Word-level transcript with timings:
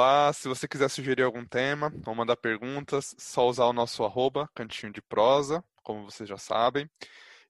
Olá, 0.00 0.32
se 0.32 0.46
você 0.46 0.68
quiser 0.68 0.88
sugerir 0.88 1.24
algum 1.24 1.44
tema 1.44 1.92
ou 2.06 2.14
mandar 2.14 2.36
perguntas, 2.36 3.16
só 3.18 3.48
usar 3.48 3.64
o 3.64 3.72
nosso 3.72 4.04
arroba, 4.04 4.48
cantinho 4.54 4.92
de 4.92 5.02
prosa, 5.02 5.60
como 5.82 6.04
vocês 6.04 6.28
já 6.28 6.38
sabem. 6.38 6.88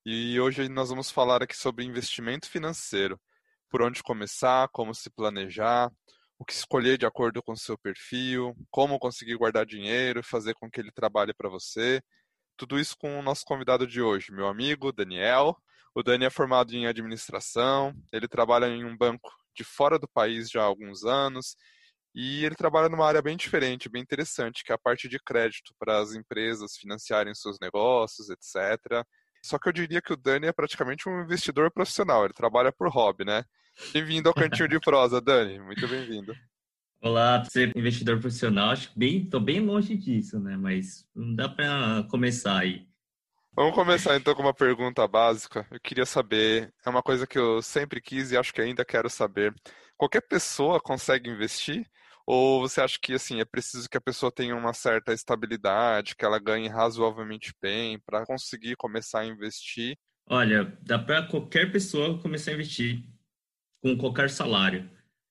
E 0.03 0.41
hoje 0.41 0.67
nós 0.67 0.89
vamos 0.89 1.11
falar 1.11 1.43
aqui 1.43 1.55
sobre 1.55 1.85
investimento 1.85 2.49
financeiro. 2.49 3.21
Por 3.69 3.83
onde 3.83 4.03
começar, 4.03 4.67
como 4.69 4.95
se 4.95 5.11
planejar, 5.11 5.93
o 6.39 6.45
que 6.45 6.55
escolher 6.55 6.97
de 6.97 7.05
acordo 7.05 7.43
com 7.43 7.53
o 7.53 7.57
seu 7.57 7.77
perfil, 7.77 8.57
como 8.71 8.99
conseguir 8.99 9.37
guardar 9.37 9.67
dinheiro, 9.67 10.23
fazer 10.23 10.55
com 10.55 10.71
que 10.71 10.81
ele 10.81 10.91
trabalhe 10.91 11.35
para 11.35 11.51
você. 11.51 12.01
Tudo 12.57 12.81
isso 12.81 12.97
com 12.97 13.19
o 13.19 13.23
nosso 13.23 13.45
convidado 13.45 13.87
de 13.87 14.01
hoje, 14.01 14.33
meu 14.33 14.47
amigo 14.49 14.91
Daniel. 14.91 15.55
O 15.95 16.03
Dani 16.03 16.25
é 16.25 16.31
formado 16.31 16.73
em 16.75 16.87
administração, 16.87 17.95
ele 18.11 18.27
trabalha 18.27 18.69
em 18.69 18.87
um 18.87 18.97
banco 18.97 19.31
de 19.55 19.65
fora 19.65 19.99
do 19.99 20.09
país 20.09 20.49
já 20.51 20.63
há 20.63 20.65
alguns 20.65 21.05
anos 21.05 21.55
e 22.21 22.45
ele 22.45 22.57
trabalha 22.57 22.89
numa 22.89 23.07
área 23.07 23.23
bem 23.23 23.37
diferente, 23.37 23.89
bem 23.89 24.03
interessante, 24.03 24.65
que 24.65 24.73
é 24.73 24.75
a 24.75 24.79
parte 24.79 25.09
de 25.09 25.21
crédito 25.21 25.73
para 25.79 26.01
as 26.01 26.17
empresas 26.17 26.77
financiarem 26.77 27.33
seus 27.33 27.61
negócios, 27.61 28.29
etc. 28.29 29.07
Só 29.41 29.57
que 29.57 29.69
eu 29.69 29.73
diria 29.73 30.03
que 30.03 30.13
o 30.13 30.17
Dani 30.17 30.49
é 30.49 30.53
praticamente 30.53 31.09
um 31.09 31.23
investidor 31.23 31.71
profissional, 31.71 32.25
ele 32.25 32.35
trabalha 32.35 32.73
por 32.73 32.89
hobby, 32.89 33.25
né? 33.25 33.45
Bem-vindo 33.93 34.29
ao 34.29 34.35
Cantinho 34.35 34.69
de 34.69 34.81
Prosa, 34.81 35.21
Dani, 35.21 35.61
muito 35.61 35.87
bem-vindo. 35.87 36.35
Olá, 37.01 37.45
ser 37.45 37.71
investidor 37.77 38.19
profissional, 38.19 38.71
acho 38.71 38.91
que 38.91 38.99
bem, 38.99 39.25
tô 39.25 39.39
bem 39.39 39.61
longe 39.61 39.97
disso, 39.97 40.41
né? 40.41 40.57
Mas 40.57 41.09
não 41.15 41.37
dá 41.37 41.49
para 41.49 42.03
começar 42.11 42.59
aí. 42.59 42.85
Vamos 43.53 43.77
começar 43.77 44.17
então 44.17 44.35
com 44.35 44.43
uma 44.43 44.53
pergunta 44.55 45.07
básica. 45.07 45.65
Eu 45.71 45.79
queria 45.79 46.05
saber, 46.05 46.75
é 46.85 46.91
uma 46.91 47.03
coisa 47.03 47.29
que 47.29 47.39
eu 47.39 47.63
sempre 47.63 48.01
quis 48.01 48.33
e 48.33 48.37
acho 48.37 48.53
que 48.53 48.61
ainda 48.61 48.85
quero 48.85 49.09
saber. 49.09 49.55
Qualquer 49.97 50.23
pessoa 50.23 50.81
consegue 50.81 51.31
investir? 51.31 51.89
Ou 52.31 52.61
você 52.61 52.83
acha 52.83 52.99
que 53.01 53.15
assim 53.15 53.41
é 53.41 53.45
preciso 53.47 53.89
que 53.89 53.97
a 53.97 54.01
pessoa 54.03 54.31
tenha 54.31 54.55
uma 54.55 54.75
certa 54.75 55.15
estabilidade, 55.15 56.15
que 56.15 56.27
ela 56.27 56.39
ganhe 56.39 56.69
razoavelmente 56.69 57.55
bem 57.59 57.99
para 58.01 58.27
conseguir 58.27 58.77
começar 58.77 59.21
a 59.21 59.27
investir? 59.27 59.97
Olha, 60.29 60.79
dá 60.83 60.99
para 60.99 61.27
qualquer 61.27 61.73
pessoa 61.73 62.21
começar 62.21 62.51
a 62.51 62.55
investir 62.55 63.03
com 63.83 63.97
qualquer 63.97 64.29
salário. 64.29 64.91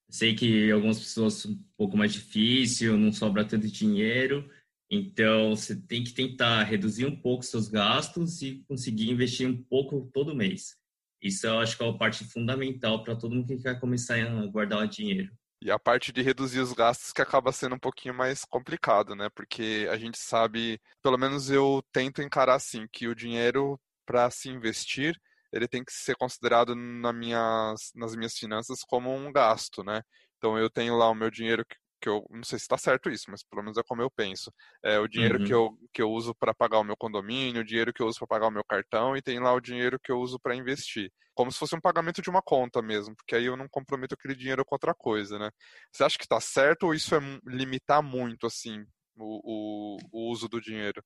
Sei 0.09 0.33
que 0.33 0.72
algumas 0.72 0.97
pessoas 0.97 1.45
um 1.45 1.63
pouco 1.77 1.95
mais 1.95 2.13
difícil, 2.13 2.97
não 2.97 3.11
sobra 3.11 3.45
tanto 3.45 3.67
dinheiro, 3.67 4.49
então 4.89 5.55
você 5.55 5.79
tem 5.79 6.03
que 6.03 6.13
tentar 6.13 6.63
reduzir 6.63 7.05
um 7.05 7.16
pouco 7.16 7.43
seus 7.43 7.67
gastos 7.67 8.41
e 8.41 8.63
conseguir 8.67 9.11
investir 9.11 9.47
um 9.47 9.61
pouco 9.66 10.09
todo 10.11 10.35
mês. 10.35 10.75
Isso 11.22 11.45
eu 11.45 11.59
acho 11.59 11.77
que 11.77 11.83
é 11.83 11.88
a 11.88 11.93
parte 11.93 12.23
fundamental 12.23 13.03
para 13.03 13.16
todo 13.16 13.35
mundo 13.35 13.45
que 13.45 13.61
quer 13.61 13.79
começar 13.79 14.19
a 14.19 14.47
guardar 14.47 14.88
dinheiro. 14.88 15.31
E 15.62 15.72
a 15.72 15.79
parte 15.79 16.12
de 16.12 16.22
reduzir 16.22 16.59
os 16.59 16.72
gastos 16.73 17.12
que 17.12 17.22
acaba 17.22 17.51
sendo 17.51 17.75
um 17.75 17.79
pouquinho 17.79 18.13
mais 18.13 18.45
complicado, 18.45 19.16
né? 19.16 19.29
Porque 19.29 19.88
a 19.91 19.97
gente 19.97 20.18
sabe, 20.18 20.79
pelo 21.01 21.18
menos 21.18 21.50
eu 21.50 21.84
tento 21.91 22.22
encarar 22.22 22.56
assim, 22.56 22.88
que 22.91 23.07
o 23.07 23.16
dinheiro 23.16 23.79
para 24.06 24.29
se 24.29 24.50
investir, 24.50 25.19
ele 25.51 25.67
tem 25.67 25.84
que 25.84 25.91
ser 25.91 26.16
considerado 26.16 26.75
na 26.75 27.12
minhas, 27.12 27.91
nas 27.96 28.16
minhas 28.16 28.38
finanças 28.38 28.79
como 28.88 29.13
um 29.13 29.31
gasto, 29.31 29.84
né? 29.84 30.01
Então 30.38 30.57
eu 30.57 30.69
tenho 30.69 30.96
lá 30.96 31.09
o 31.09 31.16
meu 31.16 31.31
dinheiro 31.31 31.66
que, 32.02 32.09
eu 32.09 32.25
não 32.30 32.44
sei 32.44 32.59
se 32.59 32.63
está 32.63 32.78
certo 32.78 33.09
isso, 33.09 33.25
mas 33.30 33.44
pelo 33.44 33.63
menos 33.63 33.78
é 33.78 33.84
como 33.84 34.02
eu 34.02 34.09
penso. 34.09 34.52
É 34.84 35.00
o 35.00 35.08
dinheiro 35.08 35.40
uhum. 35.40 35.46
que, 35.46 35.53
eu, 35.53 35.80
que 35.94 36.02
eu 36.02 36.12
uso 36.12 36.34
para 36.35 36.53
pagar 36.53 36.80
o 36.80 36.84
meu 36.84 36.96
condomínio, 36.97 37.62
o 37.62 37.66
dinheiro 37.66 37.94
que 37.94 38.02
eu 38.02 38.08
uso 38.08 38.19
para 38.19 38.28
pagar 38.28 38.47
o 38.47 38.52
meu 38.52 38.63
cartão 38.63 39.16
e 39.16 39.22
tem 39.22 39.40
lá 39.40 39.53
o 39.53 39.62
dinheiro 39.62 40.00
que 40.02 40.12
eu 40.12 40.19
uso 40.19 40.40
para 40.40 40.56
investir 40.56 41.12
como 41.38 41.52
se 41.52 41.59
fosse 41.59 41.75
um 41.75 41.80
pagamento 41.80 42.19
de 42.19 42.31
uma 42.31 42.41
conta 42.41 42.81
mesmo, 42.81 43.16
porque 43.16 43.35
aí 43.35 43.46
eu 43.46 43.56
não 43.56 43.68
comprometo 43.69 44.16
aquele 44.16 44.34
dinheiro 44.34 44.66
com 44.66 44.74
outra 44.74 44.91
coisa, 44.96 45.38
né? 45.38 45.52
Você 45.91 46.03
acha 46.03 46.18
que 46.18 46.24
está 46.24 46.41
certo 46.41 46.88
ou 46.88 46.96
isso 46.96 47.13
é 47.13 47.19
limitar 47.46 48.02
muito, 48.02 48.47
assim, 48.47 48.84
o, 49.16 49.41
o, 49.44 49.97
o 50.12 50.31
uso 50.31 50.50
do 50.50 50.59
dinheiro? 50.59 51.00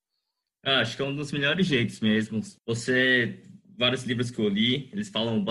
Ah, 0.64 0.80
acho 0.80 0.96
que 0.96 1.02
é 1.02 1.06
um 1.06 1.14
dos 1.14 1.34
melhores 1.34 1.68
jeitos 1.68 2.00
mesmo. 2.00 2.40
Você, 2.66 3.44
vários 3.78 4.04
livros 4.04 4.32
que 4.32 4.40
eu 4.40 4.48
li, 4.48 4.90
eles 4.94 5.10
falam 5.10 5.44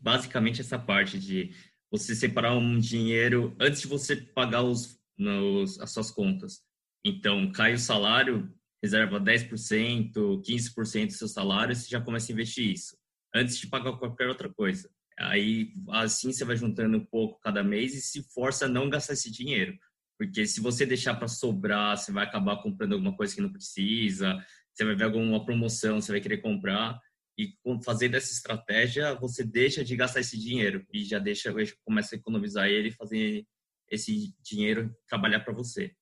basicamente 0.00 0.60
essa 0.60 0.78
parte 0.78 1.18
de 1.18 1.52
você 1.90 2.14
separar 2.14 2.56
um 2.56 2.78
dinheiro 2.78 3.54
antes 3.60 3.80
de 3.80 3.86
você 3.86 4.16
pagar 4.16 4.62
os, 4.62 4.98
nos, 5.16 5.80
as 5.80 5.92
suas 5.92 6.10
contas. 6.10 6.62
Então, 7.04 7.50
cai 7.52 7.74
o 7.74 7.78
salário, 7.78 8.52
reserva 8.82 9.20
10%, 9.20 10.12
15% 10.12 11.06
do 11.06 11.12
seu 11.12 11.28
salário, 11.28 11.74
você 11.74 11.88
já 11.88 12.00
começa 12.00 12.30
a 12.30 12.34
investir 12.34 12.72
isso 12.72 12.96
antes 13.34 13.58
de 13.58 13.66
pagar 13.66 13.92
qualquer 13.98 14.28
outra 14.28 14.48
coisa. 14.52 14.90
Aí, 15.18 15.72
assim, 15.90 16.32
você 16.32 16.44
vai 16.44 16.56
juntando 16.56 16.96
um 16.96 17.04
pouco 17.04 17.40
cada 17.40 17.62
mês 17.62 17.94
e 17.94 18.00
se 18.00 18.22
força 18.34 18.66
a 18.66 18.68
não 18.68 18.90
gastar 18.90 19.14
esse 19.14 19.30
dinheiro. 19.30 19.76
Porque 20.18 20.46
se 20.46 20.60
você 20.60 20.86
deixar 20.86 21.14
para 21.14 21.28
sobrar, 21.28 21.96
você 21.96 22.10
vai 22.10 22.24
acabar 22.24 22.62
comprando 22.62 22.94
alguma 22.94 23.14
coisa 23.16 23.34
que 23.34 23.40
não 23.40 23.52
precisa, 23.52 24.36
você 24.72 24.84
vai 24.84 24.94
ver 24.94 25.04
alguma 25.04 25.44
promoção, 25.44 26.00
você 26.00 26.12
vai 26.12 26.20
querer 26.20 26.38
comprar. 26.38 26.98
E 27.38 27.52
fazer 27.84 28.08
dessa 28.08 28.32
estratégia, 28.32 29.14
você 29.14 29.44
deixa 29.44 29.84
de 29.84 29.94
gastar 29.94 30.20
esse 30.20 30.38
dinheiro 30.38 30.86
e 30.92 31.04
já 31.04 31.18
deixa, 31.18 31.52
começa 31.84 32.14
a 32.14 32.18
economizar 32.18 32.66
ele 32.66 32.88
e 32.88 32.92
fazer 32.92 33.46
esse 33.90 34.34
dinheiro 34.40 34.94
trabalhar 35.06 35.40
para 35.40 35.52
você. 35.52 35.94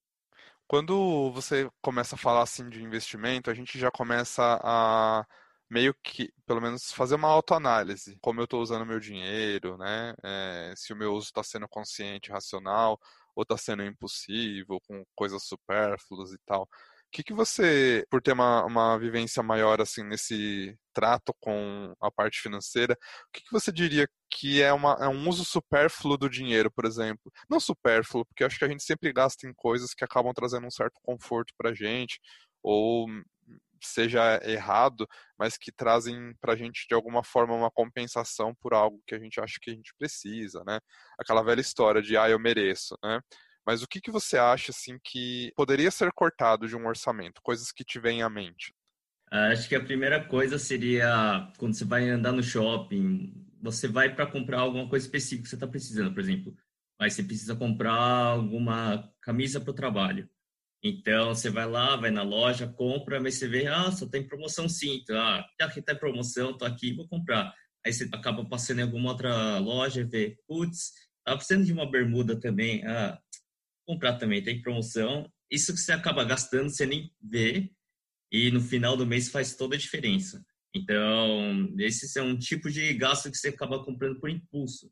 Quando 0.66 1.30
você 1.32 1.68
começa 1.82 2.14
a 2.14 2.18
falar 2.18 2.42
assim 2.42 2.68
de 2.68 2.82
investimento, 2.82 3.50
a 3.50 3.54
gente 3.54 3.78
já 3.78 3.90
começa 3.90 4.58
a 4.62 5.26
meio 5.68 5.94
que, 6.02 6.32
pelo 6.46 6.60
menos, 6.60 6.92
fazer 6.92 7.16
uma 7.16 7.28
autoanálise. 7.28 8.16
Como 8.20 8.40
eu 8.40 8.44
estou 8.44 8.62
usando 8.62 8.86
meu 8.86 9.00
dinheiro, 9.00 9.76
né? 9.76 10.14
É, 10.22 10.72
se 10.76 10.92
o 10.92 10.96
meu 10.96 11.12
uso 11.14 11.26
está 11.26 11.42
sendo 11.42 11.68
consciente, 11.68 12.30
racional, 12.30 12.98
ou 13.34 13.42
está 13.42 13.56
sendo 13.56 13.82
impulsivo, 13.82 14.80
com 14.86 15.04
coisas 15.14 15.42
supérfluas 15.44 16.32
e 16.32 16.38
tal. 16.46 16.62
O 16.62 16.68
que, 17.10 17.22
que 17.22 17.32
você, 17.32 18.06
por 18.10 18.22
ter 18.22 18.32
uma, 18.32 18.64
uma 18.64 18.98
vivência 18.98 19.42
maior 19.42 19.80
assim 19.80 20.02
nesse 20.04 20.78
trato 20.94 21.34
com 21.40 21.94
a 22.00 22.10
parte 22.10 22.40
financeira, 22.40 22.94
o 22.94 23.32
que, 23.32 23.42
que 23.42 23.52
você 23.52 23.72
diria 23.72 24.08
que 24.30 24.62
é, 24.62 24.72
uma, 24.72 24.96
é 25.00 25.08
um 25.08 25.28
uso 25.28 25.44
supérfluo 25.44 26.16
do 26.16 26.30
dinheiro, 26.30 26.70
por 26.70 26.84
exemplo? 26.84 27.32
Não 27.48 27.60
supérfluo, 27.60 28.24
porque 28.26 28.44
acho 28.44 28.58
que 28.58 28.64
a 28.64 28.68
gente 28.68 28.82
sempre 28.82 29.12
gasta 29.12 29.46
em 29.46 29.54
coisas 29.54 29.94
que 29.94 30.04
acabam 30.04 30.32
trazendo 30.32 30.66
um 30.66 30.70
certo 30.70 30.98
conforto 31.02 31.52
para 31.58 31.74
gente, 31.74 32.20
ou 32.62 33.06
seja 33.82 34.40
errado, 34.44 35.06
mas 35.38 35.56
que 35.58 35.70
trazem 35.72 36.34
para 36.40 36.54
a 36.54 36.56
gente 36.56 36.86
de 36.88 36.94
alguma 36.94 37.22
forma 37.22 37.54
uma 37.54 37.70
compensação 37.70 38.54
por 38.54 38.72
algo 38.74 39.02
que 39.06 39.14
a 39.14 39.18
gente 39.18 39.40
acha 39.40 39.58
que 39.60 39.70
a 39.70 39.74
gente 39.74 39.94
precisa, 39.98 40.62
né? 40.64 40.80
Aquela 41.18 41.42
velha 41.42 41.60
história 41.60 42.02
de 42.02 42.16
ah, 42.16 42.28
eu 42.28 42.38
mereço, 42.38 42.96
né? 43.02 43.20
Mas 43.66 43.82
o 43.82 43.88
que, 43.88 44.00
que 44.00 44.10
você 44.10 44.36
acha 44.36 44.72
assim 44.72 44.98
que 45.02 45.52
poderia 45.56 45.90
ser 45.90 46.12
cortado 46.12 46.68
de 46.68 46.76
um 46.76 46.86
orçamento? 46.86 47.40
Coisas 47.42 47.72
que 47.72 47.84
te 47.84 47.98
vêm 47.98 48.22
à 48.22 48.28
mente? 48.28 48.74
Ah, 49.34 49.48
acho 49.48 49.68
que 49.68 49.74
a 49.74 49.82
primeira 49.82 50.24
coisa 50.24 50.60
seria 50.60 51.50
quando 51.58 51.74
você 51.74 51.84
vai 51.84 52.08
andar 52.08 52.30
no 52.30 52.40
shopping, 52.40 53.34
você 53.60 53.88
vai 53.88 54.14
para 54.14 54.28
comprar 54.28 54.60
alguma 54.60 54.88
coisa 54.88 55.04
específica 55.06 55.42
que 55.42 55.48
você 55.48 55.56
está 55.56 55.66
precisando, 55.66 56.14
por 56.14 56.20
exemplo, 56.20 56.56
mas 57.00 57.14
você 57.14 57.24
precisa 57.24 57.56
comprar 57.56 57.96
alguma 57.96 59.12
camisa 59.20 59.60
para 59.60 59.72
o 59.72 59.74
trabalho. 59.74 60.30
Então, 60.84 61.34
você 61.34 61.50
vai 61.50 61.66
lá, 61.66 61.96
vai 61.96 62.12
na 62.12 62.22
loja, 62.22 62.68
compra, 62.68 63.20
mas 63.20 63.34
você 63.34 63.48
vê, 63.48 63.66
ah, 63.66 63.90
só 63.90 64.06
tem 64.06 64.24
promoção 64.24 64.68
sim. 64.68 65.00
Então, 65.02 65.18
ah, 65.18 65.44
já 65.60 65.68
que 65.68 65.82
tá 65.82 65.94
em 65.94 65.98
promoção, 65.98 66.56
tô 66.56 66.64
aqui, 66.64 66.94
vou 66.94 67.08
comprar. 67.08 67.52
Aí 67.84 67.92
você 67.92 68.08
acaba 68.12 68.48
passando 68.48 68.78
em 68.80 68.82
alguma 68.82 69.10
outra 69.10 69.58
loja 69.58 70.02
e 70.02 70.04
vê, 70.04 70.38
putz, 70.46 70.92
tá 71.24 71.34
precisando 71.34 71.64
de 71.64 71.72
uma 71.72 71.90
bermuda 71.90 72.38
também. 72.38 72.86
Ah, 72.86 73.18
comprar 73.84 74.16
também, 74.16 74.44
tem 74.44 74.62
promoção. 74.62 75.28
Isso 75.50 75.72
que 75.74 75.80
você 75.80 75.90
acaba 75.90 76.22
gastando, 76.22 76.70
você 76.70 76.86
nem 76.86 77.10
vê. 77.20 77.72
E 78.30 78.50
no 78.50 78.60
final 78.60 78.96
do 78.96 79.06
mês 79.06 79.28
faz 79.28 79.54
toda 79.54 79.74
a 79.74 79.78
diferença. 79.78 80.44
Então, 80.74 81.72
esse 81.78 82.18
é 82.18 82.22
um 82.22 82.36
tipo 82.36 82.70
de 82.70 82.92
gasto 82.94 83.30
que 83.30 83.36
você 83.36 83.48
acaba 83.48 83.84
comprando 83.84 84.18
por 84.18 84.28
impulso. 84.28 84.90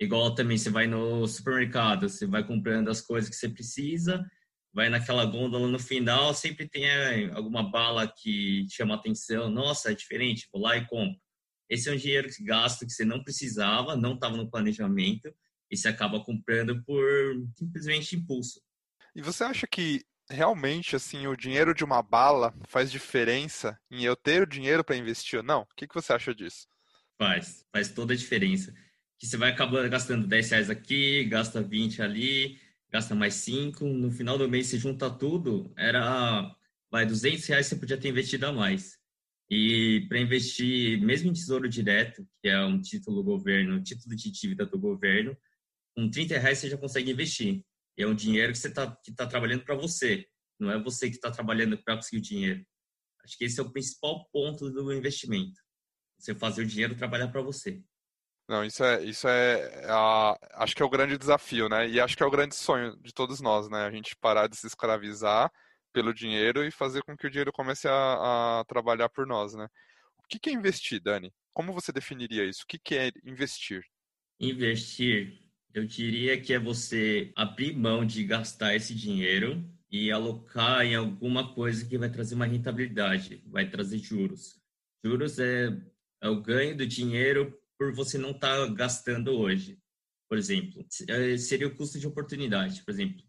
Igual 0.00 0.34
também 0.34 0.58
você 0.58 0.70
vai 0.70 0.86
no 0.86 1.26
supermercado, 1.26 2.08
você 2.08 2.26
vai 2.26 2.46
comprando 2.46 2.88
as 2.88 3.00
coisas 3.00 3.28
que 3.28 3.36
você 3.36 3.48
precisa 3.48 4.24
vai 4.76 4.90
naquela 4.90 5.24
gôndola 5.24 5.66
no 5.68 5.78
final, 5.78 6.34
sempre 6.34 6.68
tem 6.68 6.84
é, 6.84 7.32
alguma 7.32 7.62
bala 7.62 8.06
que 8.06 8.66
chama 8.70 8.94
atenção. 8.94 9.48
Nossa, 9.48 9.90
é 9.90 9.94
diferente, 9.94 10.50
vou 10.52 10.60
lá 10.60 10.76
e 10.76 10.86
compro. 10.86 11.18
esse 11.70 11.88
é 11.88 11.92
um 11.92 11.96
dinheiro 11.96 12.28
que 12.28 12.44
gasto 12.44 12.84
que 12.84 12.92
você 12.92 13.02
não 13.02 13.24
precisava, 13.24 13.96
não 13.96 14.12
estava 14.12 14.36
no 14.36 14.50
planejamento, 14.50 15.34
e 15.70 15.76
você 15.78 15.88
acaba 15.88 16.22
comprando 16.22 16.84
por 16.84 17.02
simplesmente 17.56 18.16
impulso. 18.16 18.60
E 19.14 19.22
você 19.22 19.44
acha 19.44 19.66
que 19.66 20.04
realmente 20.30 20.96
assim 20.96 21.26
o 21.26 21.36
dinheiro 21.36 21.74
de 21.74 21.84
uma 21.84 22.02
bala 22.02 22.54
faz 22.66 22.90
diferença 22.90 23.78
em 23.90 24.04
eu 24.04 24.16
ter 24.16 24.42
o 24.42 24.46
dinheiro 24.46 24.84
para 24.84 24.96
investir 24.96 25.38
ou 25.38 25.44
não? 25.44 25.62
O 25.62 25.74
que, 25.76 25.86
que 25.86 25.94
você 25.94 26.12
acha 26.12 26.34
disso? 26.34 26.66
Faz, 27.18 27.64
faz 27.72 27.88
toda 27.90 28.12
a 28.12 28.16
diferença. 28.16 28.72
Que 29.18 29.26
você 29.26 29.36
vai 29.36 29.50
acabar 29.50 29.88
gastando 29.88 30.26
10 30.26 30.50
reais 30.50 30.70
aqui, 30.70 31.24
gasta 31.24 31.62
20 31.62 32.02
ali, 32.02 32.60
gasta 32.90 33.14
mais 33.14 33.34
5, 33.34 33.86
no 33.86 34.10
final 34.10 34.36
do 34.36 34.48
mês 34.48 34.66
você 34.66 34.78
junta 34.78 35.10
tudo, 35.10 35.72
era 35.76 36.54
vai 36.90 37.06
200 37.06 37.46
reais 37.46 37.66
você 37.66 37.76
podia 37.76 37.98
ter 37.98 38.08
investido 38.08 38.46
a 38.46 38.52
mais. 38.52 38.98
E 39.48 40.04
para 40.08 40.18
investir, 40.18 41.00
mesmo 41.00 41.30
em 41.30 41.32
tesouro 41.32 41.68
direto, 41.68 42.26
que 42.42 42.48
é 42.48 42.64
um 42.64 42.80
título 42.80 43.16
do 43.16 43.22
governo, 43.22 43.76
um 43.76 43.82
título 43.82 44.14
de 44.16 44.30
dívida 44.30 44.66
do 44.66 44.78
governo, 44.78 45.36
com 45.94 46.10
30 46.10 46.38
reais 46.38 46.58
você 46.58 46.68
já 46.68 46.76
consegue 46.76 47.10
investir. 47.10 47.64
É 47.96 48.06
um 48.06 48.14
dinheiro 48.14 48.52
que 48.52 48.58
você 48.58 48.68
está 48.68 48.86
tá 49.16 49.26
trabalhando 49.26 49.64
para 49.64 49.74
você, 49.74 50.26
não 50.58 50.70
é 50.70 50.82
você 50.82 51.08
que 51.08 51.16
está 51.16 51.30
trabalhando 51.30 51.78
para 51.78 51.96
conseguir 51.96 52.18
o 52.18 52.22
dinheiro. 52.22 52.64
Acho 53.24 53.36
que 53.36 53.44
esse 53.44 53.58
é 53.58 53.62
o 53.62 53.72
principal 53.72 54.28
ponto 54.32 54.70
do 54.70 54.92
investimento. 54.92 55.60
Você 56.18 56.34
fazer 56.34 56.62
o 56.62 56.66
dinheiro 56.66 56.96
trabalhar 56.96 57.28
para 57.28 57.42
você. 57.42 57.82
Não, 58.48 58.64
isso 58.64 58.84
é, 58.84 59.02
isso 59.02 59.26
é, 59.26 59.84
a, 59.90 60.38
acho 60.62 60.76
que 60.76 60.82
é 60.82 60.84
o 60.86 60.90
grande 60.90 61.18
desafio, 61.18 61.68
né? 61.68 61.88
E 61.88 62.00
acho 62.00 62.16
que 62.16 62.22
é 62.22 62.26
o 62.26 62.30
grande 62.30 62.54
sonho 62.54 62.96
de 63.02 63.12
todos 63.12 63.40
nós, 63.40 63.68
né? 63.68 63.84
A 63.84 63.90
gente 63.90 64.14
parar 64.16 64.46
de 64.46 64.56
se 64.56 64.66
escravizar 64.66 65.50
pelo 65.92 66.14
dinheiro 66.14 66.64
e 66.64 66.70
fazer 66.70 67.02
com 67.02 67.16
que 67.16 67.26
o 67.26 67.30
dinheiro 67.30 67.52
comece 67.52 67.88
a, 67.88 68.60
a 68.60 68.64
trabalhar 68.66 69.08
por 69.08 69.26
nós, 69.26 69.54
né? 69.54 69.66
O 70.18 70.28
que, 70.28 70.38
que 70.38 70.50
é 70.50 70.52
investir, 70.52 71.00
Dani? 71.02 71.32
Como 71.52 71.72
você 71.72 71.90
definiria 71.90 72.44
isso? 72.44 72.62
O 72.62 72.66
que, 72.66 72.78
que 72.78 72.94
é 72.94 73.10
investir? 73.24 73.82
Investir, 74.38 75.40
eu 75.76 75.84
diria 75.84 76.40
que 76.40 76.54
é 76.54 76.58
você 76.58 77.30
abrir 77.36 77.76
mão 77.76 78.02
de 78.02 78.24
gastar 78.24 78.74
esse 78.74 78.94
dinheiro 78.94 79.62
e 79.90 80.10
alocar 80.10 80.86
em 80.86 80.94
alguma 80.94 81.52
coisa 81.52 81.84
que 81.84 81.98
vai 81.98 82.08
trazer 82.08 82.34
uma 82.34 82.46
rentabilidade, 82.46 83.42
vai 83.46 83.68
trazer 83.68 83.98
juros. 83.98 84.58
Juros 85.04 85.38
é, 85.38 85.78
é 86.22 86.28
o 86.30 86.40
ganho 86.40 86.74
do 86.74 86.86
dinheiro 86.86 87.54
por 87.78 87.94
você 87.94 88.16
não 88.16 88.30
estar 88.30 88.56
tá 88.56 88.72
gastando 88.72 89.38
hoje. 89.38 89.78
Por 90.26 90.38
exemplo, 90.38 90.82
eh, 91.08 91.36
seria 91.36 91.68
o 91.68 91.76
custo 91.76 92.00
de 92.00 92.06
oportunidade. 92.06 92.82
Por 92.82 92.90
exemplo, 92.90 93.22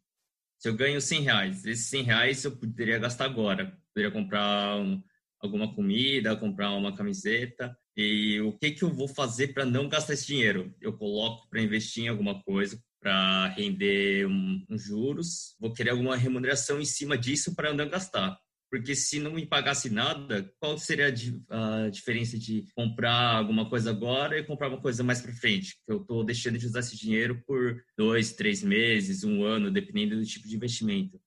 se 0.57 0.69
eu 0.69 0.73
ganho 0.73 1.01
100 1.01 1.21
reais, 1.23 1.65
esses 1.65 1.88
100 1.88 2.03
reais 2.03 2.44
eu 2.45 2.55
poderia 2.55 2.97
gastar 2.97 3.25
agora. 3.25 3.77
Poderia 3.94 4.09
comprar 4.09 4.77
um, 4.77 5.03
alguma 5.41 5.75
comida, 5.75 6.33
comprar 6.38 6.71
uma 6.71 6.95
camiseta. 6.95 7.77
E 7.97 8.39
o 8.41 8.53
que, 8.53 8.71
que 8.71 8.83
eu 8.83 8.94
vou 8.94 9.07
fazer 9.07 9.47
para 9.47 9.65
não 9.65 9.89
gastar 9.89 10.13
esse 10.13 10.27
dinheiro? 10.27 10.71
Eu 10.79 10.94
coloco 10.94 11.49
para 11.49 11.61
investir 11.61 12.03
em 12.03 12.07
alguma 12.07 12.39
coisa, 12.44 12.79
para 13.01 13.47
render 13.47 14.27
um, 14.27 14.63
um 14.69 14.77
juros. 14.77 15.55
Vou 15.59 15.73
querer 15.73 15.89
alguma 15.89 16.15
remuneração 16.15 16.79
em 16.79 16.85
cima 16.85 17.17
disso 17.17 17.55
para 17.55 17.73
não 17.73 17.89
gastar. 17.89 18.38
Porque 18.69 18.94
se 18.95 19.19
não 19.19 19.31
me 19.31 19.47
pagasse 19.47 19.89
nada, 19.89 20.53
qual 20.59 20.77
seria 20.77 21.07
a, 21.07 21.89
diferença 21.89 22.38
de 22.38 22.65
comprar 22.75 23.38
alguma 23.38 23.67
coisa 23.67 23.89
agora 23.89 24.38
e 24.38 24.44
comprar 24.44 24.67
uma 24.67 24.81
coisa 24.81 25.03
mais 25.03 25.21
para 25.21 25.33
frente? 25.33 25.77
Que 25.85 25.94
eu 25.94 26.01
estou 26.01 26.23
deixando 26.23 26.59
de 26.59 26.67
usar 26.67 26.81
esse 26.81 26.97
dinheiro 26.97 27.41
por 27.47 27.81
dois, 27.97 28.33
três 28.33 28.61
meses, 28.61 29.23
um 29.23 29.44
ano, 29.44 29.71
dependendo 29.71 30.17
do 30.17 30.25
tipo 30.25 30.47
de 30.47 30.55
investimento. 30.55 31.19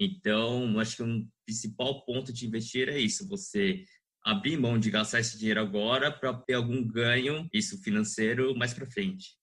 Então, 0.00 0.78
acho 0.78 0.96
que 0.96 1.02
um 1.02 1.26
principal 1.46 2.04
ponto 2.04 2.32
de 2.32 2.46
investir 2.46 2.88
é 2.88 2.98
isso: 2.98 3.26
você 3.28 3.84
abrir 4.30 4.56
mão 4.56 4.78
de 4.78 4.90
gastar 4.90 5.20
esse 5.20 5.38
dinheiro 5.38 5.60
agora 5.60 6.10
para 6.10 6.34
ter 6.34 6.54
algum 6.54 6.86
ganho, 6.86 7.48
isso 7.52 7.82
financeiro, 7.82 8.54
mais 8.56 8.74
para 8.74 8.90
frente 8.90 9.38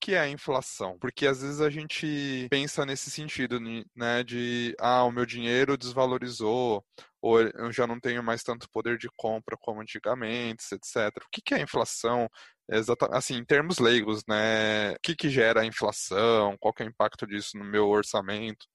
que 0.00 0.14
é 0.14 0.20
a 0.20 0.28
inflação? 0.28 0.98
Porque 0.98 1.26
às 1.26 1.42
vezes 1.42 1.60
a 1.60 1.68
gente 1.68 2.46
pensa 2.50 2.86
nesse 2.86 3.10
sentido, 3.10 3.58
né, 3.94 4.22
de 4.24 4.74
ah, 4.80 5.04
o 5.04 5.12
meu 5.12 5.26
dinheiro 5.26 5.76
desvalorizou, 5.76 6.84
ou 7.20 7.40
eu 7.40 7.72
já 7.72 7.86
não 7.86 7.98
tenho 8.00 8.22
mais 8.22 8.42
tanto 8.42 8.68
poder 8.70 8.96
de 8.96 9.08
compra 9.16 9.56
como 9.60 9.80
antigamente, 9.80 10.64
etc. 10.72 11.14
O 11.24 11.28
que, 11.30 11.42
que 11.42 11.54
é 11.54 11.58
a 11.58 11.62
inflação? 11.62 12.28
Exatamente, 12.70 13.18
assim, 13.18 13.34
em 13.36 13.44
termos 13.44 13.78
leigos, 13.78 14.22
né? 14.28 14.92
O 14.92 15.00
que, 15.02 15.16
que 15.16 15.28
gera 15.28 15.62
a 15.62 15.66
inflação? 15.66 16.56
Qual 16.60 16.72
que 16.72 16.82
é 16.82 16.86
o 16.86 16.88
impacto 16.88 17.26
disso 17.26 17.58
no 17.58 17.64
meu 17.64 17.88
orçamento? 17.88 18.66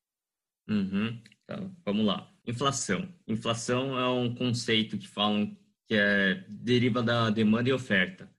Uhum. 0.67 1.21
Então, 1.43 1.75
vamos 1.85 2.05
lá. 2.05 2.31
Inflação. 2.45 3.07
Inflação 3.27 3.97
é 3.97 4.07
um 4.09 4.33
conceito 4.33 4.97
que 4.97 5.07
falam 5.07 5.55
que 5.87 5.95
é, 5.95 6.43
deriva 6.49 7.01
da 7.01 7.29
demanda 7.29 7.69
e 7.69 7.73
oferta. 7.73 8.29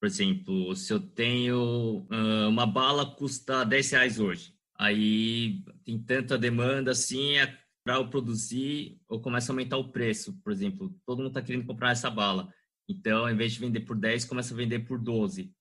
Por 0.00 0.06
exemplo, 0.06 0.74
se 0.76 0.92
eu 0.92 1.00
tenho 1.00 2.06
uh, 2.10 2.48
uma 2.48 2.66
bala 2.66 3.06
custa 3.16 3.64
10 3.64 3.90
reais 3.90 4.20
hoje, 4.20 4.54
aí 4.78 5.64
tem 5.84 5.98
tanta 5.98 6.36
demanda 6.36 6.90
assim, 6.90 7.36
é 7.36 7.58
para 7.82 7.96
eu 7.96 8.08
produzir, 8.08 9.00
eu 9.10 9.20
começo 9.20 9.50
a 9.50 9.52
aumentar 9.52 9.76
o 9.76 9.90
preço. 9.90 10.38
Por 10.42 10.52
exemplo, 10.52 10.94
todo 11.06 11.18
mundo 11.18 11.28
está 11.28 11.40
querendo 11.40 11.66
comprar 11.66 11.92
essa 11.92 12.10
bala. 12.10 12.52
Então, 12.88 13.20
ao 13.20 13.30
invés 13.30 13.52
de 13.52 13.60
vender 13.60 13.80
por 13.80 13.96
10, 13.96 14.24
começa 14.26 14.52
a 14.52 14.56
vender 14.56 14.80
por 14.80 14.98
12. 14.98 15.54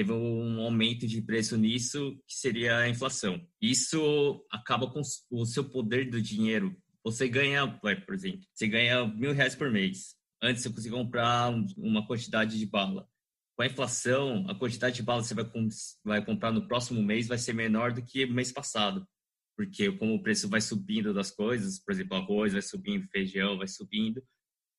Teve 0.00 0.12
um 0.12 0.62
aumento 0.62 1.06
de 1.06 1.20
preço 1.20 1.58
nisso, 1.58 2.18
que 2.26 2.34
seria 2.34 2.78
a 2.78 2.88
inflação. 2.88 3.38
Isso 3.60 4.42
acaba 4.50 4.90
com 4.90 5.02
o 5.30 5.44
seu 5.44 5.62
poder 5.62 6.08
do 6.08 6.22
dinheiro. 6.22 6.74
Você 7.04 7.28
ganha, 7.28 7.68
por 7.68 8.14
exemplo, 8.14 8.40
você 8.50 8.66
ganha 8.66 9.06
mil 9.06 9.34
reais 9.34 9.54
por 9.54 9.70
mês. 9.70 10.16
Antes 10.42 10.62
você 10.62 10.70
conseguia 10.70 10.96
comprar 10.96 11.50
uma 11.76 12.06
quantidade 12.06 12.58
de 12.58 12.64
bala 12.64 13.06
com 13.54 13.62
a 13.62 13.66
inflação, 13.66 14.46
a 14.48 14.54
quantidade 14.54 14.96
de 14.96 15.02
balas 15.02 15.28
que 15.28 15.34
você 15.34 15.98
vai, 16.02 16.24
comprar 16.24 16.50
no 16.50 16.66
próximo 16.66 17.02
mês 17.02 17.28
vai 17.28 17.36
ser 17.36 17.52
menor 17.52 17.92
do 17.92 18.02
que 18.02 18.24
o 18.24 18.32
mês 18.32 18.50
passado. 18.50 19.06
Porque 19.54 19.92
como 19.92 20.14
o 20.14 20.22
preço 20.22 20.48
vai 20.48 20.62
subindo 20.62 21.12
das 21.12 21.30
coisas, 21.30 21.78
por 21.78 21.92
exemplo, 21.92 22.16
arroz 22.16 22.54
vai 22.54 22.62
subindo, 22.62 23.06
feijão 23.08 23.58
vai 23.58 23.68
subindo, 23.68 24.24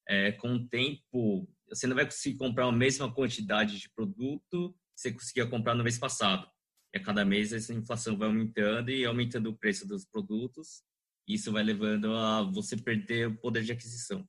é, 0.09 0.31
com 0.31 0.55
o 0.55 0.67
tempo, 0.67 1.47
você 1.69 1.85
não 1.85 1.95
vai 1.95 2.05
conseguir 2.05 2.39
comprar 2.39 2.65
a 2.65 2.71
mesma 2.71 3.13
quantidade 3.13 3.79
de 3.79 3.87
produto 3.91 4.75
você 5.01 5.11
conseguia 5.11 5.47
comprar 5.47 5.75
no 5.75 5.83
mês 5.83 5.97
passado. 5.97 6.47
E 6.93 6.97
a 6.97 7.03
cada 7.03 7.25
mês 7.25 7.53
essa 7.53 7.73
inflação 7.73 8.17
vai 8.17 8.27
aumentando 8.27 8.91
e 8.91 9.05
aumentando 9.05 9.49
o 9.49 9.57
preço 9.57 9.87
dos 9.87 10.05
produtos. 10.05 10.83
Isso 11.27 11.51
vai 11.51 11.63
levando 11.63 12.13
a 12.15 12.43
você 12.43 12.75
perder 12.77 13.27
o 13.27 13.37
poder 13.37 13.63
de 13.63 13.71
aquisição. 13.71 14.27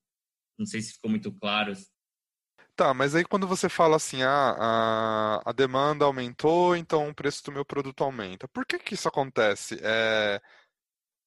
Não 0.59 0.67
sei 0.67 0.81
se 0.81 0.93
ficou 0.93 1.11
muito 1.11 1.33
claro 1.33 1.73
Tá, 2.75 2.95
mas 2.95 3.15
aí 3.15 3.23
quando 3.23 3.47
você 3.47 3.69
fala 3.69 3.97
assim, 3.97 4.23
ah, 4.23 4.57
a, 4.59 5.51
a 5.51 5.53
demanda 5.53 6.07
aumentou, 6.07 6.75
então 6.75 7.09
o 7.09 7.15
preço 7.15 7.45
do 7.45 7.53
meu 7.53 7.67
produto 7.67 8.03
aumenta. 8.03 8.49
Por 8.49 8.65
que 8.65 8.79
que 8.79 8.95
isso 8.95 9.07
acontece? 9.07 9.79
É, 9.83 10.41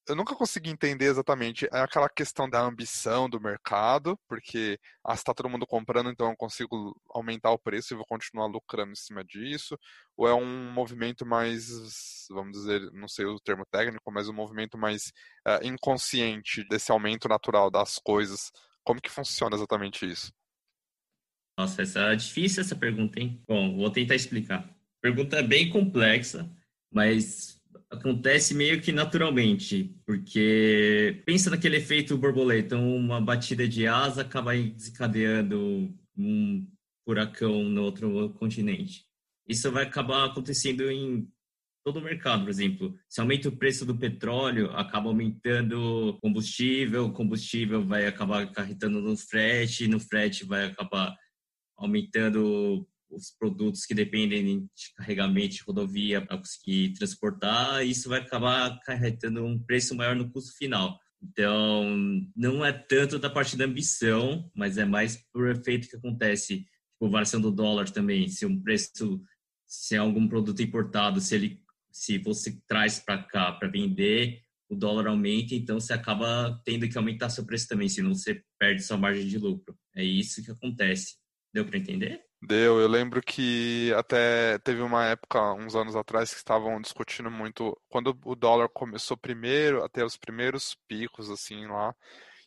eu 0.08 0.14
nunca 0.14 0.34
consegui 0.34 0.70
entender 0.70 1.06
exatamente. 1.06 1.66
É 1.72 1.80
aquela 1.80 2.08
questão 2.08 2.48
da 2.48 2.60
ambição 2.60 3.28
do 3.28 3.40
mercado, 3.40 4.18
porque 4.28 4.78
ah, 5.04 5.14
está 5.14 5.34
todo 5.34 5.48
mundo 5.48 5.66
comprando, 5.66 6.10
então 6.10 6.30
eu 6.30 6.36
consigo 6.36 6.94
aumentar 7.10 7.50
o 7.50 7.58
preço 7.58 7.92
e 7.92 7.96
vou 7.96 8.06
continuar 8.06 8.46
lucrando 8.46 8.92
em 8.92 8.96
cima 8.96 9.24
disso. 9.24 9.78
Ou 10.16 10.28
é 10.28 10.34
um 10.34 10.72
movimento 10.72 11.26
mais, 11.26 11.68
vamos 12.30 12.52
dizer, 12.52 12.80
não 12.92 13.08
sei 13.08 13.26
o 13.26 13.40
termo 13.40 13.64
técnico, 13.70 14.10
mas 14.12 14.28
um 14.28 14.32
movimento 14.32 14.78
mais 14.78 15.12
uh, 15.46 15.64
inconsciente 15.64 16.64
desse 16.68 16.92
aumento 16.92 17.28
natural 17.28 17.70
das 17.70 17.98
coisas. 17.98 18.50
Como 18.84 19.00
que 19.00 19.10
funciona 19.10 19.56
exatamente 19.56 20.08
isso? 20.08 20.32
Nossa, 21.58 21.82
essa 21.82 22.00
é 22.12 22.16
difícil 22.16 22.60
essa 22.62 22.76
pergunta, 22.76 23.18
hein? 23.18 23.42
Bom, 23.48 23.76
vou 23.76 23.90
tentar 23.90 24.14
explicar. 24.14 24.68
Pergunta 25.00 25.42
bem 25.42 25.70
complexa, 25.70 26.48
mas 26.92 27.55
acontece 27.90 28.54
meio 28.54 28.80
que 28.80 28.92
naturalmente, 28.92 29.94
porque 30.04 31.22
pensa 31.24 31.50
naquele 31.50 31.76
efeito 31.76 32.16
borboleta, 32.16 32.76
uma 32.76 33.20
batida 33.20 33.68
de 33.68 33.86
asa 33.86 34.22
acaba 34.22 34.56
desencadeando 34.56 35.94
um 36.16 36.66
furacão 37.04 37.64
no 37.64 37.82
outro 37.82 38.30
continente. 38.30 39.04
Isso 39.48 39.70
vai 39.70 39.84
acabar 39.84 40.24
acontecendo 40.24 40.90
em 40.90 41.28
todo 41.84 42.00
o 42.00 42.02
mercado, 42.02 42.42
por 42.42 42.50
exemplo. 42.50 42.98
Se 43.08 43.20
aumenta 43.20 43.48
o 43.48 43.56
preço 43.56 43.86
do 43.86 43.96
petróleo, 43.96 44.72
acaba 44.72 45.08
aumentando 45.08 46.18
combustível, 46.20 47.12
combustível 47.12 47.84
vai 47.86 48.06
acabar 48.06 48.42
acarretando 48.42 49.00
no 49.00 49.16
frete, 49.16 49.86
no 49.86 50.00
frete 50.00 50.44
vai 50.44 50.64
acabar 50.64 51.14
aumentando 51.76 52.88
os 53.16 53.30
produtos 53.30 53.86
que 53.86 53.94
dependem 53.94 54.60
de 54.60 54.94
carregamento 54.94 55.56
de 55.56 55.62
rodovia 55.62 56.20
para 56.20 56.38
conseguir 56.38 56.92
transportar, 56.92 57.84
isso 57.84 58.08
vai 58.08 58.20
acabar 58.20 58.66
acarretando 58.66 59.44
um 59.44 59.58
preço 59.58 59.94
maior 59.94 60.14
no 60.14 60.30
custo 60.30 60.56
final. 60.56 60.98
Então, 61.22 61.96
não 62.36 62.64
é 62.64 62.72
tanto 62.72 63.18
da 63.18 63.30
parte 63.30 63.56
da 63.56 63.64
ambição, 63.64 64.50
mas 64.54 64.78
é 64.78 64.84
mais 64.84 65.16
por 65.32 65.48
efeito 65.48 65.88
que 65.88 65.96
acontece, 65.96 66.58
tipo, 66.58 67.10
variação 67.10 67.40
do 67.40 67.50
dólar 67.50 67.90
também. 67.90 68.28
Se 68.28 68.44
um 68.44 68.60
preço, 68.60 69.22
se 69.66 69.94
é 69.94 69.98
algum 69.98 70.28
produto 70.28 70.62
importado, 70.62 71.20
se 71.20 71.34
ele, 71.34 71.60
se 71.90 72.18
você 72.18 72.60
traz 72.68 72.98
para 72.98 73.22
cá 73.22 73.52
para 73.52 73.68
vender, 73.68 74.42
o 74.68 74.74
dólar 74.74 75.06
aumenta, 75.06 75.54
então 75.54 75.80
você 75.80 75.92
acaba 75.92 76.60
tendo 76.64 76.88
que 76.88 76.98
aumentar 76.98 77.30
seu 77.30 77.46
preço 77.46 77.68
também, 77.68 77.88
senão 77.88 78.14
você 78.14 78.42
perde 78.58 78.82
sua 78.82 78.96
margem 78.96 79.26
de 79.26 79.38
lucro. 79.38 79.76
É 79.94 80.04
isso 80.04 80.44
que 80.44 80.50
acontece. 80.50 81.14
Deu 81.52 81.64
para 81.64 81.78
entender? 81.78 82.25
Deu, 82.42 82.78
eu 82.80 82.86
lembro 82.86 83.20
que 83.22 83.92
até 83.96 84.58
teve 84.58 84.82
uma 84.82 85.04
época, 85.06 85.54
uns 85.54 85.74
anos 85.74 85.96
atrás, 85.96 86.30
que 86.30 86.36
estavam 86.36 86.80
discutindo 86.80 87.30
muito, 87.30 87.76
quando 87.88 88.16
o 88.24 88.34
dólar 88.36 88.68
começou 88.68 89.16
primeiro, 89.16 89.82
até 89.82 90.04
os 90.04 90.16
primeiros 90.18 90.76
picos, 90.86 91.30
assim, 91.30 91.66
lá, 91.66 91.94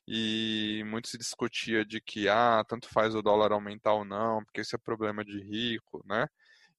e 0.08 0.84
muito 0.88 1.10
se 1.10 1.17
discutia 1.17 1.86
de 1.86 2.01
que, 2.01 2.29
ah, 2.29 2.63
tanto 2.67 2.89
faz 2.89 3.15
o 3.15 3.22
dólar 3.24 3.51
aumentar 3.53 3.93
ou 3.93 4.05
não, 4.05 4.43
porque 4.46 4.62
isso 4.62 4.75
é 4.75 4.79
problema 4.79 5.25
de 5.25 5.39
rico, 5.43 6.03
né? 6.08 6.27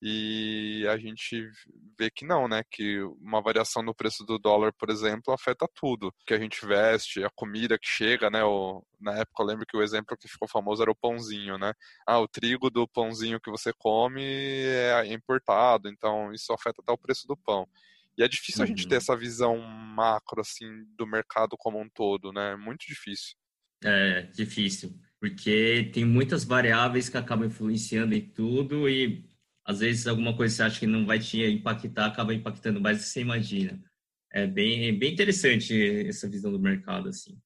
E 0.02 0.86
a 0.88 0.96
gente 0.96 1.50
vê 1.98 2.10
que 2.10 2.24
não, 2.24 2.48
né? 2.48 2.62
Que 2.70 3.02
uma 3.20 3.42
variação 3.42 3.82
no 3.82 3.94
preço 3.94 4.24
do 4.24 4.38
dólar, 4.38 4.72
por 4.72 4.88
exemplo, 4.88 5.34
afeta 5.34 5.68
tudo. 5.74 6.12
Que 6.26 6.32
a 6.32 6.38
gente 6.38 6.64
veste, 6.64 7.22
a 7.22 7.30
comida 7.30 7.78
que 7.78 7.86
chega, 7.86 8.30
né? 8.30 8.42
O, 8.42 8.82
na 8.98 9.12
época 9.18 9.42
eu 9.42 9.46
lembro 9.46 9.66
que 9.66 9.76
o 9.76 9.82
exemplo 9.82 10.16
que 10.16 10.26
ficou 10.26 10.48
famoso 10.48 10.80
era 10.80 10.90
o 10.90 10.96
pãozinho, 10.96 11.58
né? 11.58 11.74
Ah, 12.06 12.18
o 12.18 12.26
trigo 12.26 12.70
do 12.70 12.88
pãozinho 12.88 13.40
que 13.40 13.50
você 13.50 13.72
come 13.76 14.22
é 14.22 15.12
importado, 15.12 15.88
então 15.88 16.32
isso 16.32 16.50
afeta 16.52 16.80
até 16.80 16.92
o 16.92 16.98
preço 16.98 17.26
do 17.26 17.36
pão. 17.36 17.68
E 18.16 18.22
é 18.22 18.28
difícil 18.28 18.60
uhum. 18.60 18.64
a 18.64 18.68
gente 18.68 18.88
ter 18.88 18.94
uhum. 18.94 18.98
essa 18.98 19.16
visão 19.16 19.58
macro, 19.58 20.40
assim, 20.40 20.66
do 20.96 21.06
mercado 21.06 21.56
como 21.58 21.78
um 21.78 21.88
todo, 21.88 22.32
né? 22.32 22.56
Muito 22.56 22.86
difícil. 22.86 23.34
É, 23.84 24.22
difícil. 24.34 24.98
Porque 25.18 25.90
tem 25.92 26.04
muitas 26.04 26.44
variáveis 26.44 27.10
que 27.10 27.18
acabam 27.18 27.46
influenciando 27.46 28.14
em 28.14 28.26
tudo 28.26 28.88
e 28.88 29.29
às 29.70 29.78
vezes 29.78 30.06
alguma 30.06 30.36
coisa 30.36 30.52
que 30.52 30.56
você 30.56 30.62
acha 30.64 30.80
que 30.80 30.86
não 30.86 31.06
vai 31.06 31.18
te 31.20 31.40
impactar, 31.44 32.06
acaba 32.06 32.34
impactando 32.34 32.80
mais 32.80 32.98
do 32.98 33.02
que 33.02 33.08
você 33.08 33.20
imagina. 33.20 33.80
É 34.32 34.46
bem, 34.46 34.98
bem 34.98 35.12
interessante 35.12 36.06
essa 36.06 36.28
visão 36.28 36.50
do 36.50 36.58
mercado, 36.58 37.08
assim. 37.08 37.38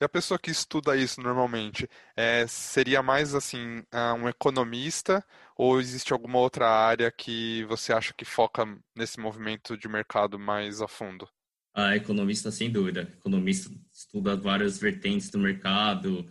E 0.00 0.04
a 0.04 0.08
pessoa 0.08 0.38
que 0.38 0.50
estuda 0.50 0.96
isso 0.96 1.20
normalmente, 1.22 1.88
é, 2.16 2.46
seria 2.46 3.02
mais 3.02 3.34
assim, 3.34 3.82
ah, 3.90 4.14
um 4.14 4.28
economista 4.28 5.24
ou 5.56 5.80
existe 5.80 6.12
alguma 6.12 6.38
outra 6.38 6.68
área 6.68 7.10
que 7.10 7.64
você 7.64 7.92
acha 7.92 8.12
que 8.12 8.24
foca 8.24 8.66
nesse 8.96 9.18
movimento 9.18 9.76
de 9.76 9.88
mercado 9.88 10.38
mais 10.38 10.82
a 10.82 10.88
fundo? 10.88 11.28
A 11.74 11.96
economista, 11.96 12.50
sem 12.50 12.70
dúvida. 12.70 13.02
Economista 13.16 13.70
estuda 13.90 14.36
várias 14.36 14.78
vertentes 14.78 15.30
do 15.30 15.38
mercado, 15.38 16.28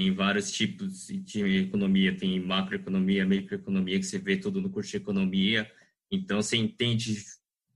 tem 0.00 0.14
vários 0.14 0.50
tipos 0.50 1.08
de 1.08 1.58
economia, 1.58 2.16
tem 2.16 2.40
macroeconomia, 2.40 3.26
microeconomia, 3.26 3.98
que 3.98 4.06
você 4.06 4.18
vê 4.18 4.34
tudo 4.38 4.58
no 4.58 4.70
curso 4.70 4.90
de 4.92 4.96
economia. 4.96 5.70
Então, 6.10 6.40
você 6.40 6.56
entende 6.56 7.22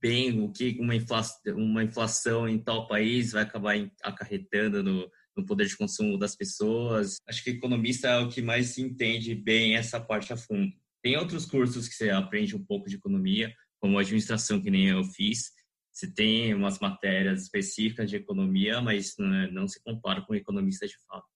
bem 0.00 0.40
o 0.40 0.50
que 0.50 0.78
uma 0.80 0.94
inflação, 0.94 1.54
uma 1.54 1.84
inflação 1.84 2.48
em 2.48 2.58
tal 2.58 2.88
país 2.88 3.32
vai 3.32 3.42
acabar 3.42 3.74
acarretando 4.02 4.82
no, 4.82 5.10
no 5.36 5.44
poder 5.44 5.66
de 5.66 5.76
consumo 5.76 6.16
das 6.16 6.34
pessoas. 6.34 7.18
Acho 7.28 7.44
que 7.44 7.50
economista 7.50 8.08
é 8.08 8.18
o 8.20 8.30
que 8.30 8.40
mais 8.40 8.78
entende 8.78 9.34
bem 9.34 9.76
essa 9.76 10.00
parte 10.00 10.32
a 10.32 10.36
fundo. 10.38 10.72
Tem 11.02 11.18
outros 11.18 11.44
cursos 11.44 11.86
que 11.86 11.94
você 11.94 12.08
aprende 12.08 12.56
um 12.56 12.64
pouco 12.64 12.88
de 12.88 12.96
economia, 12.96 13.54
como 13.78 13.98
administração, 13.98 14.62
que 14.62 14.70
nem 14.70 14.88
eu 14.88 15.04
fiz. 15.04 15.52
Você 15.92 16.10
tem 16.10 16.54
umas 16.54 16.78
matérias 16.78 17.42
específicas 17.42 18.08
de 18.08 18.16
economia, 18.16 18.80
mas 18.80 19.14
não, 19.18 19.34
é, 19.34 19.50
não 19.50 19.68
se 19.68 19.78
compara 19.82 20.22
com 20.22 20.34
economista 20.34 20.86
de 20.86 20.96
fato. 21.06 21.33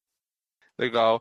Legal. 0.78 1.20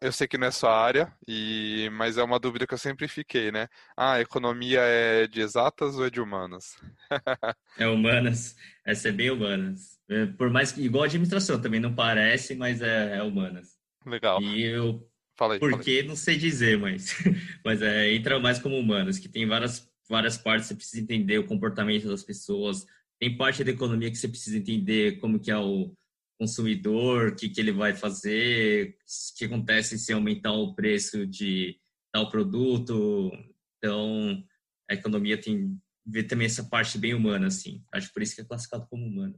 É 0.00 0.06
eu 0.06 0.12
sei 0.12 0.28
que 0.28 0.36
não 0.36 0.48
é 0.48 0.50
sua 0.50 0.76
área, 0.76 1.12
e... 1.26 1.88
mas 1.92 2.18
é 2.18 2.22
uma 2.22 2.38
dúvida 2.38 2.66
que 2.66 2.74
eu 2.74 2.78
sempre 2.78 3.08
fiquei, 3.08 3.50
né? 3.50 3.66
Ah, 3.96 4.20
economia 4.20 4.80
é 4.80 5.26
de 5.26 5.40
exatas 5.40 5.96
ou 5.96 6.06
é 6.06 6.10
de 6.10 6.20
humanas? 6.20 6.76
é 7.78 7.86
humanas. 7.86 8.56
Essa 8.84 9.08
é 9.08 9.12
bem 9.12 9.30
humanas. 9.30 9.98
É, 10.08 10.26
por 10.26 10.50
mais 10.50 10.72
que, 10.72 10.82
igual 10.82 11.04
a 11.04 11.06
administração, 11.06 11.60
também 11.60 11.80
não 11.80 11.94
parece, 11.94 12.54
mas 12.54 12.82
é, 12.82 13.16
é 13.16 13.22
humanas. 13.22 13.78
Legal. 14.04 14.42
E 14.42 14.62
eu, 14.62 15.08
falei, 15.36 15.58
porque 15.58 16.02
não 16.02 16.16
sei 16.16 16.36
dizer, 16.36 16.78
mas, 16.78 17.16
mas 17.64 17.80
é, 17.80 18.12
entra 18.12 18.38
mais 18.38 18.58
como 18.58 18.78
humanas, 18.78 19.18
que 19.18 19.28
tem 19.28 19.46
várias, 19.46 19.88
várias 20.08 20.36
partes, 20.36 20.68
você 20.68 20.74
precisa 20.74 21.02
entender 21.02 21.38
o 21.38 21.46
comportamento 21.46 22.06
das 22.06 22.22
pessoas, 22.22 22.86
tem 23.18 23.36
parte 23.36 23.64
da 23.64 23.70
economia 23.70 24.10
que 24.10 24.16
você 24.16 24.28
precisa 24.28 24.58
entender 24.58 25.18
como 25.20 25.38
que 25.38 25.50
é 25.50 25.56
o 25.56 25.94
consumidor, 26.40 27.28
o 27.28 27.36
que, 27.36 27.50
que 27.50 27.60
ele 27.60 27.70
vai 27.70 27.94
fazer, 27.94 28.96
o 28.96 29.36
que 29.36 29.44
acontece 29.44 29.98
se 29.98 30.10
aumentar 30.10 30.52
o 30.52 30.74
preço 30.74 31.26
de 31.26 31.78
tal 32.10 32.30
produto. 32.30 33.30
Então, 33.76 34.42
a 34.90 34.94
economia 34.94 35.38
tem 35.38 35.78
ver 36.06 36.24
também 36.24 36.46
essa 36.46 36.64
parte 36.64 36.96
bem 36.96 37.12
humana, 37.12 37.48
assim. 37.48 37.84
Acho 37.92 38.10
por 38.10 38.22
isso 38.22 38.34
que 38.34 38.40
é 38.40 38.44
classificado 38.44 38.86
como 38.88 39.06
humana. 39.06 39.34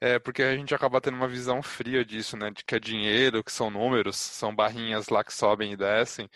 É, 0.00 0.18
porque 0.18 0.42
a 0.42 0.54
gente 0.54 0.74
acaba 0.74 1.00
tendo 1.00 1.16
uma 1.16 1.26
visão 1.26 1.62
fria 1.62 2.04
disso, 2.04 2.36
né? 2.36 2.50
De 2.50 2.62
que 2.62 2.74
é 2.74 2.78
dinheiro, 2.78 3.42
que 3.42 3.50
são 3.50 3.70
números, 3.70 4.16
são 4.16 4.54
barrinhas 4.54 5.08
lá 5.08 5.24
que 5.24 5.32
sobem 5.32 5.72
e 5.72 5.76
descem. 5.76 6.28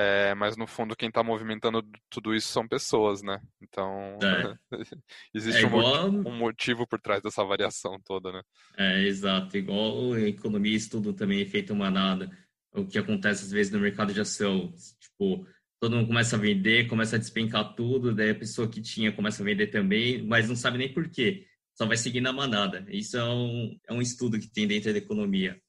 É, 0.00 0.32
mas 0.36 0.56
no 0.56 0.64
fundo 0.64 0.94
quem 0.94 1.08
está 1.08 1.24
movimentando 1.24 1.82
tudo 2.08 2.32
isso 2.32 2.46
são 2.46 2.68
pessoas, 2.68 3.20
né? 3.20 3.40
Então 3.60 4.16
é. 4.22 4.54
existe 5.34 5.64
é 5.64 5.66
igual... 5.66 6.08
um, 6.08 6.38
motivo 6.38 6.86
por 6.86 7.00
trás 7.00 7.20
dessa 7.20 7.42
variação 7.42 8.00
toda, 8.04 8.30
né? 8.30 8.40
É, 8.76 9.02
exato. 9.02 9.56
Igual 9.56 10.16
economia 10.16 10.72
e 10.72 10.76
estudo 10.76 11.12
também 11.12 11.40
efeito 11.40 11.74
manada. 11.74 12.30
O 12.70 12.86
que 12.86 12.96
acontece 12.96 13.46
às 13.46 13.50
vezes 13.50 13.72
no 13.72 13.80
mercado 13.80 14.14
de 14.14 14.20
ação. 14.20 14.72
Tipo, 15.00 15.44
todo 15.80 15.96
mundo 15.96 16.06
começa 16.06 16.36
a 16.36 16.38
vender, 16.38 16.86
começa 16.86 17.16
a 17.16 17.18
despencar 17.18 17.74
tudo, 17.74 18.14
daí 18.14 18.30
a 18.30 18.38
pessoa 18.38 18.70
que 18.70 18.80
tinha 18.80 19.10
começa 19.10 19.42
a 19.42 19.44
vender 19.44 19.66
também, 19.66 20.24
mas 20.24 20.48
não 20.48 20.54
sabe 20.54 20.78
nem 20.78 20.94
por 20.94 21.08
quê. 21.08 21.44
Só 21.74 21.86
vai 21.86 21.96
seguir 21.96 22.20
na 22.20 22.32
manada. 22.32 22.86
Isso 22.88 23.16
é 23.16 23.24
um, 23.24 23.76
é 23.88 23.92
um 23.92 24.00
estudo 24.00 24.38
que 24.38 24.48
tem 24.48 24.64
dentro 24.64 24.92
da 24.92 24.98
economia 24.98 25.60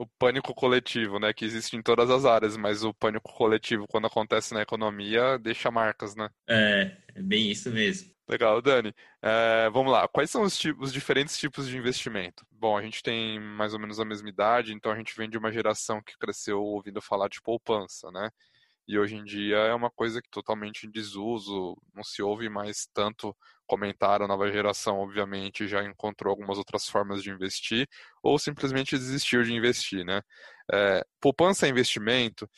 o 0.00 0.06
pânico 0.18 0.54
coletivo, 0.54 1.18
né, 1.18 1.30
que 1.30 1.44
existe 1.44 1.76
em 1.76 1.82
todas 1.82 2.08
as 2.08 2.24
áreas, 2.24 2.56
mas 2.56 2.82
o 2.82 2.94
pânico 2.94 3.30
coletivo, 3.34 3.86
quando 3.86 4.06
acontece 4.06 4.54
na 4.54 4.62
economia, 4.62 5.38
deixa 5.38 5.70
marcas, 5.70 6.16
né? 6.16 6.30
É, 6.48 6.96
é 7.14 7.20
bem 7.20 7.50
isso 7.50 7.70
mesmo. 7.70 8.10
Legal, 8.26 8.62
Dani. 8.62 8.94
É, 9.20 9.68
vamos 9.70 9.92
lá. 9.92 10.08
Quais 10.08 10.30
são 10.30 10.42
os, 10.42 10.56
tipos, 10.56 10.88
os 10.88 10.92
diferentes 10.92 11.36
tipos 11.36 11.68
de 11.68 11.76
investimento? 11.76 12.46
Bom, 12.50 12.78
a 12.78 12.82
gente 12.82 13.02
tem 13.02 13.38
mais 13.38 13.74
ou 13.74 13.78
menos 13.78 14.00
a 14.00 14.04
mesma 14.04 14.28
idade, 14.30 14.72
então 14.72 14.90
a 14.90 14.96
gente 14.96 15.14
vem 15.14 15.28
de 15.28 15.36
uma 15.36 15.52
geração 15.52 16.00
que 16.02 16.16
cresceu 16.16 16.62
ouvindo 16.62 17.02
falar 17.02 17.28
de 17.28 17.42
poupança, 17.42 18.10
né? 18.10 18.30
E 18.90 18.98
hoje 18.98 19.14
em 19.14 19.22
dia 19.24 19.56
é 19.56 19.72
uma 19.74 19.88
coisa 19.88 20.20
que 20.20 20.28
totalmente 20.28 20.84
em 20.84 20.90
desuso, 20.90 21.76
não 21.94 22.02
se 22.02 22.20
ouve 22.22 22.48
mais 22.48 22.88
tanto 22.92 23.36
comentário. 23.64 24.24
A 24.24 24.28
nova 24.28 24.50
geração, 24.50 24.98
obviamente, 24.98 25.68
já 25.68 25.84
encontrou 25.84 26.32
algumas 26.32 26.58
outras 26.58 26.88
formas 26.88 27.22
de 27.22 27.30
investir 27.30 27.88
ou 28.20 28.36
simplesmente 28.36 28.98
desistiu 28.98 29.44
de 29.44 29.52
investir, 29.54 30.04
né? 30.04 30.20
É, 30.72 31.04
poupança 31.20 31.66
é 31.66 31.70
investimento. 31.70 32.50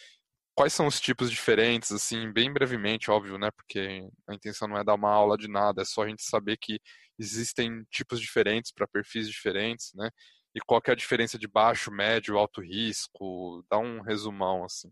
Quais 0.55 0.73
são 0.73 0.87
os 0.87 1.01
tipos 1.01 1.31
diferentes, 1.31 1.93
assim, 1.93 2.33
bem 2.33 2.53
brevemente, 2.53 3.11
óbvio, 3.11 3.39
né? 3.39 3.51
Porque 3.53 4.03
a 4.29 4.35
intenção 4.35 4.69
não 4.69 4.79
é 4.79 4.85
dar 4.85 4.95
uma 4.95 5.11
aula 5.11 5.37
de 5.39 5.49
nada, 5.49 5.83
é 5.83 5.85
só 5.85 6.03
a 6.05 6.09
gente 6.09 6.23
saber 6.25 6.57
que 6.59 6.81
existem 7.19 7.85
tipos 7.91 8.21
diferentes 8.21 8.73
para 8.73 8.87
perfis 8.89 9.29
diferentes, 9.29 9.93
né? 9.95 10.11
E 10.55 10.61
qual 10.61 10.81
é 10.87 10.93
a 10.93 10.95
diferença 10.95 11.39
de 11.39 11.49
baixo, 11.49 11.91
médio, 11.93 12.39
alto 12.39 12.61
risco? 12.63 13.65
Dá 13.71 13.79
um 13.79 14.01
resumão, 14.03 14.65
assim. 14.65 14.91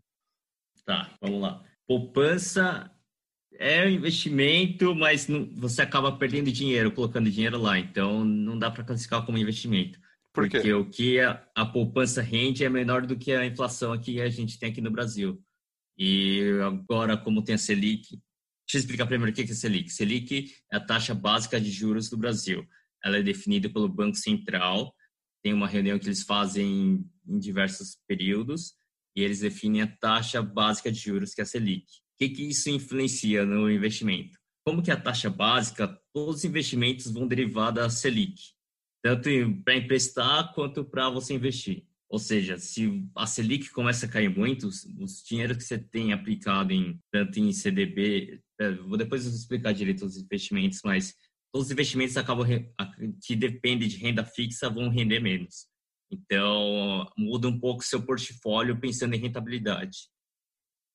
Tá, 0.85 1.15
vamos 1.21 1.41
lá. 1.41 1.63
Poupança 1.87 2.91
é 3.53 3.85
um 3.85 3.89
investimento, 3.89 4.95
mas 4.95 5.27
não, 5.27 5.45
você 5.55 5.81
acaba 5.81 6.11
perdendo 6.17 6.51
dinheiro 6.51 6.91
colocando 6.91 7.29
dinheiro 7.29 7.59
lá. 7.59 7.77
Então, 7.77 8.25
não 8.25 8.57
dá 8.57 8.71
para 8.71 8.83
classificar 8.83 9.25
como 9.25 9.37
investimento. 9.37 9.99
Por 10.33 10.49
porque 10.49 10.73
o 10.73 10.89
que 10.89 11.19
a, 11.19 11.45
a, 11.53 11.65
poupança 11.65 12.21
rende 12.21 12.63
é 12.63 12.69
menor 12.69 13.05
do 13.05 13.17
que 13.17 13.33
a 13.33 13.45
inflação 13.45 13.97
que 13.99 14.21
a 14.21 14.29
gente 14.29 14.57
tem 14.57 14.71
aqui 14.71 14.81
no 14.81 14.89
Brasil. 14.89 15.41
E 15.97 16.41
agora, 16.65 17.17
como 17.17 17.43
tem 17.43 17.55
a 17.55 17.57
Selic, 17.57 18.07
deixa 18.11 18.75
eu 18.75 18.79
explicar 18.79 19.05
primeiro 19.05 19.31
o 19.31 19.35
que 19.35 19.41
é 19.41 19.45
a 19.45 19.55
Selic. 19.55 19.89
Selic 19.91 20.53
é 20.71 20.77
a 20.77 20.79
taxa 20.79 21.13
básica 21.13 21.59
de 21.59 21.69
juros 21.69 22.09
do 22.09 22.17
Brasil. 22.17 22.65
Ela 23.03 23.17
é 23.17 23.21
definida 23.21 23.69
pelo 23.69 23.89
Banco 23.89 24.15
Central. 24.15 24.95
Tem 25.43 25.53
uma 25.53 25.67
reunião 25.67 25.99
que 25.99 26.07
eles 26.07 26.23
fazem 26.23 27.05
em 27.27 27.39
diversos 27.39 27.97
períodos 28.07 28.73
e 29.15 29.23
eles 29.23 29.39
definem 29.39 29.81
a 29.81 29.87
taxa 29.87 30.41
básica 30.41 30.91
de 30.91 30.99
juros, 30.99 31.33
que 31.33 31.41
é 31.41 31.43
a 31.43 31.47
Selic. 31.47 31.83
O 31.83 32.17
que, 32.19 32.29
que 32.29 32.43
isso 32.43 32.69
influencia 32.69 33.45
no 33.45 33.69
investimento? 33.69 34.37
Como 34.65 34.81
que 34.81 34.91
a 34.91 34.99
taxa 34.99 35.29
básica, 35.29 35.99
todos 36.13 36.37
os 36.37 36.45
investimentos 36.45 37.11
vão 37.11 37.27
derivar 37.27 37.71
da 37.71 37.89
Selic, 37.89 38.39
tanto 39.03 39.29
para 39.63 39.75
emprestar 39.75 40.53
quanto 40.53 40.85
para 40.85 41.09
você 41.09 41.33
investir. 41.33 41.85
Ou 42.11 42.19
seja, 42.19 42.57
se 42.57 43.07
a 43.15 43.25
Selic 43.25 43.69
começa 43.69 44.05
a 44.05 44.09
cair 44.09 44.29
muito, 44.29 44.67
os 44.67 45.23
dinheiros 45.25 45.57
que 45.57 45.63
você 45.63 45.79
tem 45.79 46.11
aplicado 46.11 46.73
em 46.73 46.99
tanto 47.09 47.39
em 47.39 47.53
CDB, 47.53 48.41
é, 48.59 48.71
vou 48.73 48.97
depois 48.97 49.25
explicar 49.25 49.71
direito 49.73 50.05
os 50.05 50.17
investimentos, 50.17 50.81
mas 50.83 51.15
todos 51.53 51.67
os 51.67 51.71
investimentos 51.71 52.17
acabam 52.17 52.45
que 53.23 53.35
dependem 53.35 53.87
de 53.87 53.95
renda 53.95 54.25
fixa 54.25 54.69
vão 54.69 54.89
render 54.89 55.21
menos. 55.21 55.70
Então, 56.11 57.09
muda 57.17 57.47
um 57.47 57.57
pouco 57.59 57.83
seu 57.83 58.01
portfólio 58.05 58.79
pensando 58.79 59.13
em 59.15 59.19
rentabilidade. 59.19 60.09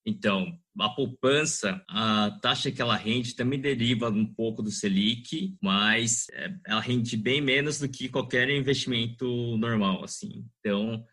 Então, 0.09 0.57
a 0.79 0.89
poupança, 0.91 1.83
a 1.89 2.31
taxa 2.41 2.71
que 2.71 2.81
ela 2.81 2.97
rende 2.97 3.35
também 3.35 3.61
deriva 3.61 4.09
um 4.09 4.27
pouco 4.27 4.63
do 4.63 4.71
Selic, 4.71 5.57
mas 5.61 6.27
é, 6.33 6.55
ela 6.65 6.81
rende 6.81 7.17
bem 7.17 7.41
menos 7.41 7.81
do 7.81 7.89
que 7.89 8.09
qualquer 8.09 8.49
investimento 8.51 9.27
normal, 9.57 10.05
assim. 10.05 10.47
Então, 10.61 11.05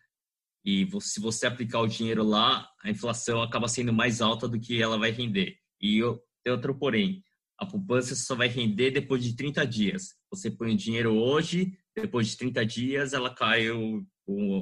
E 0.64 0.88
se 1.00 1.20
você 1.20 1.46
aplicar 1.46 1.80
o 1.80 1.86
dinheiro 1.86 2.22
lá, 2.24 2.68
a 2.82 2.90
inflação 2.90 3.42
acaba 3.42 3.68
sendo 3.68 3.92
mais 3.92 4.20
alta 4.22 4.48
do 4.48 4.58
que 4.58 4.80
ela 4.80 4.98
vai 4.98 5.10
render. 5.10 5.58
E 5.80 6.00
tem 6.42 6.52
outro 6.52 6.74
porém, 6.78 7.22
a 7.58 7.66
poupança 7.66 8.14
só 8.14 8.34
vai 8.34 8.48
render 8.48 8.90
depois 8.90 9.22
de 9.22 9.36
30 9.36 9.66
dias. 9.66 10.14
Você 10.30 10.50
põe 10.50 10.72
o 10.72 10.76
dinheiro 10.76 11.14
hoje, 11.14 11.76
depois 11.94 12.28
de 12.28 12.36
30 12.36 12.64
dias 12.66 13.12
ela 13.12 13.34
cai 13.34 13.70
o, 13.70 14.04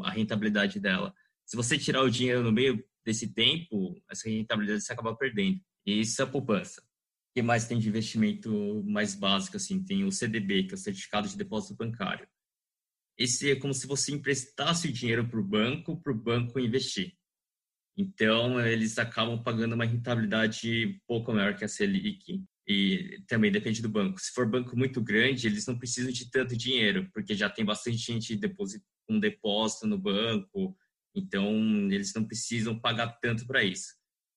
a 0.04 0.10
rentabilidade 0.10 0.78
dela. 0.80 1.14
Se 1.46 1.56
você 1.56 1.78
tirar 1.78 2.02
o 2.02 2.10
dinheiro 2.10 2.42
no 2.42 2.52
meio 2.52 2.84
desse 3.04 3.32
tempo, 3.32 3.94
essa 4.10 4.28
rentabilidade 4.28 4.82
você 4.82 4.92
acaba 4.92 5.16
perdendo. 5.16 5.60
E 5.86 6.00
isso 6.00 6.20
é 6.20 6.24
a 6.24 6.28
poupança. 6.28 6.80
O 6.80 7.34
que 7.34 7.42
mais 7.42 7.66
tem 7.66 7.78
de 7.78 7.88
investimento 7.88 8.82
mais 8.84 9.14
básico? 9.14 9.56
Assim, 9.56 9.82
tem 9.82 10.04
o 10.04 10.12
CDB, 10.12 10.64
que 10.64 10.74
é 10.74 10.76
o 10.76 10.78
Certificado 10.78 11.28
de 11.28 11.36
Depósito 11.36 11.74
Bancário 11.74 12.28
esse 13.18 13.50
é 13.50 13.56
como 13.56 13.74
se 13.74 13.86
você 13.86 14.12
emprestasse 14.12 14.88
o 14.88 14.92
dinheiro 14.92 15.28
para 15.28 15.38
o 15.38 15.44
banco, 15.44 16.00
para 16.00 16.12
o 16.12 16.18
banco 16.18 16.58
investir. 16.58 17.16
Então, 17.96 18.60
eles 18.60 18.98
acabam 18.98 19.42
pagando 19.42 19.74
uma 19.74 19.84
rentabilidade 19.84 21.00
pouco 21.06 21.32
maior 21.32 21.54
que 21.54 21.64
a 21.64 21.68
Selic. 21.68 22.42
E 22.66 23.22
também 23.26 23.50
depende 23.50 23.82
do 23.82 23.88
banco. 23.88 24.20
Se 24.20 24.32
for 24.32 24.48
banco 24.48 24.76
muito 24.76 25.00
grande, 25.00 25.46
eles 25.46 25.66
não 25.66 25.78
precisam 25.78 26.12
de 26.12 26.30
tanto 26.30 26.56
dinheiro, 26.56 27.10
porque 27.12 27.34
já 27.34 27.50
tem 27.50 27.64
bastante 27.64 27.96
gente 27.96 28.38
com 29.06 29.18
depósito 29.18 29.86
no 29.86 29.98
banco. 29.98 30.76
Então, 31.14 31.52
eles 31.90 32.12
não 32.14 32.24
precisam 32.24 32.78
pagar 32.78 33.18
tanto 33.20 33.46
para 33.46 33.64
isso. 33.64 33.94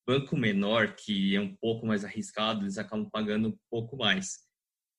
Banco 0.08 0.36
menor, 0.36 0.96
que 0.96 1.36
é 1.36 1.42
um 1.42 1.56
pouco 1.56 1.86
mais 1.86 2.04
arriscado, 2.04 2.64
eles 2.64 2.78
acabam 2.78 3.10
pagando 3.10 3.50
um 3.50 3.58
pouco 3.70 3.96
mais. 3.96 4.40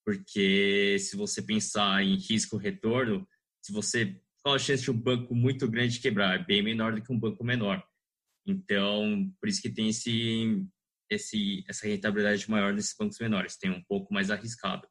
Porque 0.04 0.96
se 1.00 1.16
você 1.16 1.42
pensar 1.42 2.04
em 2.04 2.16
risco-retorno, 2.16 3.26
se 3.60 3.72
você 3.72 4.20
qual 4.46 4.54
a 4.54 4.60
chance 4.60 4.84
de 4.84 4.92
um 4.92 4.96
banco 4.96 5.34
muito 5.34 5.68
grande 5.68 5.98
quebrar? 5.98 6.38
É 6.38 6.44
bem 6.44 6.62
menor 6.62 6.94
do 6.94 7.02
que 7.02 7.12
um 7.12 7.18
banco 7.18 7.42
menor. 7.42 7.84
Então, 8.46 9.28
por 9.40 9.48
isso 9.48 9.60
que 9.60 9.68
tem 9.68 9.88
esse, 9.88 10.64
esse, 11.10 11.64
essa 11.68 11.86
rentabilidade 11.86 12.50
maior 12.50 12.72
nesses 12.72 12.94
bancos 12.98 13.18
menores, 13.18 13.56
tem 13.56 13.70
um 13.70 13.82
pouco 13.82 14.12
mais 14.12 14.30
arriscado. 14.30 14.86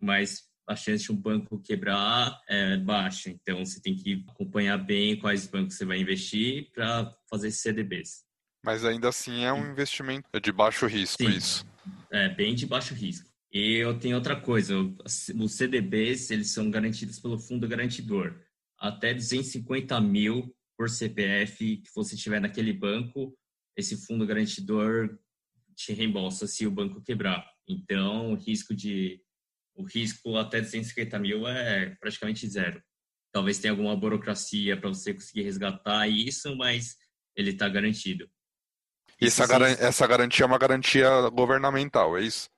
Mas 0.00 0.42
a 0.68 0.74
chance 0.74 1.04
de 1.04 1.12
um 1.12 1.16
banco 1.16 1.60
quebrar 1.60 2.40
é 2.48 2.76
baixa, 2.78 3.30
então 3.30 3.64
você 3.64 3.80
tem 3.80 3.94
que 3.94 4.24
acompanhar 4.28 4.78
bem 4.78 5.18
quais 5.18 5.46
bancos 5.46 5.76
você 5.76 5.84
vai 5.84 5.98
investir 5.98 6.70
para 6.72 7.10
fazer 7.28 7.50
CDBs. 7.50 8.24
Mas 8.64 8.84
ainda 8.84 9.10
assim 9.10 9.44
é 9.44 9.52
um 9.52 9.70
investimento 9.70 10.40
de 10.40 10.50
baixo 10.50 10.86
risco, 10.86 11.22
Sim, 11.22 11.36
isso. 11.36 11.66
É, 12.10 12.30
bem 12.30 12.54
de 12.54 12.66
baixo 12.66 12.94
risco. 12.94 13.28
E 13.52 13.76
eu 13.76 13.98
tenho 13.98 14.16
outra 14.16 14.40
coisa, 14.40 14.74
os 15.04 15.52
CDBs, 15.52 16.30
eles 16.30 16.50
são 16.50 16.70
garantidos 16.70 17.20
pelo 17.20 17.38
fundo 17.38 17.68
garantidor. 17.68 18.34
Até 18.78 19.14
250 19.14 20.00
mil 20.00 20.52
por 20.76 20.90
CPF 20.90 21.76
que 21.76 21.90
você 21.94 22.16
tiver 22.16 22.40
naquele 22.40 22.72
banco, 22.72 23.36
esse 23.76 23.96
fundo 24.06 24.26
garantidor 24.26 25.18
te 25.74 25.92
reembolsa 25.92 26.46
se 26.46 26.66
o 26.66 26.70
banco 26.70 27.02
quebrar. 27.02 27.44
Então, 27.68 28.32
o 28.32 28.34
risco 28.34 28.74
de 28.74 29.20
o 29.76 29.82
risco 29.82 30.36
até 30.36 30.60
250 30.60 31.18
mil 31.18 31.48
é 31.48 31.96
praticamente 32.00 32.46
zero. 32.48 32.80
Talvez 33.32 33.58
tenha 33.58 33.72
alguma 33.72 33.96
burocracia 33.96 34.76
para 34.76 34.88
você 34.88 35.12
conseguir 35.12 35.42
resgatar 35.42 36.06
isso, 36.06 36.54
mas 36.56 36.96
ele 37.34 37.50
está 37.50 37.68
garantido. 37.68 38.30
E 39.20 39.26
essa, 39.26 39.44
essa 39.80 40.06
garantia 40.06 40.44
é 40.44 40.46
uma 40.46 40.58
garantia 40.58 41.28
governamental, 41.30 42.16
é 42.16 42.22
isso? 42.22 42.48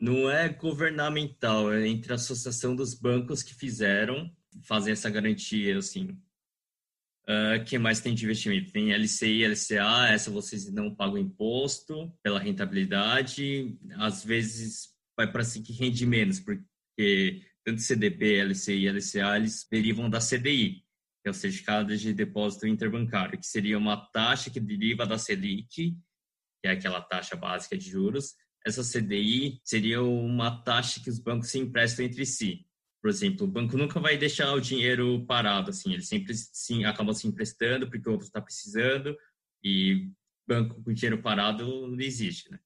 não 0.00 0.30
é 0.30 0.48
governamental, 0.48 1.72
é 1.72 1.86
entre 1.86 2.12
a 2.12 2.14
associação 2.14 2.74
dos 2.74 2.94
bancos 2.94 3.42
que 3.42 3.54
fizeram, 3.54 4.34
fazem 4.62 4.92
essa 4.92 5.10
garantia, 5.10 5.76
assim. 5.76 6.18
Uh, 7.30 7.62
que 7.64 7.78
mais 7.78 8.00
tem 8.00 8.12
de 8.12 8.24
investimento? 8.24 8.72
Tem 8.72 8.92
LCI, 8.92 9.46
LCA, 9.46 10.08
essa 10.08 10.32
vocês 10.32 10.68
não 10.72 10.92
pagam 10.92 11.16
imposto 11.16 12.12
pela 12.24 12.40
rentabilidade, 12.40 13.78
às 13.98 14.24
vezes 14.24 14.88
vai 15.16 15.30
para 15.30 15.42
assim 15.42 15.62
que 15.62 15.72
rende 15.72 16.04
menos, 16.04 16.40
porque 16.40 17.42
tanto 17.64 17.82
CDB, 17.82 18.42
LCI 18.42 18.86
e 18.86 18.88
LCA, 18.88 19.36
eles 19.36 19.64
derivam 19.70 20.10
da 20.10 20.18
CDI, 20.18 20.82
que 21.22 21.28
é 21.28 21.30
o 21.30 21.34
Certificado 21.34 21.96
de 21.96 22.12
Depósito 22.12 22.66
Interbancário, 22.66 23.38
que 23.38 23.46
seria 23.46 23.78
uma 23.78 23.96
taxa 23.96 24.50
que 24.50 24.58
deriva 24.58 25.06
da 25.06 25.16
Selic, 25.16 25.68
que 25.68 25.94
é 26.64 26.70
aquela 26.70 27.00
taxa 27.00 27.36
básica 27.36 27.78
de 27.78 27.88
juros, 27.88 28.34
essa 28.66 28.82
CDI 28.82 29.60
seria 29.64 30.02
uma 30.02 30.62
taxa 30.62 31.00
que 31.00 31.08
os 31.08 31.20
bancos 31.20 31.50
se 31.50 31.58
emprestam 31.58 32.04
entre 32.04 32.26
si. 32.26 32.66
Por 33.00 33.08
exemplo, 33.08 33.46
o 33.46 33.50
banco 33.50 33.76
nunca 33.76 33.98
vai 33.98 34.18
deixar 34.18 34.52
o 34.52 34.60
dinheiro 34.60 35.24
parado, 35.26 35.70
assim, 35.70 35.92
ele 35.92 36.02
sempre 36.02 36.34
sim, 36.34 36.84
acaba 36.84 37.14
se 37.14 37.26
emprestando 37.26 37.88
porque 37.88 38.08
o 38.08 38.12
outro 38.12 38.26
está 38.26 38.40
precisando 38.40 39.16
e 39.64 40.10
banco 40.46 40.82
com 40.82 40.92
dinheiro 40.92 41.22
parado 41.22 41.86
não 41.86 42.00
existe, 42.00 42.50
né? 42.50 42.58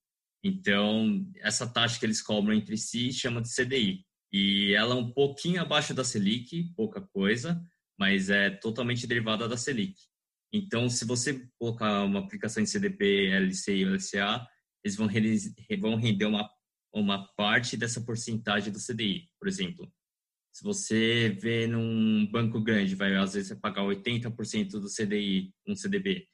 Então, 0.42 1.26
essa 1.36 1.66
taxa 1.66 1.98
que 1.98 2.04
eles 2.04 2.20
cobram 2.20 2.54
entre 2.54 2.76
si 2.76 3.12
chama 3.12 3.40
de 3.40 3.48
CDI. 3.48 4.04
E 4.30 4.74
ela 4.74 4.94
é 4.94 4.98
um 4.98 5.10
pouquinho 5.10 5.62
abaixo 5.62 5.94
da 5.94 6.04
Selic, 6.04 6.64
pouca 6.76 7.00
coisa, 7.00 7.62
mas 7.98 8.28
é 8.28 8.50
totalmente 8.50 9.06
derivada 9.06 9.48
da 9.48 9.56
Selic. 9.56 9.94
Então, 10.52 10.88
se 10.88 11.04
você 11.04 11.48
colocar 11.58 12.04
uma 12.04 12.20
aplicação 12.20 12.62
de 12.62 12.68
CDP, 12.68 13.30
LCI 13.30 13.86
ou 13.86 13.94
LCA, 13.94 14.46
eles 14.84 14.96
vão, 14.96 15.08
vão 15.80 15.96
render 15.96 16.26
uma, 16.26 16.50
uma 16.92 17.26
parte 17.36 17.76
dessa 17.76 18.00
porcentagem 18.02 18.72
do 18.72 18.78
CDI. 18.78 19.30
Por 19.38 19.48
exemplo, 19.48 19.90
se 20.54 20.62
você 20.62 21.36
vê 21.40 21.66
num 21.66 22.26
banco 22.30 22.60
grande, 22.60 22.94
vai 22.94 23.16
às 23.16 23.34
vezes 23.34 23.58
pagar 23.58 23.82
80% 23.82 24.70
do 24.70 24.88
CDI, 24.88 25.52
um 25.66 25.74
CDB. 25.74 26.28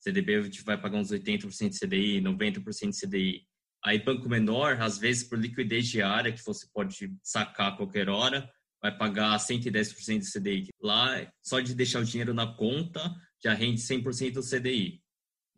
CDB 0.00 0.40
vai 0.64 0.80
pagar 0.80 0.98
uns 0.98 1.10
80% 1.10 1.68
de 1.68 1.78
CDI, 1.78 2.20
90% 2.22 2.90
de 2.90 3.00
CDI. 3.00 3.46
Aí 3.84 4.02
banco 4.02 4.28
menor, 4.28 4.80
às 4.80 4.98
vezes 4.98 5.24
por 5.24 5.38
liquidez 5.38 5.86
diária, 5.86 6.32
que 6.32 6.42
você 6.42 6.66
pode 6.72 7.14
sacar 7.22 7.72
a 7.72 7.76
qualquer 7.76 8.08
hora, 8.08 8.50
vai 8.80 8.96
pagar 8.96 9.38
110% 9.38 10.20
de 10.20 10.32
CDI. 10.32 10.68
Lá, 10.80 11.30
só 11.42 11.60
de 11.60 11.74
deixar 11.74 12.00
o 12.00 12.04
dinheiro 12.04 12.32
na 12.32 12.46
conta, 12.46 13.14
já 13.44 13.52
rende 13.52 13.80
100% 13.80 14.32
do 14.32 14.42
CDI 14.42 15.02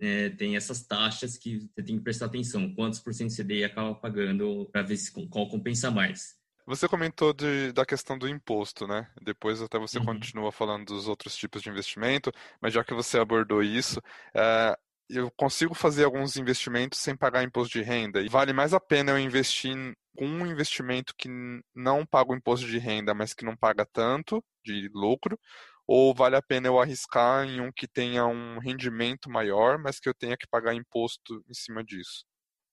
é, 0.01 0.31
tem 0.31 0.57
essas 0.57 0.83
taxas 0.83 1.37
que 1.37 1.59
você 1.59 1.83
tem 1.83 1.99
que 1.99 2.03
prestar 2.03 2.27
atenção. 2.27 2.75
Quantos 2.75 2.99
por 2.99 3.12
cento 3.12 3.29
de 3.29 3.37
CDI 3.37 3.64
acaba 3.64 3.94
pagando 3.94 4.68
para 4.73 4.83
ver 4.83 4.96
se, 4.96 5.12
qual 5.29 5.49
compensa 5.49 5.90
mais. 5.90 6.39
Você 6.66 6.88
comentou 6.88 7.33
de, 7.33 7.73
da 7.73 7.85
questão 7.85 8.18
do 8.18 8.29
imposto, 8.29 8.87
né? 8.87 9.11
Depois 9.23 9.61
até 9.61 9.79
você 9.79 9.99
uhum. 9.99 10.05
continua 10.05 10.53
falando 10.53 10.87
dos 10.87 11.09
outros 11.09 11.37
tipos 11.37 11.62
de 11.62 11.70
investimento, 11.70 12.31
mas 12.61 12.73
já 12.73 12.85
que 12.85 12.94
você 12.94 13.18
abordou 13.18 13.62
isso, 13.62 14.01
é, 14.35 14.77
eu 15.09 15.31
consigo 15.37 15.75
fazer 15.75 16.05
alguns 16.05 16.37
investimentos 16.37 16.99
sem 16.99 17.16
pagar 17.16 17.42
imposto 17.42 17.79
de 17.79 17.85
renda. 17.85 18.20
E 18.20 18.29
vale 18.29 18.53
mais 18.53 18.73
a 18.73 18.81
pena 18.81 19.12
eu 19.12 19.18
investir 19.18 19.75
com 20.16 20.27
um 20.27 20.46
investimento 20.46 21.14
que 21.16 21.29
não 21.75 22.07
paga 22.07 22.33
o 22.33 22.37
imposto 22.37 22.66
de 22.66 22.79
renda, 22.79 23.14
mas 23.14 23.35
que 23.35 23.44
não 23.44 23.57
paga 23.57 23.85
tanto 23.85 24.42
de 24.64 24.88
lucro, 24.92 25.38
ou 25.87 26.14
vale 26.14 26.37
a 26.37 26.42
pena 26.42 26.68
eu 26.68 26.79
arriscar 26.79 27.44
em 27.44 27.61
um 27.61 27.73
que 27.73 27.88
tenha 27.88 28.25
um 28.27 28.59
rendimento 28.59 29.29
maior, 29.29 29.79
mas 29.79 29.99
que 29.99 30.09
eu 30.09 30.14
tenha 30.14 30.37
que 30.37 30.46
pagar 30.46 30.75
imposto 30.75 31.42
em 31.49 31.55
cima 31.55 31.83
disso? 31.83 32.25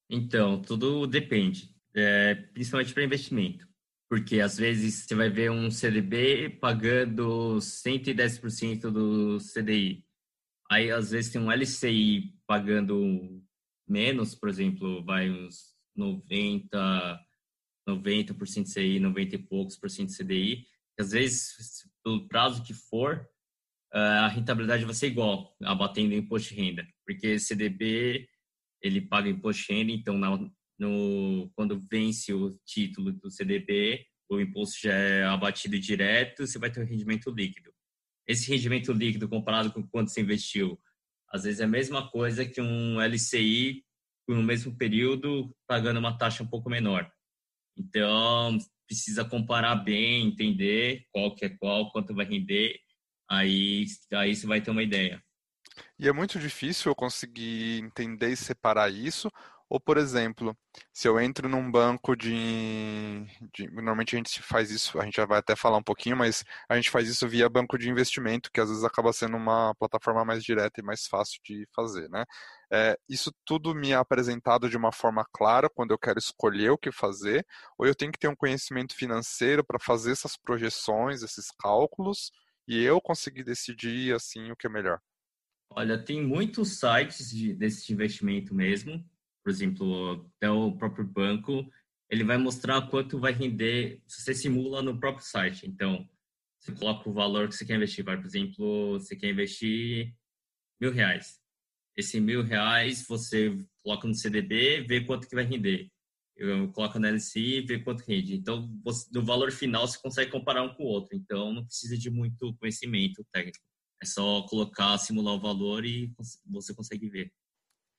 Então, 0.09 0.61
tudo 0.61 1.07
depende, 1.07 1.69
é, 1.95 2.35
principalmente 2.35 2.93
para 2.93 3.03
investimento. 3.03 3.67
Porque 4.09 4.39
às 4.39 4.57
vezes 4.57 5.05
você 5.05 5.15
vai 5.15 5.29
ver 5.29 5.51
um 5.51 5.69
CDB 5.69 6.49
pagando 6.61 7.57
110% 7.57 8.89
do 8.89 9.37
CDI. 9.39 10.05
Aí 10.71 10.91
às 10.91 11.11
vezes 11.11 11.31
tem 11.31 11.41
um 11.41 11.51
LCI 11.51 12.33
pagando 12.45 13.43
menos, 13.87 14.33
por 14.35 14.49
exemplo, 14.49 15.03
vai 15.03 15.29
uns 15.29 15.75
90, 15.95 17.19
90% 17.87 18.73
CDI, 18.73 18.99
90 18.99 19.35
e 19.35 19.39
poucos 19.39 19.77
por 19.77 19.89
cento 19.89 20.13
CDI 20.13 20.65
às 20.99 21.11
vezes, 21.11 21.87
pelo 22.03 22.27
prazo 22.27 22.63
que 22.63 22.73
for, 22.73 23.27
ah, 23.93 24.25
a 24.25 24.27
rentabilidade 24.27 24.83
vai 24.83 24.93
ser 24.93 25.07
igual, 25.07 25.55
abatendo 25.63 26.13
o 26.13 26.17
imposto 26.17 26.53
de 26.53 26.61
renda, 26.61 26.87
porque 27.05 27.39
CDB 27.39 28.27
ele 28.81 29.01
paga 29.01 29.29
imposto 29.29 29.63
de 29.63 29.73
renda, 29.73 29.91
então 29.91 30.17
na, 30.17 30.49
no, 30.79 31.49
quando 31.55 31.83
vence 31.89 32.33
o 32.33 32.57
título 32.65 33.11
do 33.11 33.31
CDB, 33.31 34.05
o 34.29 34.39
imposto 34.39 34.81
já 34.81 34.93
é 34.93 35.23
abatido 35.23 35.79
direto, 35.79 36.45
você 36.45 36.59
vai 36.59 36.69
ter 36.69 36.81
um 36.81 36.85
rendimento 36.85 37.31
líquido. 37.31 37.71
Esse 38.27 38.51
rendimento 38.51 38.91
líquido 38.91 39.29
comparado 39.29 39.71
com 39.71 39.87
quanto 39.87 40.11
você 40.11 40.21
investiu, 40.21 40.79
às 41.29 41.43
vezes 41.43 41.59
é 41.59 41.63
a 41.63 41.67
mesma 41.67 42.09
coisa 42.09 42.45
que 42.45 42.61
um 42.61 43.01
LCI 43.01 43.83
no 44.27 44.43
mesmo 44.43 44.75
período 44.77 45.55
pagando 45.65 45.99
uma 45.99 46.17
taxa 46.17 46.43
um 46.43 46.47
pouco 46.47 46.69
menor. 46.69 47.09
Então, 47.77 48.57
precisa 48.85 49.23
comparar 49.23 49.75
bem, 49.75 50.27
entender 50.27 51.05
qual 51.11 51.33
que 51.35 51.45
é 51.45 51.49
qual, 51.49 51.91
quanto 51.91 52.13
vai 52.13 52.25
render, 52.25 52.79
aí, 53.29 53.85
aí 54.13 54.35
você 54.35 54.47
vai 54.47 54.61
ter 54.61 54.71
uma 54.71 54.83
ideia. 54.83 55.23
E 55.99 56.07
é 56.07 56.11
muito 56.11 56.39
difícil 56.39 56.91
eu 56.91 56.95
conseguir 56.95 57.79
entender 57.83 58.31
e 58.31 58.37
separar 58.37 58.91
isso, 58.91 59.29
Ou, 59.69 59.79
por 59.79 59.97
exemplo, 59.97 60.57
se 60.93 61.07
eu 61.07 61.19
entro 61.19 61.49
num 61.49 61.69
banco 61.69 62.15
de, 62.15 63.25
de, 63.53 63.67
Normalmente 63.71 64.15
a 64.15 64.17
gente 64.17 64.41
faz 64.41 64.71
isso, 64.71 64.99
a 64.99 65.03
gente 65.03 65.17
já 65.17 65.25
vai 65.25 65.39
até 65.39 65.55
falar 65.55 65.77
um 65.77 65.83
pouquinho, 65.83 66.15
mas 66.15 66.43
a 66.69 66.75
gente 66.75 66.89
faz 66.89 67.09
isso 67.09 67.27
via 67.27 67.49
banco 67.49 67.77
de 67.77 67.89
investimento, 67.89 68.49
que 68.51 68.61
às 68.61 68.69
vezes 68.69 68.83
acaba 68.83 69.11
sendo 69.11 69.35
uma 69.35 69.73
plataforma 69.75 70.23
mais 70.23 70.43
direta 70.43 70.79
e 70.79 70.83
mais 70.83 71.05
fácil 71.07 71.39
de 71.43 71.67
fazer, 71.75 72.09
né? 72.09 72.23
É, 72.71 72.97
isso 73.09 73.31
tudo 73.45 73.73
me 73.75 73.91
é 73.91 73.95
apresentado 73.95 74.69
de 74.69 74.77
uma 74.77 74.91
forma 74.91 75.25
clara 75.33 75.69
quando 75.69 75.91
eu 75.91 75.99
quero 75.99 76.19
escolher 76.19 76.69
o 76.71 76.77
que 76.77 76.91
fazer, 76.91 77.45
ou 77.77 77.85
eu 77.85 77.95
tenho 77.95 78.11
que 78.11 78.19
ter 78.19 78.27
um 78.27 78.35
conhecimento 78.35 78.95
financeiro 78.95 79.65
para 79.65 79.79
fazer 79.79 80.11
essas 80.11 80.37
projeções, 80.37 81.23
esses 81.23 81.47
cálculos, 81.59 82.31
e 82.67 82.83
eu 82.83 83.01
conseguir 83.01 83.43
decidir 83.43 84.13
assim 84.13 84.51
o 84.51 84.55
que 84.55 84.67
é 84.67 84.69
melhor. 84.69 84.99
Olha, 85.69 85.97
tem 86.01 86.25
muitos 86.25 86.79
sites 86.79 87.29
de, 87.29 87.53
desse 87.53 87.91
investimento 87.93 88.53
mesmo. 88.53 89.03
Por 89.47 89.51
exemplo, 89.51 90.29
até 90.35 90.51
o 90.51 90.73
próprio 90.73 91.05
banco, 91.05 91.71
ele 92.09 92.25
vai 92.25 92.37
mostrar 92.37 92.85
quanto 92.89 93.17
vai 93.17 93.31
render 93.31 94.03
se 94.05 94.21
você 94.21 94.35
simula 94.35 94.81
no 94.81 94.99
próprio 94.99 95.25
site. 95.25 95.65
Então, 95.65 96.05
você 96.59 96.73
coloca 96.73 97.09
o 97.09 97.13
valor 97.13 97.47
que 97.47 97.55
você 97.55 97.63
quer 97.63 97.77
investir. 97.77 98.03
Por 98.03 98.25
exemplo, 98.25 98.99
você 98.99 99.15
quer 99.15 99.29
investir 99.29 100.13
mil 100.81 100.91
reais. 100.91 101.39
Esse 101.95 102.19
mil 102.19 102.43
reais 102.43 103.07
você 103.07 103.57
coloca 103.81 104.05
no 104.05 104.13
CDB, 104.13 104.81
vê 104.81 105.05
quanto 105.05 105.29
que 105.29 105.35
vai 105.35 105.45
render. 105.45 105.89
Eu 106.35 106.69
coloco 106.73 106.99
na 106.99 107.07
LCI, 107.07 107.61
vê 107.61 107.79
quanto 107.79 108.01
rende. 108.01 108.35
Então, 108.35 108.69
você, 108.83 109.07
no 109.13 109.23
valor 109.23 109.49
final, 109.53 109.87
você 109.87 109.97
consegue 109.97 110.29
comparar 110.29 110.61
um 110.63 110.75
com 110.75 110.83
o 110.83 110.87
outro. 110.87 111.15
Então, 111.15 111.53
não 111.53 111.63
precisa 111.63 111.97
de 111.97 112.09
muito 112.09 112.53
conhecimento 112.57 113.25
técnico. 113.31 113.63
É 114.03 114.05
só 114.05 114.41
colocar, 114.41 114.97
simular 114.97 115.35
o 115.35 115.39
valor 115.39 115.85
e 115.85 116.11
você 116.45 116.75
consegue 116.75 117.07
ver. 117.07 117.31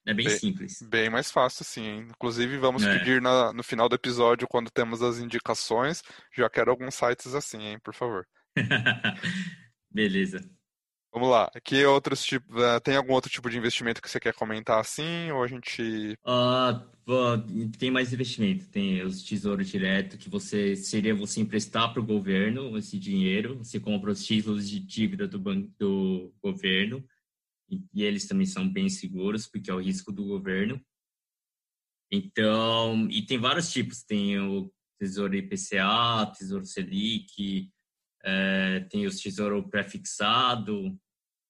É 0.06 0.14
bem, 0.14 0.26
bem 0.26 0.38
simples. 0.38 0.82
Bem 0.82 1.10
mais 1.10 1.30
fácil, 1.30 1.64
sim. 1.64 1.98
Inclusive, 2.10 2.56
vamos 2.58 2.82
é. 2.82 2.98
pedir 2.98 3.20
na, 3.20 3.52
no 3.52 3.62
final 3.62 3.88
do 3.88 3.94
episódio, 3.94 4.48
quando 4.48 4.70
temos 4.70 5.02
as 5.02 5.18
indicações, 5.18 6.02
já 6.34 6.48
quero 6.48 6.70
alguns 6.70 6.94
sites 6.94 7.34
assim, 7.34 7.60
hein, 7.60 7.78
por 7.82 7.94
favor. 7.94 8.26
Beleza. 9.90 10.40
Vamos 11.12 11.30
lá. 11.30 11.50
Que 11.64 11.84
outros 11.86 12.22
tipos? 12.22 12.62
Eh, 12.62 12.80
tem 12.80 12.96
algum 12.96 13.14
outro 13.14 13.30
tipo 13.30 13.48
de 13.48 13.56
investimento 13.56 14.00
que 14.00 14.10
você 14.10 14.20
quer 14.20 14.34
comentar 14.34 14.78
assim? 14.78 15.30
Ou 15.32 15.42
a 15.42 15.46
gente. 15.46 16.16
Uh, 16.24 17.68
tem 17.78 17.90
mais 17.90 18.12
investimento. 18.12 18.68
Tem 18.68 19.02
os 19.02 19.22
tesouros 19.22 19.68
direto, 19.68 20.18
que 20.18 20.28
você 20.28 20.76
seria 20.76 21.14
você 21.14 21.40
emprestar 21.40 21.92
para 21.92 22.00
o 22.00 22.06
governo 22.06 22.76
esse 22.76 22.98
dinheiro. 22.98 23.56
Você 23.58 23.80
compra 23.80 24.10
os 24.10 24.24
títulos 24.24 24.68
de 24.68 24.78
dívida 24.78 25.26
do, 25.26 25.38
banco, 25.38 25.70
do 25.78 26.32
governo. 26.42 27.02
E, 27.70 27.82
e 27.92 28.02
eles 28.02 28.26
também 28.26 28.46
são 28.46 28.70
bem 28.70 28.88
seguros, 28.88 29.46
porque 29.46 29.70
é 29.70 29.74
o 29.74 29.80
risco 29.80 30.12
do 30.12 30.24
governo. 30.24 30.80
Então, 32.10 33.08
e 33.10 33.24
tem 33.24 33.38
vários 33.38 33.70
tipos. 33.70 34.02
Tem 34.02 34.38
o 34.38 34.72
Tesouro 34.98 35.36
IPCA, 35.36 36.32
Tesouro 36.36 36.64
Selic, 36.64 37.70
é, 38.24 38.80
tem 38.90 39.06
os 39.06 39.20
tesouro 39.20 39.68
pré-fixado. 39.68 40.98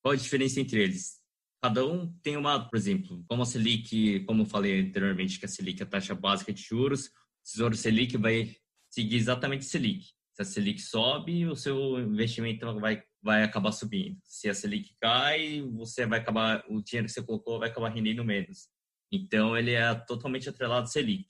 Qual 0.02 0.12
a 0.12 0.16
diferença 0.16 0.60
entre 0.60 0.82
eles? 0.82 1.18
Cada 1.62 1.84
um 1.84 2.12
tem 2.22 2.36
uma, 2.36 2.68
por 2.68 2.76
exemplo, 2.76 3.24
como 3.26 3.42
a 3.42 3.46
Selic, 3.46 4.24
como 4.26 4.42
eu 4.42 4.46
falei 4.46 4.80
anteriormente, 4.80 5.38
que 5.38 5.46
a 5.46 5.48
Selic 5.48 5.80
é 5.82 5.84
a 5.84 5.88
taxa 5.88 6.14
básica 6.14 6.52
de 6.52 6.62
juros, 6.62 7.06
o 7.06 7.10
Tesouro 7.44 7.76
Selic 7.76 8.16
vai 8.16 8.54
seguir 8.90 9.16
exatamente 9.16 9.64
Selic. 9.64 10.17
Se 10.38 10.42
a 10.42 10.44
Selic 10.44 10.80
sobe, 10.80 11.46
o 11.46 11.56
seu 11.56 11.98
investimento 11.98 12.64
vai, 12.78 13.02
vai 13.20 13.42
acabar 13.42 13.72
subindo. 13.72 14.20
Se 14.22 14.48
a 14.48 14.54
Selic 14.54 14.94
cai, 15.00 15.62
você 15.62 16.06
vai 16.06 16.20
acabar, 16.20 16.64
o 16.68 16.80
dinheiro 16.80 17.08
que 17.08 17.12
você 17.12 17.20
colocou 17.20 17.58
vai 17.58 17.68
acabar 17.68 17.88
rendendo 17.88 18.24
menos. 18.24 18.68
Então, 19.10 19.56
ele 19.56 19.72
é 19.72 19.92
totalmente 19.96 20.48
atrelado 20.48 20.84
à 20.84 20.86
Selic. 20.86 21.26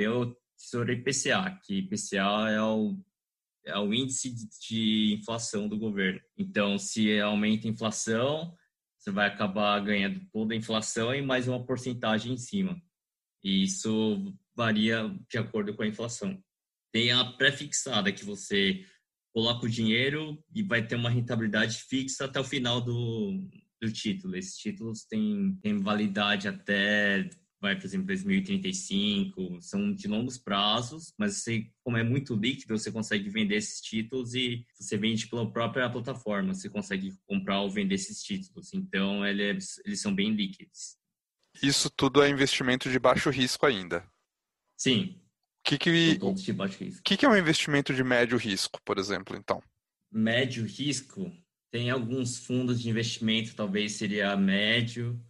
O 0.00 0.36
Tesouro 0.56 0.92
IPCA, 0.92 1.58
que 1.64 1.78
IPCA 1.78 2.50
é 2.50 2.62
o 2.62 2.96
é 3.64 3.76
o 3.76 3.92
índice 3.92 4.32
de 4.66 5.14
inflação 5.14 5.68
do 5.68 5.76
governo. 5.76 6.20
Então, 6.36 6.78
se 6.78 7.20
aumenta 7.20 7.66
a 7.66 7.70
inflação, 7.70 8.56
você 8.96 9.10
vai 9.10 9.26
acabar 9.26 9.78
ganhando 9.80 10.24
toda 10.32 10.54
a 10.54 10.56
inflação 10.56 11.12
e 11.12 11.20
mais 11.20 11.48
uma 11.48 11.66
porcentagem 11.66 12.34
em 12.34 12.38
cima. 12.38 12.80
E 13.42 13.64
isso 13.64 14.32
varia 14.54 15.12
de 15.28 15.38
acordo 15.38 15.74
com 15.74 15.82
a 15.82 15.88
inflação. 15.88 16.40
Tem 16.92 17.12
a 17.12 17.24
pré-fixada, 17.24 18.12
que 18.12 18.24
você 18.24 18.84
coloca 19.34 19.66
o 19.66 19.70
dinheiro 19.70 20.42
e 20.54 20.62
vai 20.62 20.86
ter 20.86 20.96
uma 20.96 21.10
rentabilidade 21.10 21.84
fixa 21.88 22.24
até 22.24 22.40
o 22.40 22.44
final 22.44 22.80
do, 22.80 23.48
do 23.80 23.92
título. 23.92 24.36
Esses 24.36 24.56
títulos 24.56 25.04
têm, 25.04 25.56
têm 25.62 25.78
validade 25.78 26.48
até 26.48 27.28
vai, 27.60 27.76
por 27.76 27.84
exemplo, 27.84 28.06
2035, 28.06 29.60
são 29.60 29.92
de 29.92 30.06
longos 30.06 30.38
prazos, 30.38 31.12
mas 31.18 31.36
você, 31.36 31.68
como 31.82 31.96
é 31.96 32.04
muito 32.04 32.34
líquido, 32.34 32.78
você 32.78 32.90
consegue 32.90 33.28
vender 33.28 33.56
esses 33.56 33.80
títulos 33.80 34.34
e 34.34 34.64
você 34.78 34.96
vende 34.96 35.26
pela 35.26 35.50
própria 35.50 35.90
plataforma, 35.90 36.54
você 36.54 36.68
consegue 36.68 37.16
comprar 37.26 37.60
ou 37.60 37.70
vender 37.70 37.96
esses 37.96 38.22
títulos. 38.22 38.72
Então, 38.72 39.26
eles, 39.26 39.80
eles 39.84 40.00
são 40.00 40.14
bem 40.14 40.32
líquidos. 40.32 40.96
Isso 41.60 41.90
tudo 41.90 42.22
é 42.22 42.28
investimento 42.28 42.88
de 42.90 42.98
baixo 42.98 43.30
risco 43.30 43.66
ainda? 43.66 44.08
Sim. 44.76 45.20
O 45.68 45.76
que, 45.76 45.76
que, 45.76 46.18
o 46.22 46.34
que, 47.04 47.16
que 47.18 47.26
é 47.26 47.28
um 47.28 47.36
investimento 47.36 47.92
de 47.92 48.02
médio 48.02 48.38
risco, 48.38 48.80
por 48.82 48.96
exemplo, 48.96 49.36
então? 49.36 49.62
Médio 50.10 50.64
risco? 50.64 51.30
Tem 51.70 51.90
alguns 51.90 52.38
fundos 52.38 52.80
de 52.80 52.88
investimento, 52.88 53.54
talvez 53.54 53.92
seria 53.92 54.34
médio, 54.34 55.20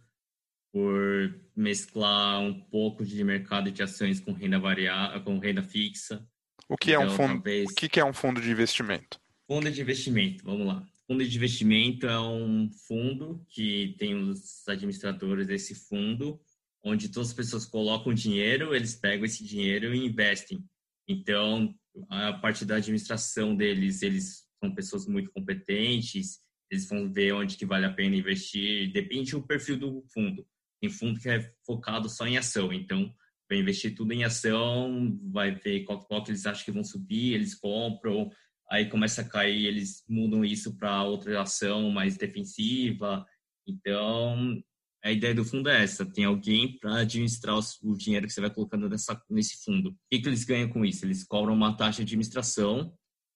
por 0.71 1.37
mesclar 1.53 2.39
um 2.39 2.57
pouco 2.57 3.03
de 3.03 3.21
mercado 3.21 3.69
de 3.69 3.83
ações 3.83 4.21
com 4.21 4.31
renda 4.31 4.57
variável, 4.57 5.21
com 5.23 5.37
renda 5.39 5.61
fixa. 5.61 6.25
O 6.69 6.77
que 6.77 6.91
então, 6.91 7.01
é 7.01 7.05
um 7.05 7.13
então, 7.13 7.17
fundo? 7.17 7.33
Talvez... 7.33 7.69
O 7.69 7.75
que 7.75 7.99
é 7.99 8.05
um 8.05 8.13
fundo 8.13 8.39
de 8.39 8.49
investimento? 8.49 9.19
Fundo 9.45 9.69
de 9.69 9.81
investimento, 9.81 10.45
vamos 10.45 10.65
lá. 10.65 10.87
Fundo 11.05 11.27
de 11.27 11.35
investimento 11.35 12.07
é 12.07 12.17
um 12.17 12.69
fundo 12.87 13.43
que 13.49 13.93
tem 13.99 14.15
os 14.15 14.65
administradores 14.69 15.47
desse 15.47 15.75
fundo, 15.75 16.39
onde 16.83 17.09
todas 17.09 17.29
as 17.29 17.35
pessoas 17.35 17.65
colocam 17.65 18.13
dinheiro, 18.13 18.75
eles 18.75 18.95
pegam 18.95 19.25
esse 19.25 19.43
dinheiro 19.43 19.93
e 19.93 20.05
investem. 20.05 20.63
Então, 21.07 21.75
a 22.09 22.33
parte 22.33 22.63
da 22.63 22.75
administração 22.75 23.55
deles, 23.55 24.01
eles 24.01 24.47
são 24.63 24.73
pessoas 24.73 25.07
muito 25.07 25.31
competentes, 25.31 26.39
eles 26.71 26.87
vão 26.87 27.11
ver 27.11 27.33
onde 27.33 27.57
que 27.57 27.65
vale 27.65 27.85
a 27.85 27.93
pena 27.93 28.15
investir, 28.15 28.91
depende 28.91 29.31
do 29.31 29.45
perfil 29.45 29.77
do 29.77 30.03
fundo. 30.13 30.45
Tem 30.79 30.89
fundo 30.89 31.19
que 31.19 31.29
é 31.29 31.51
focado 31.65 32.07
só 32.09 32.27
em 32.27 32.37
ação, 32.37 32.71
então 32.71 33.13
vai 33.49 33.59
investir 33.59 33.95
tudo 33.95 34.13
em 34.13 34.23
ação, 34.23 35.19
vai 35.31 35.51
ver 35.51 35.83
qual, 35.83 35.99
qual 36.05 36.23
que 36.23 36.31
eles 36.31 36.45
acham 36.45 36.63
que 36.63 36.71
vão 36.71 36.83
subir, 36.83 37.33
eles 37.33 37.55
compram, 37.55 38.29
aí 38.69 38.87
começa 38.87 39.21
a 39.21 39.27
cair, 39.27 39.65
eles 39.65 40.03
mudam 40.07 40.45
isso 40.45 40.77
para 40.77 41.03
outra 41.03 41.41
ação 41.41 41.89
mais 41.89 42.15
defensiva. 42.15 43.25
Então, 43.67 44.61
a 45.03 45.11
ideia 45.11 45.33
do 45.33 45.45
fundo 45.45 45.69
é 45.69 45.83
essa: 45.83 46.05
tem 46.05 46.25
alguém 46.25 46.77
para 46.77 46.99
administrar 46.99 47.57
o 47.57 47.97
dinheiro 47.97 48.27
que 48.27 48.33
você 48.33 48.41
vai 48.41 48.49
colocando 48.49 48.89
nessa, 48.89 49.21
nesse 49.29 49.63
fundo. 49.63 49.89
O 49.89 49.95
que, 50.11 50.19
que 50.19 50.27
eles 50.27 50.43
ganham 50.43 50.69
com 50.69 50.85
isso? 50.85 51.05
Eles 51.05 51.23
cobram 51.23 51.53
uma 51.53 51.75
taxa 51.75 51.97
de 51.97 52.03
administração, 52.03 52.93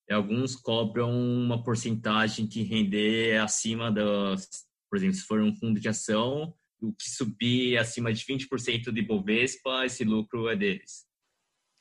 e 0.10 0.14
alguns 0.14 0.56
cobram 0.56 1.12
uma 1.12 1.64
porcentagem 1.64 2.48
que 2.48 2.64
render 2.64 3.38
acima 3.38 3.92
das. 3.92 4.48
Por 4.90 4.98
exemplo, 4.98 5.16
se 5.16 5.24
for 5.24 5.42
um 5.42 5.56
fundo 5.56 5.80
de 5.80 5.90
ação, 5.90 6.54
o 6.82 6.94
que 6.94 7.10
subir 7.10 7.78
acima 7.78 8.14
de 8.14 8.24
20% 8.26 8.92
de 8.92 9.02
Bovespa, 9.02 9.86
esse 9.86 10.04
lucro 10.04 10.50
é 10.50 10.56
deles. 10.56 11.06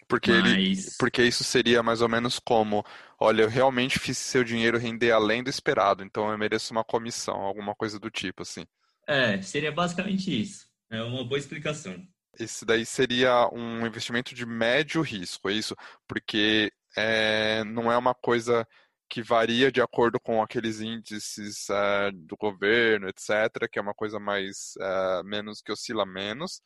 Porque, 0.09 0.31
Mas... 0.31 0.53
ele, 0.53 0.77
porque 0.99 1.23
isso 1.23 1.45
seria 1.45 1.83
mais 1.83 2.01
ou 2.01 2.09
menos 2.09 2.38
como, 2.38 2.85
olha, 3.18 3.42
eu 3.42 3.49
realmente 3.49 3.99
fiz 3.99 4.18
seu 4.18 4.45
dinheiro 4.45 4.79
render 4.79 5.11
além 5.11 5.42
do 5.42 5.51
esperado, 5.51 6.03
então 6.03 6.31
eu 6.31 6.38
mereço 6.38 6.73
uma 6.73 6.85
comissão, 6.85 7.37
alguma 7.37 7.75
coisa 7.75 7.99
do 7.99 8.11
tipo, 8.11 8.42
assim. 8.42 8.64
É, 9.07 9.41
seria 9.43 9.73
basicamente 9.73 10.41
isso. 10.41 10.67
É 10.91 11.03
uma 11.03 11.25
boa 11.25 11.38
explicação. 11.38 12.07
Esse 12.38 12.65
daí 12.65 12.87
seria 12.87 13.49
um 13.53 13.87
investimento 13.87 14.35
de 14.35 14.47
médio 14.47 15.03
risco, 15.03 15.49
é 15.49 15.53
isso? 15.53 15.77
Porque 16.07 16.73
é, 16.97 17.62
não 17.65 17.91
é 17.91 17.97
uma 17.97 18.15
coisa 18.15 18.67
que 19.09 19.23
varia 19.23 19.71
de 19.71 19.83
acordo 19.83 20.19
com 20.19 20.43
aqueles 20.43 20.81
índices 20.81 21.69
uh, 21.69 22.11
do 22.12 22.35
governo, 22.35 23.09
etc., 23.09 23.69
que 23.71 23.79
é 23.79 23.83
uma 23.83 23.93
coisa 23.93 24.19
mais 24.19 24.73
uh, 24.79 25.23
menos 25.23 25.61
que 25.61 25.71
oscila 25.71 26.07
menos, 26.07 26.62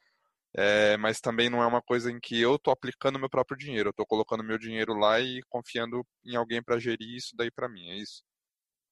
é, 0.57 0.97
mas 0.97 1.21
também 1.21 1.51
não 1.51 1.61
é 1.61 1.67
uma 1.67 1.83
coisa 1.83 2.11
em 2.11 2.21
que 2.21 2.41
eu 2.41 2.55
estou 2.55 2.73
aplicando 2.73 3.19
meu 3.19 3.29
próprio 3.29 3.59
dinheiro, 3.59 3.89
eu 3.89 3.91
estou 3.91 4.07
colocando 4.07 4.45
meu 4.45 4.57
dinheiro 4.57 4.95
lá 4.95 5.21
e 5.21 5.43
confiando 5.49 6.07
em 6.25 6.37
alguém 6.37 6.63
para 6.63 6.79
gerir 6.79 7.17
isso 7.17 7.35
daí 7.37 7.51
para 7.51 7.69
mim, 7.69 7.89
é 7.89 7.97
isso? 7.97 8.23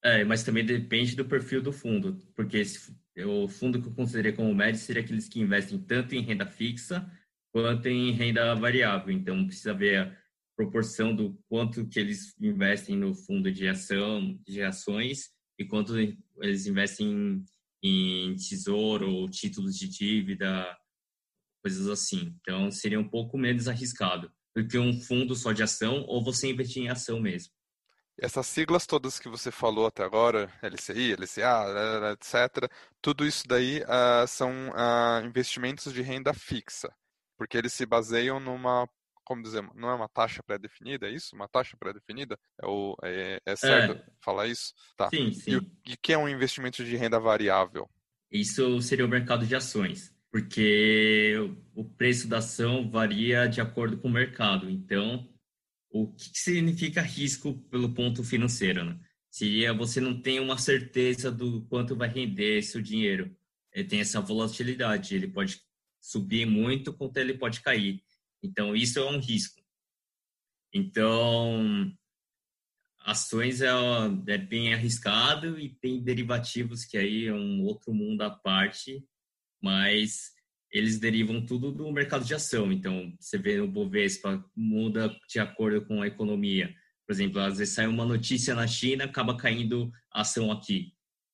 É, 0.03 0.23
mas 0.23 0.43
também 0.43 0.63
depende 0.65 1.15
do 1.15 1.25
perfil 1.25 1.61
do 1.61 1.71
fundo, 1.71 2.19
porque 2.35 2.63
esse, 3.15 3.25
o 3.25 3.47
fundo 3.47 3.81
que 3.81 3.87
eu 3.87 3.93
considerei 3.93 4.33
como 4.33 4.53
médio 4.53 4.79
seria 4.79 5.01
aqueles 5.01 5.29
que 5.29 5.39
investem 5.39 5.79
tanto 5.79 6.13
em 6.15 6.21
renda 6.21 6.45
fixa 6.45 7.09
quanto 7.51 7.87
em 7.87 8.11
renda 8.11 8.53
variável, 8.53 9.11
então 9.11 9.45
precisa 9.47 9.73
ver 9.73 10.17
proporção 10.57 11.15
do 11.15 11.33
quanto 11.47 11.87
que 11.87 11.99
eles 11.99 12.35
investem 12.39 12.97
no 12.97 13.13
fundo 13.13 13.51
de 13.51 13.67
ação, 13.67 14.37
de 14.45 14.61
ações 14.61 15.29
e 15.57 15.65
quanto 15.65 15.95
eles 16.41 16.65
investem 16.65 17.45
em, 17.81 18.31
em 18.31 18.35
tesouro 18.35 19.09
ou 19.09 19.29
títulos 19.29 19.77
de 19.77 19.87
dívida, 19.87 20.77
coisas 21.63 21.87
assim. 21.87 22.35
Então, 22.41 22.69
seria 22.71 22.99
um 22.99 23.07
pouco 23.07 23.37
menos 23.37 23.67
arriscado 23.67 24.31
do 24.55 24.67
que 24.67 24.77
um 24.77 24.93
fundo 25.01 25.35
só 25.35 25.51
de 25.51 25.63
ação 25.63 26.05
ou 26.07 26.23
você 26.23 26.49
investir 26.49 26.83
em 26.83 26.89
ação 26.89 27.19
mesmo. 27.19 27.53
Essas 28.17 28.47
siglas 28.47 28.85
todas 28.85 29.19
que 29.19 29.27
você 29.27 29.51
falou 29.51 29.87
até 29.87 30.03
agora, 30.03 30.51
LCI, 30.61 31.15
LCA, 31.15 32.13
etc., 32.13 32.69
tudo 33.01 33.25
isso 33.25 33.43
daí 33.45 33.81
uh, 33.81 34.27
são 34.27 34.51
uh, 34.69 35.25
investimentos 35.25 35.93
de 35.93 36.01
renda 36.01 36.33
fixa, 36.33 36.93
porque 37.37 37.57
eles 37.57 37.73
se 37.73 37.85
baseiam 37.85 38.39
numa, 38.39 38.87
como 39.25 39.43
dizer, 39.43 39.67
não 39.75 39.89
é 39.89 39.95
uma 39.95 40.07
taxa 40.07 40.41
pré-definida, 40.41 41.07
é 41.07 41.11
isso? 41.11 41.35
Uma 41.35 41.49
taxa 41.49 41.75
pré-definida? 41.77 42.39
É, 42.61 42.65
o, 42.65 42.95
é, 43.03 43.41
é 43.45 43.55
certo 43.55 43.97
é. 43.97 44.05
falar 44.23 44.47
isso? 44.47 44.73
Tá. 44.95 45.09
Sim, 45.09 45.33
sim. 45.33 45.51
E 45.51 45.93
o 45.93 45.97
que 46.01 46.13
é 46.13 46.17
um 46.17 46.29
investimento 46.29 46.85
de 46.85 46.95
renda 46.95 47.19
variável? 47.19 47.89
Isso 48.31 48.81
seria 48.81 49.05
o 49.05 49.09
mercado 49.09 49.45
de 49.45 49.55
ações, 49.55 50.15
porque 50.31 51.35
o 51.73 51.83
preço 51.83 52.29
da 52.29 52.37
ação 52.37 52.89
varia 52.89 53.47
de 53.47 53.59
acordo 53.59 53.97
com 53.97 54.07
o 54.07 54.11
mercado. 54.11 54.69
Então, 54.69 55.27
o 55.97 56.11
que 56.11 56.29
significa 56.33 57.01
risco 57.01 57.53
pelo 57.69 57.93
ponto 57.93 58.21
financeiro? 58.21 58.83
Né? 58.83 58.99
Seria 59.31 59.73
você 59.73 60.01
não 60.01 60.21
tem 60.21 60.41
uma 60.41 60.57
certeza 60.57 61.31
do 61.31 61.65
quanto 61.67 61.95
vai 61.95 62.09
render 62.09 62.61
seu 62.63 62.81
dinheiro. 62.81 63.33
Ele 63.73 63.87
tem 63.87 64.01
essa 64.01 64.19
volatilidade, 64.19 65.15
ele 65.15 65.29
pode 65.29 65.61
subir 66.01 66.45
muito, 66.45 66.93
quanto 66.93 67.15
ele 67.15 67.37
pode 67.37 67.61
cair. 67.61 68.03
Então, 68.43 68.75
isso 68.75 68.99
é 68.99 69.09
um 69.09 69.19
risco. 69.19 69.61
Então, 70.73 71.89
ações 72.99 73.61
é, 73.61 73.69
é 74.27 74.37
bem 74.37 74.73
arriscado 74.73 75.57
e 75.57 75.69
tem 75.75 76.03
derivativos 76.03 76.83
que 76.83 76.97
aí 76.97 77.27
é 77.27 77.33
um 77.33 77.63
outro 77.63 77.93
mundo 77.93 78.21
à 78.21 78.29
parte, 78.29 79.01
mas 79.61 80.34
eles 80.77 80.99
derivam 80.99 81.45
tudo 81.45 81.71
do 81.71 81.89
mercado 81.91 82.25
de 82.25 82.35
ação. 82.35 82.69
Então, 82.69 83.13
você 83.17 83.37
vê 83.37 83.61
o 83.61 83.67
Bovespa 83.67 84.43
muda 84.53 85.09
de 85.29 85.39
acordo 85.39 85.85
com 85.85 86.01
a 86.01 86.07
economia. 86.07 86.73
Por 87.07 87.13
exemplo, 87.13 87.39
às 87.39 87.59
vezes 87.59 87.73
sai 87.73 87.87
uma 87.87 88.05
notícia 88.05 88.53
na 88.53 88.67
China, 88.67 89.05
acaba 89.05 89.37
caindo 89.37 89.89
a 90.13 90.21
ação 90.21 90.51
aqui. 90.51 90.91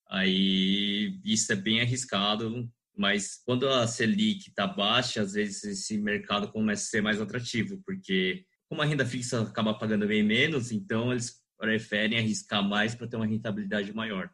Aí, 0.09 1.19
isso 1.25 1.51
é 1.51 1.55
bem 1.55 1.81
arriscado, 1.81 2.69
mas 2.95 3.41
quando 3.43 3.67
a 3.67 3.87
Selic 3.87 4.49
está 4.49 4.67
baixa, 4.67 5.21
às 5.21 5.33
vezes 5.33 5.63
esse 5.63 5.97
mercado 5.97 6.51
começa 6.51 6.83
a 6.83 6.89
ser 6.89 7.01
mais 7.01 7.19
atrativo, 7.19 7.81
porque 7.83 8.45
como 8.69 8.83
a 8.83 8.85
renda 8.85 9.05
fixa 9.05 9.41
acaba 9.41 9.73
pagando 9.73 10.05
bem 10.05 10.21
menos, 10.21 10.71
então 10.71 11.11
eles 11.11 11.41
preferem 11.57 12.19
arriscar 12.19 12.61
mais 12.61 12.93
para 12.93 13.07
ter 13.07 13.15
uma 13.15 13.25
rentabilidade 13.25 13.91
maior. 13.91 14.29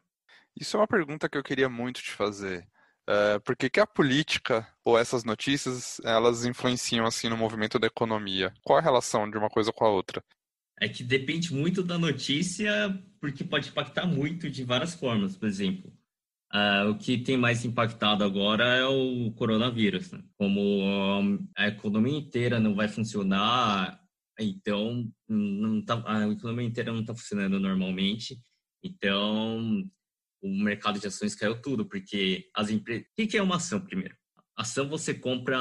Isso 0.54 0.76
é 0.76 0.80
uma 0.80 0.86
pergunta 0.86 1.28
que 1.30 1.38
eu 1.38 1.42
queria 1.42 1.68
muito 1.68 2.02
te 2.02 2.10
fazer. 2.10 2.68
Uh, 3.08 3.40
por 3.40 3.56
que, 3.56 3.70
que 3.70 3.80
a 3.80 3.86
política 3.86 4.68
ou 4.84 4.98
essas 4.98 5.24
notícias 5.24 5.98
elas 6.04 6.44
influenciam 6.44 7.06
assim 7.06 7.30
no 7.30 7.38
movimento 7.38 7.78
da 7.78 7.86
economia? 7.86 8.52
Qual 8.62 8.78
a 8.78 8.82
relação 8.82 9.30
de 9.30 9.38
uma 9.38 9.48
coisa 9.48 9.72
com 9.72 9.86
a 9.86 9.90
outra? 9.90 10.22
É 10.78 10.86
que 10.90 11.02
depende 11.02 11.54
muito 11.54 11.82
da 11.82 11.96
notícia, 11.96 12.70
porque 13.18 13.42
pode 13.42 13.70
impactar 13.70 14.06
muito 14.06 14.50
de 14.50 14.62
várias 14.62 14.92
formas. 14.94 15.34
Por 15.34 15.48
exemplo, 15.48 15.90
uh, 16.52 16.90
o 16.90 16.98
que 16.98 17.16
tem 17.16 17.38
mais 17.38 17.64
impactado 17.64 18.22
agora 18.22 18.64
é 18.76 18.84
o 18.84 19.32
coronavírus. 19.32 20.12
Né? 20.12 20.22
Como 20.36 21.40
a 21.56 21.68
economia 21.68 22.18
inteira 22.18 22.60
não 22.60 22.74
vai 22.74 22.88
funcionar, 22.88 23.98
então 24.38 25.10
tá, 25.86 26.02
a 26.06 26.28
economia 26.28 26.66
inteira 26.66 26.92
não 26.92 27.00
está 27.00 27.14
funcionando 27.14 27.58
normalmente. 27.58 28.38
Então, 28.84 29.82
o 30.40 30.48
mercado 30.48 31.00
de 31.00 31.06
ações 31.06 31.34
caiu 31.34 31.60
tudo, 31.60 31.84
porque 31.84 32.48
as 32.54 32.70
empresas. 32.70 33.06
O 33.06 33.26
que 33.26 33.36
é 33.36 33.42
uma 33.42 33.56
ação, 33.56 33.80
primeiro? 33.80 34.16
Ação 34.56 34.88
você 34.88 35.14
compra 35.14 35.58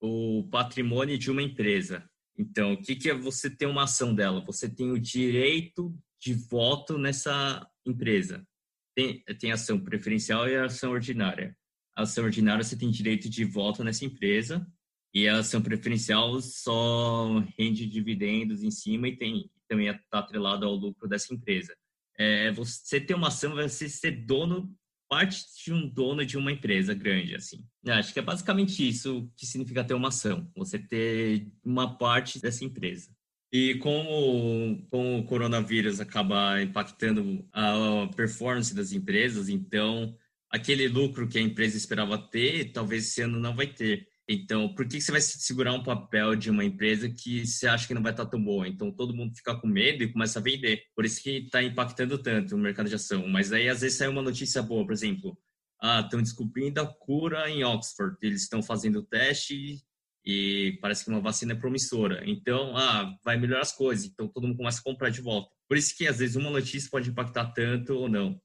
o, 0.00 0.48
patrimônio 0.50 1.18
de 1.18 1.30
uma 1.30 1.42
empresa. 1.42 2.08
Então, 2.38 2.72
o 2.72 2.82
que 2.82 3.10
é 3.10 3.14
você 3.14 3.50
ter 3.50 3.66
uma 3.66 3.84
ação 3.84 4.14
dela? 4.14 4.44
Você 4.46 4.68
tem 4.68 4.90
o 4.90 4.98
direito 4.98 5.94
de 6.20 6.34
voto 6.34 6.98
nessa 6.98 7.66
empresa. 7.86 8.46
Tem, 8.94 9.22
tem 9.38 9.52
ação 9.52 9.78
preferencial 9.78 10.48
e 10.48 10.56
ação 10.56 10.92
ordinária. 10.92 11.56
A 11.96 12.02
ação 12.02 12.24
ordinária 12.24 12.64
você 12.64 12.76
tem 12.76 12.90
direito 12.90 13.28
de 13.28 13.44
voto 13.44 13.84
nessa 13.84 14.04
empresa 14.04 14.66
e 15.12 15.28
a 15.28 15.38
ação 15.38 15.60
preferencial 15.60 16.40
só 16.40 17.38
rende 17.58 17.86
dividendos 17.86 18.62
em 18.62 18.70
cima 18.70 19.08
e 19.08 19.16
tem 19.16 19.50
também 19.68 19.86
está 19.86 20.18
atrelado 20.18 20.66
ao 20.66 20.74
lucro 20.74 21.08
dessa 21.08 21.32
empresa 21.32 21.76
é, 22.20 22.52
você 22.52 23.00
ter 23.00 23.14
uma 23.14 23.28
ação, 23.28 23.54
você 23.54 23.88
ser 23.88 24.10
dono, 24.26 24.70
parte 25.08 25.42
de 25.64 25.72
um 25.72 25.88
dono 25.88 26.24
de 26.24 26.36
uma 26.36 26.52
empresa 26.52 26.92
grande, 26.92 27.34
assim. 27.34 27.64
Acho 27.88 28.12
que 28.12 28.18
é 28.18 28.22
basicamente 28.22 28.86
isso 28.86 29.26
que 29.34 29.46
significa 29.46 29.82
ter 29.82 29.94
uma 29.94 30.08
ação, 30.08 30.46
você 30.54 30.78
ter 30.78 31.48
uma 31.64 31.96
parte 31.96 32.38
dessa 32.38 32.62
empresa. 32.62 33.08
E 33.50 33.76
como, 33.76 34.86
como 34.90 35.18
o 35.18 35.24
coronavírus 35.24 35.98
acaba 35.98 36.62
impactando 36.62 37.42
a 37.54 38.06
performance 38.14 38.74
das 38.74 38.92
empresas, 38.92 39.48
então 39.48 40.14
aquele 40.50 40.88
lucro 40.88 41.26
que 41.26 41.38
a 41.38 41.42
empresa 41.42 41.78
esperava 41.78 42.18
ter, 42.18 42.70
talvez 42.70 43.08
esse 43.08 43.22
ano 43.22 43.40
não 43.40 43.56
vai 43.56 43.66
ter. 43.66 44.09
Então, 44.32 44.72
por 44.72 44.86
que 44.86 45.00
você 45.00 45.10
vai 45.10 45.20
segurar 45.20 45.72
um 45.72 45.82
papel 45.82 46.36
de 46.36 46.50
uma 46.50 46.64
empresa 46.64 47.10
que 47.10 47.44
você 47.44 47.66
acha 47.66 47.88
que 47.88 47.92
não 47.92 48.00
vai 48.00 48.12
estar 48.12 48.26
tão 48.26 48.40
boa? 48.40 48.68
Então, 48.68 48.92
todo 48.92 49.12
mundo 49.12 49.34
fica 49.34 49.56
com 49.56 49.66
medo 49.66 50.04
e 50.04 50.12
começa 50.12 50.38
a 50.38 50.42
vender. 50.42 50.84
Por 50.94 51.04
isso 51.04 51.20
que 51.20 51.38
está 51.38 51.60
impactando 51.60 52.16
tanto 52.16 52.54
o 52.54 52.58
mercado 52.58 52.88
de 52.88 52.94
ação. 52.94 53.26
Mas 53.26 53.52
aí, 53.52 53.68
às 53.68 53.80
vezes, 53.80 53.98
sai 53.98 54.06
uma 54.06 54.22
notícia 54.22 54.62
boa, 54.62 54.84
por 54.84 54.92
exemplo, 54.92 55.36
ah, 55.82 55.98
estão 55.98 56.22
descobrindo 56.22 56.80
a 56.80 56.86
cura 56.86 57.50
em 57.50 57.64
Oxford. 57.64 58.16
Eles 58.22 58.42
estão 58.42 58.62
fazendo 58.62 59.00
o 59.00 59.02
teste 59.02 59.80
e 60.24 60.78
parece 60.80 61.04
que 61.04 61.10
uma 61.10 61.20
vacina 61.20 61.54
é 61.54 61.56
promissora. 61.56 62.22
Então, 62.24 62.76
ah, 62.76 63.12
vai 63.24 63.36
melhorar 63.36 63.62
as 63.62 63.72
coisas. 63.72 64.04
Então, 64.04 64.28
todo 64.28 64.46
mundo 64.46 64.58
começa 64.58 64.78
a 64.78 64.84
comprar 64.84 65.10
de 65.10 65.20
volta. 65.20 65.50
Por 65.68 65.76
isso 65.76 65.96
que, 65.96 66.06
às 66.06 66.20
vezes, 66.20 66.36
uma 66.36 66.50
notícia 66.50 66.88
pode 66.88 67.10
impactar 67.10 67.46
tanto 67.52 67.94
ou 67.94 68.08
não. 68.08 68.40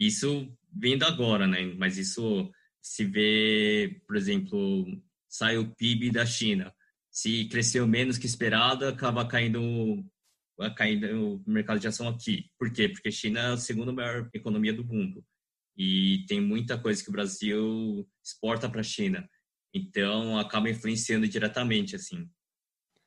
Isso 0.00 0.52
vindo 0.74 1.04
agora, 1.04 1.46
né? 1.46 1.62
Mas 1.78 1.96
isso 1.96 2.50
se 2.82 3.04
vê, 3.04 4.02
por 4.04 4.16
exemplo, 4.16 4.84
sai 5.28 5.58
o 5.58 5.74
PIB 5.74 6.10
da 6.10 6.24
China. 6.24 6.74
Se 7.10 7.46
cresceu 7.46 7.86
menos 7.86 8.18
que 8.18 8.26
esperado, 8.26 8.86
acaba 8.86 9.26
caindo 9.26 10.04
caindo 10.76 11.36
o 11.46 11.50
mercado 11.50 11.78
de 11.78 11.86
ação 11.86 12.08
aqui. 12.08 12.50
Por 12.58 12.72
quê? 12.72 12.88
Porque 12.88 13.08
a 13.08 13.12
China 13.12 13.40
é 13.40 13.52
a 13.52 13.56
segunda 13.56 13.92
maior 13.92 14.28
economia 14.34 14.72
do 14.72 14.84
mundo 14.84 15.24
e 15.76 16.24
tem 16.26 16.40
muita 16.40 16.76
coisa 16.76 17.02
que 17.02 17.08
o 17.08 17.12
Brasil 17.12 18.08
exporta 18.24 18.68
para 18.68 18.80
a 18.80 18.84
China. 18.84 19.28
Então 19.72 20.36
acaba 20.36 20.68
influenciando 20.68 21.28
diretamente 21.28 21.94
assim. 21.94 22.28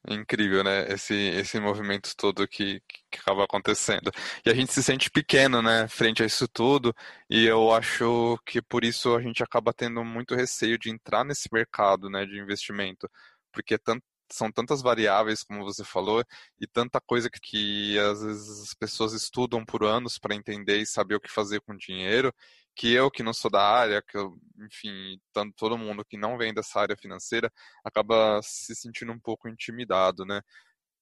É 0.07 0.15
incrível, 0.15 0.63
né? 0.63 0.91
Esse, 0.91 1.13
esse 1.13 1.59
movimento 1.59 2.15
todo 2.17 2.47
que, 2.47 2.81
que 3.11 3.19
acaba 3.19 3.43
acontecendo. 3.43 4.11
E 4.43 4.49
a 4.49 4.53
gente 4.53 4.73
se 4.73 4.81
sente 4.81 5.11
pequeno, 5.11 5.61
né, 5.61 5.87
frente 5.87 6.23
a 6.23 6.25
isso 6.25 6.47
tudo, 6.47 6.95
e 7.29 7.45
eu 7.45 7.71
acho 7.71 8.37
que 8.45 8.61
por 8.63 8.83
isso 8.83 9.15
a 9.15 9.21
gente 9.21 9.43
acaba 9.43 9.71
tendo 9.71 10.03
muito 10.03 10.33
receio 10.35 10.77
de 10.79 10.89
entrar 10.89 11.23
nesse 11.23 11.47
mercado, 11.53 12.09
né, 12.09 12.25
de 12.25 12.39
investimento, 12.39 13.07
porque 13.51 13.77
tanto, 13.77 14.03
são 14.31 14.51
tantas 14.51 14.81
variáveis, 14.81 15.43
como 15.43 15.63
você 15.63 15.83
falou, 15.83 16.23
e 16.59 16.65
tanta 16.65 16.99
coisa 16.99 17.29
que, 17.29 17.39
que 17.39 17.99
às 17.99 18.23
vezes 18.23 18.61
as 18.69 18.73
pessoas 18.73 19.13
estudam 19.13 19.63
por 19.63 19.83
anos 19.83 20.17
para 20.17 20.33
entender 20.35 20.77
e 20.77 20.85
saber 20.85 21.15
o 21.15 21.21
que 21.21 21.29
fazer 21.31 21.61
com 21.61 21.73
o 21.73 21.77
dinheiro, 21.77 22.33
que 22.75 22.91
eu 22.91 23.11
que 23.11 23.23
não 23.23 23.33
sou 23.33 23.51
da 23.51 23.61
área, 23.61 24.01
que 24.01 24.17
eu, 24.17 24.37
enfim, 24.59 25.19
tanto 25.33 25.53
todo 25.55 25.77
mundo 25.77 26.05
que 26.05 26.17
não 26.17 26.37
vem 26.37 26.53
dessa 26.53 26.79
área 26.79 26.95
financeira 26.97 27.51
acaba 27.83 28.39
se 28.43 28.75
sentindo 28.75 29.11
um 29.11 29.19
pouco 29.19 29.49
intimidado, 29.49 30.25
né? 30.25 30.41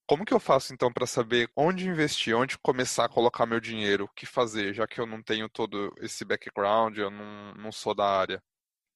Como 0.06 0.24
que 0.24 0.34
eu 0.34 0.40
faço 0.40 0.74
então 0.74 0.92
para 0.92 1.06
saber 1.06 1.48
onde 1.56 1.88
investir, 1.88 2.34
onde 2.34 2.58
começar 2.58 3.04
a 3.04 3.08
colocar 3.08 3.46
meu 3.46 3.60
dinheiro, 3.60 4.04
o 4.04 4.08
que 4.08 4.26
fazer, 4.26 4.74
já 4.74 4.86
que 4.86 5.00
eu 5.00 5.06
não 5.06 5.22
tenho 5.22 5.48
todo 5.48 5.94
esse 6.00 6.24
background, 6.24 6.98
eu 6.98 7.10
não, 7.10 7.54
não 7.54 7.70
sou 7.70 7.94
da 7.94 8.04
área? 8.04 8.42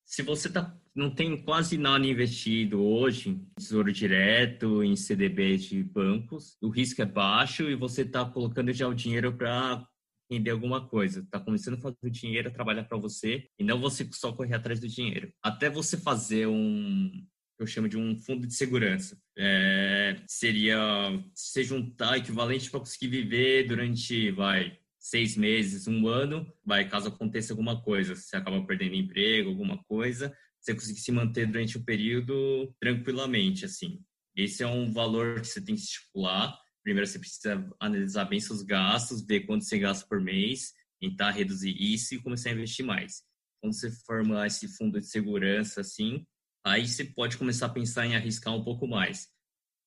Se 0.04 0.22
você 0.22 0.52
tá, 0.52 0.76
não 0.94 1.14
tem 1.14 1.42
quase 1.44 1.78
nada 1.78 2.04
investido 2.06 2.82
hoje 2.82 3.30
em 3.30 3.48
tesouro 3.56 3.92
direto, 3.92 4.82
em 4.82 4.96
CDB 4.96 5.56
de 5.56 5.82
bancos, 5.82 6.58
o 6.60 6.68
risco 6.68 7.00
é 7.00 7.06
baixo 7.06 7.62
e 7.70 7.74
você 7.74 8.02
está 8.02 8.24
colocando 8.24 8.72
já 8.72 8.87
o 8.87 8.94
dinheiro 8.94 9.32
para 9.32 9.87
render 10.30 10.50
alguma 10.50 10.87
coisa. 10.87 11.20
Está 11.20 11.40
começando 11.40 11.74
a 11.74 11.80
fazer 11.80 12.10
dinheiro 12.10 12.52
trabalhar 12.52 12.84
para 12.84 12.98
você 12.98 13.46
e 13.58 13.64
não 13.64 13.80
você 13.80 14.08
só 14.12 14.32
correr 14.32 14.54
atrás 14.54 14.80
do 14.80 14.88
dinheiro. 14.88 15.32
Até 15.42 15.68
você 15.68 15.96
fazer 15.96 16.46
um, 16.46 17.10
eu 17.58 17.66
chamo 17.66 17.88
de 17.88 17.96
um 17.96 18.16
fundo 18.16 18.46
de 18.46 18.54
segurança. 18.54 19.18
É, 19.37 20.22
seria 20.26 20.78
se 21.34 21.62
juntar 21.62 22.18
equivalente 22.18 22.70
para 22.70 22.80
conseguir 22.80 23.08
viver 23.08 23.66
durante, 23.66 24.30
vai, 24.30 24.78
seis 24.98 25.37
meses, 25.37 25.87
um 25.87 26.08
ano, 26.08 26.50
vai, 26.64 26.88
caso 26.88 27.08
aconteça 27.08 27.52
alguma 27.52 27.82
coisa, 27.82 28.14
você 28.14 28.37
acaba 28.37 28.64
perdendo 28.66 28.94
emprego, 28.94 29.50
alguma 29.50 29.82
coisa, 29.84 30.34
você 30.60 30.74
conseguir 30.74 31.00
se 31.00 31.12
manter 31.12 31.46
durante 31.46 31.76
o 31.76 31.84
período 31.84 32.74
tranquilamente, 32.80 33.64
assim. 33.64 34.00
Esse 34.34 34.62
é 34.62 34.66
um 34.66 34.92
valor 34.92 35.40
que 35.40 35.46
você 35.46 35.60
tem 35.60 35.74
que 35.74 35.82
estipular 35.82 36.58
primeiro 36.85 37.07
você 37.07 37.18
precisa 37.18 37.66
analisar 37.81 38.27
bem 38.27 38.38
seus 38.38 38.62
gastos, 38.62 39.27
ver 39.27 39.40
quanto 39.40 39.64
você 39.64 39.79
gasta 39.79 40.07
por 40.07 40.20
mês, 40.20 40.73
tentar 41.01 41.31
reduzir 41.31 41.75
isso 41.77 42.14
e 42.14 42.23
começar 42.23 42.51
a 42.51 42.53
investir 42.53 42.85
mais. 42.85 43.23
Quando 43.61 43.75
você 43.75 43.90
formar 43.90 44.47
esse 44.47 44.68
fundo 44.68 45.01
de 45.01 45.07
segurança, 45.07 45.81
assim, 45.81 46.25
aí 46.64 46.87
você 46.87 47.05
pode 47.05 47.38
começar 47.38 47.66
a 47.66 47.70
pensar 47.70 48.07
em 48.07 48.14
arriscar 48.14 48.55
um 48.55 48.62
pouco 48.62 48.87
mais. 48.87 49.29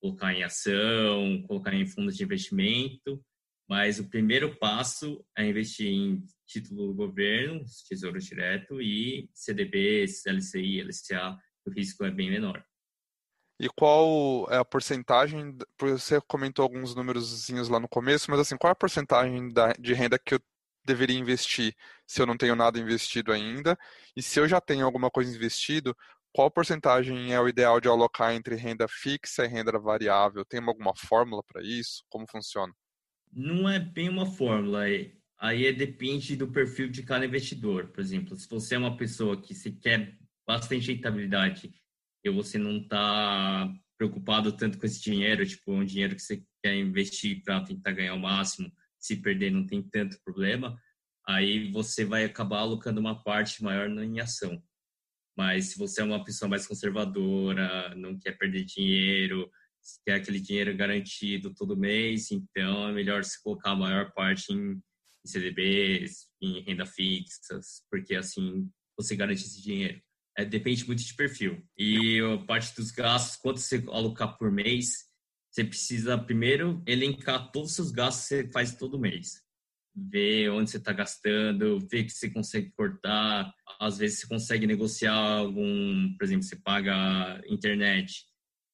Colocar 0.01 0.33
em 0.33 0.43
ação, 0.43 1.43
colocar 1.47 1.73
em 1.73 1.85
fundos 1.85 2.17
de 2.17 2.23
investimento, 2.23 3.23
mas 3.69 3.99
o 3.99 4.09
primeiro 4.09 4.55
passo 4.57 5.23
é 5.37 5.47
investir 5.47 5.87
em 5.87 6.23
título 6.47 6.87
do 6.87 6.93
governo, 6.95 7.63
tesouro 7.87 8.19
direto 8.19 8.81
e 8.81 9.29
CDBs, 9.33 10.25
LCI, 10.25 10.81
LCA, 10.81 11.37
o 11.65 11.69
risco 11.69 12.03
é 12.05 12.11
bem 12.11 12.31
menor. 12.31 12.65
E 13.59 13.67
qual 13.69 14.47
é 14.51 14.57
a 14.57 14.65
porcentagem? 14.65 15.57
Você 15.81 16.21
comentou 16.21 16.63
alguns 16.63 16.93
números 16.93 17.49
lá 17.69 17.79
no 17.79 17.87
começo, 17.89 18.29
mas 18.29 18.39
assim, 18.39 18.55
qual 18.55 18.69
é 18.69 18.73
a 18.73 18.75
porcentagem 18.75 19.49
de 19.79 19.93
renda 19.93 20.19
que 20.19 20.35
eu 20.35 20.39
deveria 20.85 21.17
investir 21.17 21.75
se 22.05 22.21
eu 22.21 22.25
não 22.25 22.37
tenho 22.37 22.55
nada 22.55 22.79
investido 22.79 23.31
ainda? 23.31 23.77
E 24.15 24.21
se 24.21 24.39
eu 24.39 24.47
já 24.47 24.61
tenho 24.61 24.85
alguma 24.85 25.09
coisa 25.09 25.35
investido, 25.35 25.95
qual 26.31 26.51
porcentagem 26.51 27.33
é 27.33 27.41
o 27.41 27.47
ideal 27.47 27.81
de 27.81 27.87
alocar 27.87 28.31
entre 28.31 28.55
renda 28.55 28.87
fixa 28.87 29.43
e 29.43 29.47
renda 29.47 29.71
variável? 29.79 30.45
Tem 30.45 30.61
alguma 30.63 30.93
fórmula 30.95 31.41
para 31.43 31.63
isso? 31.63 32.03
Como 32.09 32.27
funciona? 32.29 32.71
Não 33.33 33.67
é 33.67 33.79
bem 33.79 34.07
uma 34.07 34.27
fórmula. 34.27 34.83
Aí 35.39 35.65
é, 35.65 35.73
depende 35.73 36.35
do 36.35 36.47
perfil 36.47 36.89
de 36.89 37.01
cada 37.01 37.25
investidor. 37.25 37.87
Por 37.87 38.01
exemplo, 38.01 38.35
se 38.35 38.47
você 38.47 38.75
é 38.75 38.77
uma 38.77 38.95
pessoa 38.95 39.41
que 39.41 39.55
se 39.55 39.71
quer 39.71 40.15
bastante 40.45 40.93
rentabilidade 40.93 41.73
e 42.23 42.29
você 42.29 42.57
não 42.57 42.77
está 42.77 43.71
preocupado 43.97 44.51
tanto 44.51 44.77
com 44.77 44.85
esse 44.85 45.01
dinheiro, 45.01 45.45
tipo, 45.45 45.71
um 45.71 45.83
dinheiro 45.83 46.15
que 46.15 46.21
você 46.21 46.43
quer 46.63 46.75
investir 46.75 47.41
para 47.43 47.63
tentar 47.63 47.91
ganhar 47.91 48.13
o 48.13 48.19
máximo, 48.19 48.71
se 48.99 49.15
perder 49.15 49.51
não 49.51 49.65
tem 49.65 49.81
tanto 49.81 50.19
problema, 50.23 50.79
aí 51.27 51.71
você 51.71 52.05
vai 52.05 52.23
acabar 52.23 52.59
alocando 52.59 52.99
uma 52.99 53.23
parte 53.23 53.63
maior 53.63 53.89
em 53.89 54.19
ação. 54.19 54.61
Mas 55.35 55.67
se 55.67 55.77
você 55.77 56.01
é 56.01 56.03
uma 56.03 56.23
pessoa 56.23 56.49
mais 56.49 56.65
conservadora, 56.65 57.93
não 57.95 58.17
quer 58.17 58.37
perder 58.37 58.65
dinheiro, 58.65 59.49
quer 60.05 60.15
aquele 60.15 60.39
dinheiro 60.39 60.75
garantido 60.75 61.53
todo 61.53 61.77
mês, 61.77 62.31
então 62.31 62.89
é 62.89 62.91
melhor 62.91 63.23
se 63.23 63.41
colocar 63.41 63.71
a 63.71 63.75
maior 63.75 64.11
parte 64.13 64.51
em 64.51 64.81
CDBs, 65.25 66.27
em 66.41 66.61
renda 66.61 66.85
fixas, 66.85 67.83
porque 67.89 68.15
assim 68.15 68.69
você 68.97 69.15
garante 69.15 69.43
esse 69.43 69.61
dinheiro. 69.61 70.01
É, 70.37 70.45
depende 70.45 70.85
muito 70.85 71.03
de 71.03 71.15
perfil. 71.15 71.63
E 71.75 72.21
a 72.21 72.37
parte 72.45 72.75
dos 72.75 72.91
gastos, 72.91 73.35
quanto 73.37 73.59
você 73.59 73.83
alocar 73.87 74.37
por 74.37 74.51
mês, 74.51 75.07
você 75.49 75.63
precisa 75.63 76.15
primeiro 76.15 76.83
elencar 76.85 77.51
todos 77.51 77.71
os 77.71 77.75
seus 77.75 77.91
gastos 77.91 78.27
que 78.27 78.35
você 78.35 78.51
faz 78.51 78.75
todo 78.75 78.99
mês. 78.99 79.41
Ver 79.95 80.51
onde 80.51 80.69
você 80.69 80.77
está 80.77 80.93
gastando, 80.93 81.79
ver 81.79 82.03
que 82.03 82.11
você 82.11 82.29
consegue 82.29 82.71
cortar. 82.77 83.51
Às 83.79 83.97
vezes 83.97 84.19
você 84.19 84.27
consegue 84.27 84.67
negociar 84.67 85.15
algum, 85.15 86.15
por 86.15 86.23
exemplo, 86.23 86.43
você 86.43 86.55
paga 86.55 87.41
internet. 87.47 88.23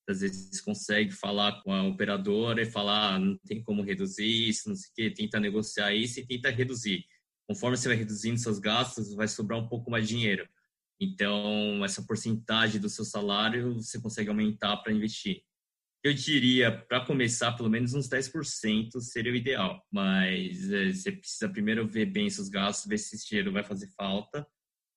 Às 0.09 0.19
vezes 0.19 0.49
você 0.51 0.61
consegue 0.61 1.11
falar 1.11 1.61
com 1.63 1.71
a 1.71 1.83
operadora 1.83 2.61
e 2.61 2.65
falar, 2.69 3.15
ah, 3.15 3.19
não 3.19 3.37
tem 3.47 3.63
como 3.63 3.81
reduzir 3.83 4.49
isso, 4.49 4.67
não 4.67 4.75
sei 4.75 4.89
o 4.89 4.93
quê, 4.95 5.11
tenta 5.11 5.39
negociar 5.39 5.93
isso 5.93 6.19
e 6.19 6.27
tenta 6.27 6.49
reduzir. 6.49 7.05
Conforme 7.47 7.77
você 7.77 7.87
vai 7.87 7.95
reduzindo 7.95 8.37
seus 8.37 8.59
gastos, 8.59 9.13
vai 9.13 9.29
sobrar 9.29 9.57
um 9.57 9.69
pouco 9.69 9.89
mais 9.89 10.05
de 10.05 10.15
dinheiro. 10.15 10.45
Então, 10.99 11.83
essa 11.83 12.03
porcentagem 12.03 12.79
do 12.79 12.89
seu 12.89 13.03
salário 13.03 13.75
você 13.75 13.99
consegue 13.99 14.29
aumentar 14.29 14.77
para 14.77 14.93
investir. 14.93 15.43
Eu 16.03 16.13
diria, 16.13 16.85
para 16.85 17.05
começar, 17.05 17.53
pelo 17.53 17.69
menos 17.69 17.93
uns 17.93 18.09
10% 18.09 18.99
seria 18.99 19.31
o 19.31 19.35
ideal, 19.35 19.81
mas 19.89 20.69
é, 20.69 20.91
você 20.91 21.13
precisa 21.13 21.49
primeiro 21.49 21.87
ver 21.87 22.07
bem 22.07 22.29
seus 22.29 22.49
gastos, 22.49 22.87
ver 22.87 22.97
se 22.97 23.15
esse 23.15 23.27
dinheiro 23.27 23.53
vai 23.53 23.63
fazer 23.63 23.87
falta 23.95 24.45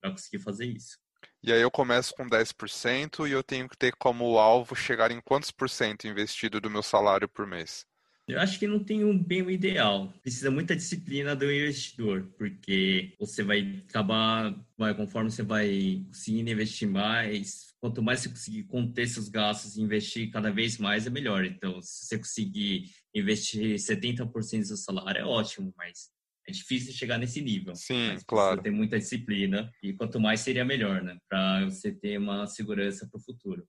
para 0.01 0.11
conseguir 0.11 0.41
fazer 0.41 0.67
isso. 0.67 0.99
E 1.43 1.53
aí 1.53 1.61
eu 1.61 1.71
começo 1.71 2.13
com 2.15 2.27
10% 2.27 3.29
e 3.29 3.31
eu 3.31 3.43
tenho 3.43 3.69
que 3.69 3.77
ter 3.77 3.95
como 3.97 4.37
alvo 4.37 4.75
chegar 4.75 5.13
em 5.13 5.21
quantos 5.21 5.53
por 5.53 5.71
cento 5.71 6.09
investido 6.09 6.61
do 6.61 6.69
meu 6.69 6.83
salário 6.83 7.29
por 7.29 7.47
mês? 7.47 7.87
Eu 8.29 8.41
acho 8.41 8.59
que 8.59 8.67
não 8.67 8.83
tem 8.83 9.05
um 9.05 9.17
bem 9.17 9.43
o 9.43 9.51
ideal. 9.51 10.13
Precisa 10.21 10.51
muita 10.51 10.75
disciplina 10.75 11.37
do 11.37 11.51
investidor, 11.51 12.29
porque 12.37 13.15
você 13.21 13.45
vai 13.45 13.85
acabar, 13.89 14.53
vai, 14.77 14.95
conforme 14.95 15.31
você 15.31 15.45
vai 15.45 16.05
conseguindo 16.09 16.51
investir 16.51 16.89
mais, 16.89 17.73
quanto 17.81 18.03
mais 18.03 18.21
você 18.21 18.29
conseguir 18.29 18.65
conter 18.65 19.07
seus 19.07 19.29
gastos 19.29 19.77
e 19.77 19.83
investir 19.83 20.31
cada 20.31 20.51
vez 20.51 20.77
mais, 20.77 21.07
é 21.07 21.11
melhor. 21.11 21.45
Então, 21.45 21.81
se 21.81 22.07
você 22.07 22.19
conseguir 22.19 22.91
investir 23.15 23.79
70% 23.79 24.61
do 24.61 24.67
seu 24.67 24.77
salário, 24.77 25.21
é 25.21 25.25
ótimo, 25.25 25.73
mas 25.77 26.11
é 26.49 26.53
difícil 26.53 26.93
chegar 26.93 27.19
nesse 27.19 27.41
nível. 27.41 27.77
Sim, 27.77 28.09
mas 28.09 28.25
claro. 28.25 28.61
Ter 28.61 28.71
muita 28.71 28.99
disciplina 28.99 29.71
e 29.81 29.93
quanto 29.93 30.19
mais 30.19 30.41
seria 30.41 30.65
melhor, 30.65 31.01
né? 31.01 31.17
Para 31.29 31.65
você 31.65 31.93
ter 31.93 32.19
uma 32.19 32.47
segurança 32.49 33.09
para 33.09 33.19
o 33.19 33.23
futuro. 33.23 33.65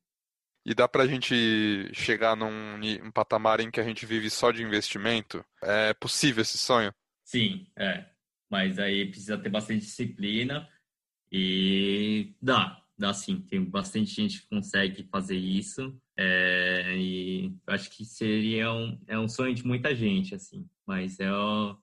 E 0.67 0.75
dá 0.75 0.86
para 0.86 1.03
a 1.03 1.08
gente 1.08 1.34
chegar 1.93 2.36
num 2.36 2.75
um 3.01 3.10
patamar 3.10 3.62
em 3.62 3.71
que 3.71 3.80
a 3.80 3.84
gente 3.86 4.06
vive 4.06 4.30
só 4.30 4.51
de 4.51 4.62
investimento? 4.62 5.41
É 5.63 5.93
possível 5.93 6.41
esse 6.41 6.58
sonho? 6.58 6.93
Sim, 7.23 7.65
é. 7.73 8.06
Mas 8.49 8.77
aí 8.77 9.10
precisa 9.10 9.38
ter 9.38 9.47
bastante 9.47 9.86
disciplina 9.86 10.67
e 11.32 12.36
dá, 12.41 12.84
dá 12.97 13.13
sim. 13.13 13.39
Tem 13.39 13.63
bastante 13.63 14.13
gente 14.13 14.41
que 14.41 14.49
consegue 14.49 15.08
fazer 15.10 15.38
isso. 15.38 15.97
É, 16.17 16.93
e 16.97 17.56
acho 17.65 17.89
que 17.89 18.03
seria 18.03 18.69
um, 18.69 18.99
é 19.08 19.17
um 19.17 19.30
sonho 19.30 19.56
de 19.56 19.65
muita 19.65 19.95
gente, 19.95 20.36
assim. 20.36 20.67
Mas 20.86 21.17
é 21.21 21.32
o, 21.32 21.77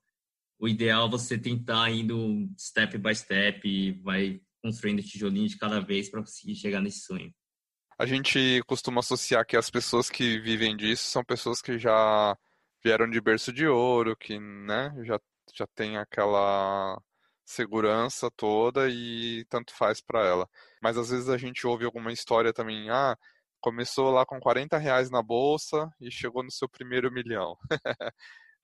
o 0.59 0.69
ideal 0.69 1.07
é 1.07 1.11
você 1.11 1.39
tentar 1.39 1.91
indo 1.91 2.47
step 2.59 2.99
by 2.99 3.17
step 3.17 3.93
vai 4.03 4.43
construindo 4.63 5.03
tijolinho 5.03 5.49
de 5.49 5.57
cada 5.57 5.81
vez 5.81 6.11
para 6.11 6.21
conseguir 6.21 6.55
chegar 6.55 6.83
nesse 6.83 7.01
sonho 7.01 7.33
a 8.05 8.07
gente 8.07 8.63
costuma 8.67 9.01
associar 9.01 9.47
que 9.47 9.57
as 9.57 9.71
pessoas 9.71 10.11
que 10.11 10.39
vivem 10.39 10.77
disso 10.77 11.05
são 11.05 11.25
pessoas 11.25 11.63
que 11.63 11.79
já 11.79 12.37
vieram 12.85 13.09
de 13.09 13.19
berço 13.19 13.51
de 13.51 13.67
ouro, 13.67 14.15
que 14.15 14.39
né, 14.39 14.95
já, 15.05 15.19
já 15.55 15.67
tem 15.75 15.97
aquela 15.97 17.01
segurança 17.47 18.31
toda 18.37 18.91
e 18.91 19.47
tanto 19.49 19.75
faz 19.75 20.03
para 20.03 20.21
ela. 20.23 20.47
Mas 20.83 20.99
às 20.99 21.09
vezes 21.09 21.31
a 21.31 21.39
gente 21.39 21.67
ouve 21.67 21.87
alguma 21.87 22.13
história 22.13 22.53
também, 22.53 22.91
ah, 22.91 23.17
começou 23.59 24.11
lá 24.11 24.27
com 24.27 24.39
40 24.39 24.77
reais 24.77 25.11
na 25.11 25.23
bolsa 25.23 25.91
e 25.99 26.11
chegou 26.11 26.43
no 26.43 26.51
seu 26.51 26.69
primeiro 26.69 27.11
milhão. 27.11 27.57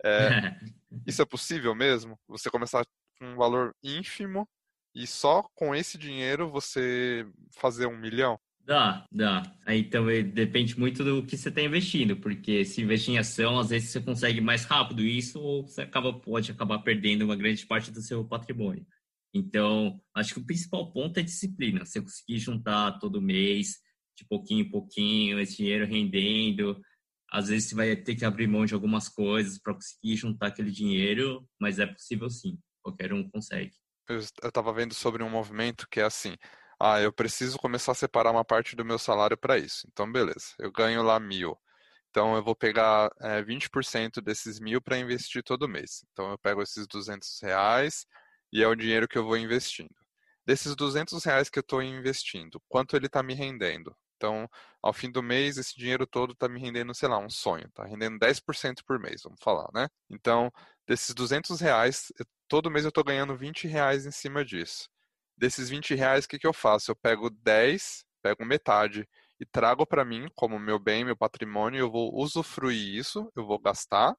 é, 0.04 0.28
isso 1.06 1.22
é 1.22 1.24
possível 1.24 1.74
mesmo? 1.74 2.20
Você 2.28 2.50
começar 2.50 2.84
com 3.18 3.24
um 3.24 3.36
valor 3.36 3.74
ínfimo 3.82 4.46
e 4.94 5.06
só 5.06 5.42
com 5.54 5.74
esse 5.74 5.96
dinheiro 5.96 6.50
você 6.50 7.26
fazer 7.56 7.86
um 7.86 7.96
milhão? 7.96 8.38
Dá, 8.70 9.04
dá. 9.10 9.42
Aí 9.66 9.82
também 9.82 10.22
depende 10.22 10.78
muito 10.78 11.02
do 11.02 11.26
que 11.26 11.36
você 11.36 11.48
está 11.48 11.60
investindo, 11.60 12.16
porque 12.16 12.64
se 12.64 12.80
investir 12.80 13.14
em 13.14 13.18
ação, 13.18 13.58
às 13.58 13.70
vezes 13.70 13.90
você 13.90 14.00
consegue 14.00 14.40
mais 14.40 14.62
rápido 14.64 15.02
isso, 15.02 15.40
ou 15.40 15.66
você 15.66 15.80
acaba, 15.80 16.12
pode 16.12 16.52
acabar 16.52 16.78
perdendo 16.78 17.24
uma 17.24 17.34
grande 17.34 17.66
parte 17.66 17.90
do 17.90 18.00
seu 18.00 18.24
patrimônio. 18.24 18.86
Então, 19.34 20.00
acho 20.14 20.34
que 20.34 20.38
o 20.38 20.46
principal 20.46 20.92
ponto 20.92 21.18
é 21.18 21.22
disciplina. 21.24 21.84
Você 21.84 22.00
conseguir 22.00 22.38
juntar 22.38 23.00
todo 23.00 23.20
mês, 23.20 23.80
de 24.16 24.24
pouquinho 24.24 24.60
em 24.64 24.70
pouquinho, 24.70 25.40
esse 25.40 25.56
dinheiro 25.56 25.84
rendendo. 25.84 26.80
Às 27.28 27.48
vezes 27.48 27.70
você 27.70 27.74
vai 27.74 27.96
ter 27.96 28.14
que 28.14 28.24
abrir 28.24 28.46
mão 28.46 28.64
de 28.64 28.74
algumas 28.74 29.08
coisas 29.08 29.58
para 29.58 29.74
conseguir 29.74 30.14
juntar 30.14 30.46
aquele 30.46 30.70
dinheiro, 30.70 31.44
mas 31.60 31.80
é 31.80 31.86
possível 31.86 32.30
sim. 32.30 32.56
Qualquer 32.84 33.12
um 33.12 33.28
consegue. 33.28 33.74
Eu 34.08 34.18
estava 34.18 34.72
vendo 34.72 34.94
sobre 34.94 35.24
um 35.24 35.28
movimento 35.28 35.88
que 35.90 35.98
é 35.98 36.04
assim: 36.04 36.36
ah, 36.80 37.00
eu 37.00 37.12
preciso 37.12 37.58
começar 37.58 37.92
a 37.92 37.94
separar 37.94 38.30
uma 38.32 38.44
parte 38.44 38.74
do 38.74 38.84
meu 38.84 38.98
salário 38.98 39.36
para 39.36 39.58
isso. 39.58 39.86
Então, 39.92 40.10
beleza, 40.10 40.54
eu 40.58 40.72
ganho 40.72 41.02
lá 41.02 41.20
mil. 41.20 41.58
Então, 42.10 42.34
eu 42.36 42.42
vou 42.42 42.56
pegar 42.56 43.10
é, 43.20 43.42
20% 43.42 44.20
desses 44.22 44.58
mil 44.58 44.80
para 44.80 44.98
investir 44.98 45.42
todo 45.44 45.68
mês. 45.68 46.04
Então, 46.12 46.30
eu 46.30 46.38
pego 46.38 46.62
esses 46.62 46.86
200 46.86 47.40
reais 47.42 48.06
e 48.52 48.62
é 48.62 48.66
o 48.68 48.74
dinheiro 48.74 49.06
que 49.08 49.18
eu 49.18 49.24
vou 49.26 49.36
investindo. 49.36 49.94
Desses 50.46 50.74
200 50.74 51.22
reais 51.24 51.50
que 51.50 51.58
eu 51.58 51.62
estou 51.62 51.82
investindo, 51.82 52.60
quanto 52.68 52.96
ele 52.96 53.06
está 53.06 53.22
me 53.22 53.34
rendendo? 53.34 53.94
Então, 54.16 54.48
ao 54.82 54.92
fim 54.92 55.10
do 55.10 55.22
mês, 55.22 55.58
esse 55.58 55.76
dinheiro 55.76 56.06
todo 56.06 56.32
está 56.32 56.48
me 56.48 56.60
rendendo, 56.60 56.94
sei 56.94 57.08
lá, 57.08 57.18
um 57.18 57.30
sonho. 57.30 57.66
Está 57.68 57.84
rendendo 57.84 58.18
10% 58.18 58.84
por 58.86 58.98
mês, 58.98 59.22
vamos 59.22 59.40
falar, 59.42 59.68
né? 59.74 59.88
Então, 60.10 60.50
desses 60.86 61.14
200 61.14 61.60
reais, 61.60 62.12
todo 62.48 62.70
mês 62.70 62.84
eu 62.84 62.90
estou 62.90 63.04
ganhando 63.04 63.36
20 63.36 63.68
reais 63.68 64.06
em 64.06 64.10
cima 64.10 64.44
disso 64.44 64.88
desses 65.40 65.70
20 65.70 65.94
reais, 65.94 66.26
o 66.26 66.28
que, 66.28 66.38
que 66.38 66.46
eu 66.46 66.52
faço? 66.52 66.90
Eu 66.90 66.96
pego 66.96 67.30
10, 67.30 68.04
pego 68.22 68.44
metade 68.44 69.08
e 69.40 69.46
trago 69.46 69.86
para 69.86 70.04
mim 70.04 70.28
como 70.36 70.58
meu 70.58 70.78
bem, 70.78 71.04
meu 71.04 71.16
patrimônio, 71.16 71.80
eu 71.80 71.90
vou 71.90 72.14
usufruir 72.14 72.94
isso, 72.94 73.32
eu 73.34 73.46
vou 73.46 73.58
gastar, 73.58 74.14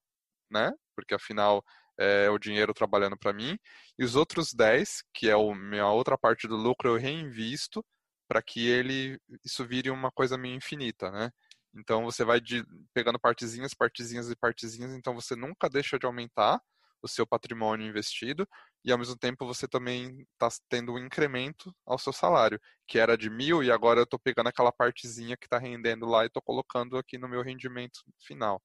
né? 0.52 0.74
Porque 0.96 1.14
afinal 1.14 1.64
é 2.00 2.30
o 2.30 2.40
dinheiro 2.40 2.74
trabalhando 2.74 3.18
para 3.18 3.34
mim. 3.34 3.58
E 4.00 4.04
os 4.04 4.16
outros 4.16 4.54
10, 4.54 5.04
que 5.14 5.30
é 5.30 5.34
a 5.34 5.56
minha 5.56 5.88
outra 5.88 6.18
parte 6.18 6.48
do 6.48 6.56
lucro, 6.56 6.90
eu 6.90 6.98
reinvisto 6.98 7.86
para 8.28 8.42
que 8.42 8.68
ele 8.68 9.20
isso 9.46 9.66
vire 9.66 9.92
uma 9.92 10.12
coisa 10.12 10.38
meio 10.38 10.56
infinita, 10.56 11.12
né? 11.12 11.30
Então 11.76 12.04
você 12.04 12.26
vai 12.26 12.42
de, 12.42 12.66
pegando 12.94 13.20
partezinhas, 13.20 13.74
partezinhas 13.76 14.30
e 14.32 14.36
partezinhas, 14.36 14.94
então 14.94 15.14
você 15.14 15.36
nunca 15.36 15.70
deixa 15.70 16.00
de 16.00 16.06
aumentar 16.06 16.60
o 17.02 17.08
seu 17.08 17.26
patrimônio 17.28 17.88
investido, 17.88 18.48
e 18.84 18.92
ao 18.92 18.98
mesmo 18.98 19.18
tempo 19.18 19.46
você 19.46 19.68
também 19.68 20.26
está 20.34 20.50
tendo 20.70 20.94
um 20.94 21.00
incremento 21.00 21.74
ao 21.86 22.00
seu 22.00 22.12
salário, 22.14 22.60
que 22.88 23.00
era 23.00 23.18
de 23.18 23.30
mil 23.30 23.64
e 23.64 23.72
agora 23.72 24.00
eu 24.00 24.04
estou 24.04 24.20
pegando 24.20 24.48
aquela 24.48 24.72
partezinha 24.72 25.38
que 25.38 25.46
está 25.46 25.58
rendendo 25.60 26.06
lá 26.06 26.24
e 26.24 26.28
estou 26.28 26.42
colocando 26.42 26.98
aqui 26.98 27.18
no 27.18 27.28
meu 27.30 27.42
rendimento 27.44 28.02
final. 28.20 28.62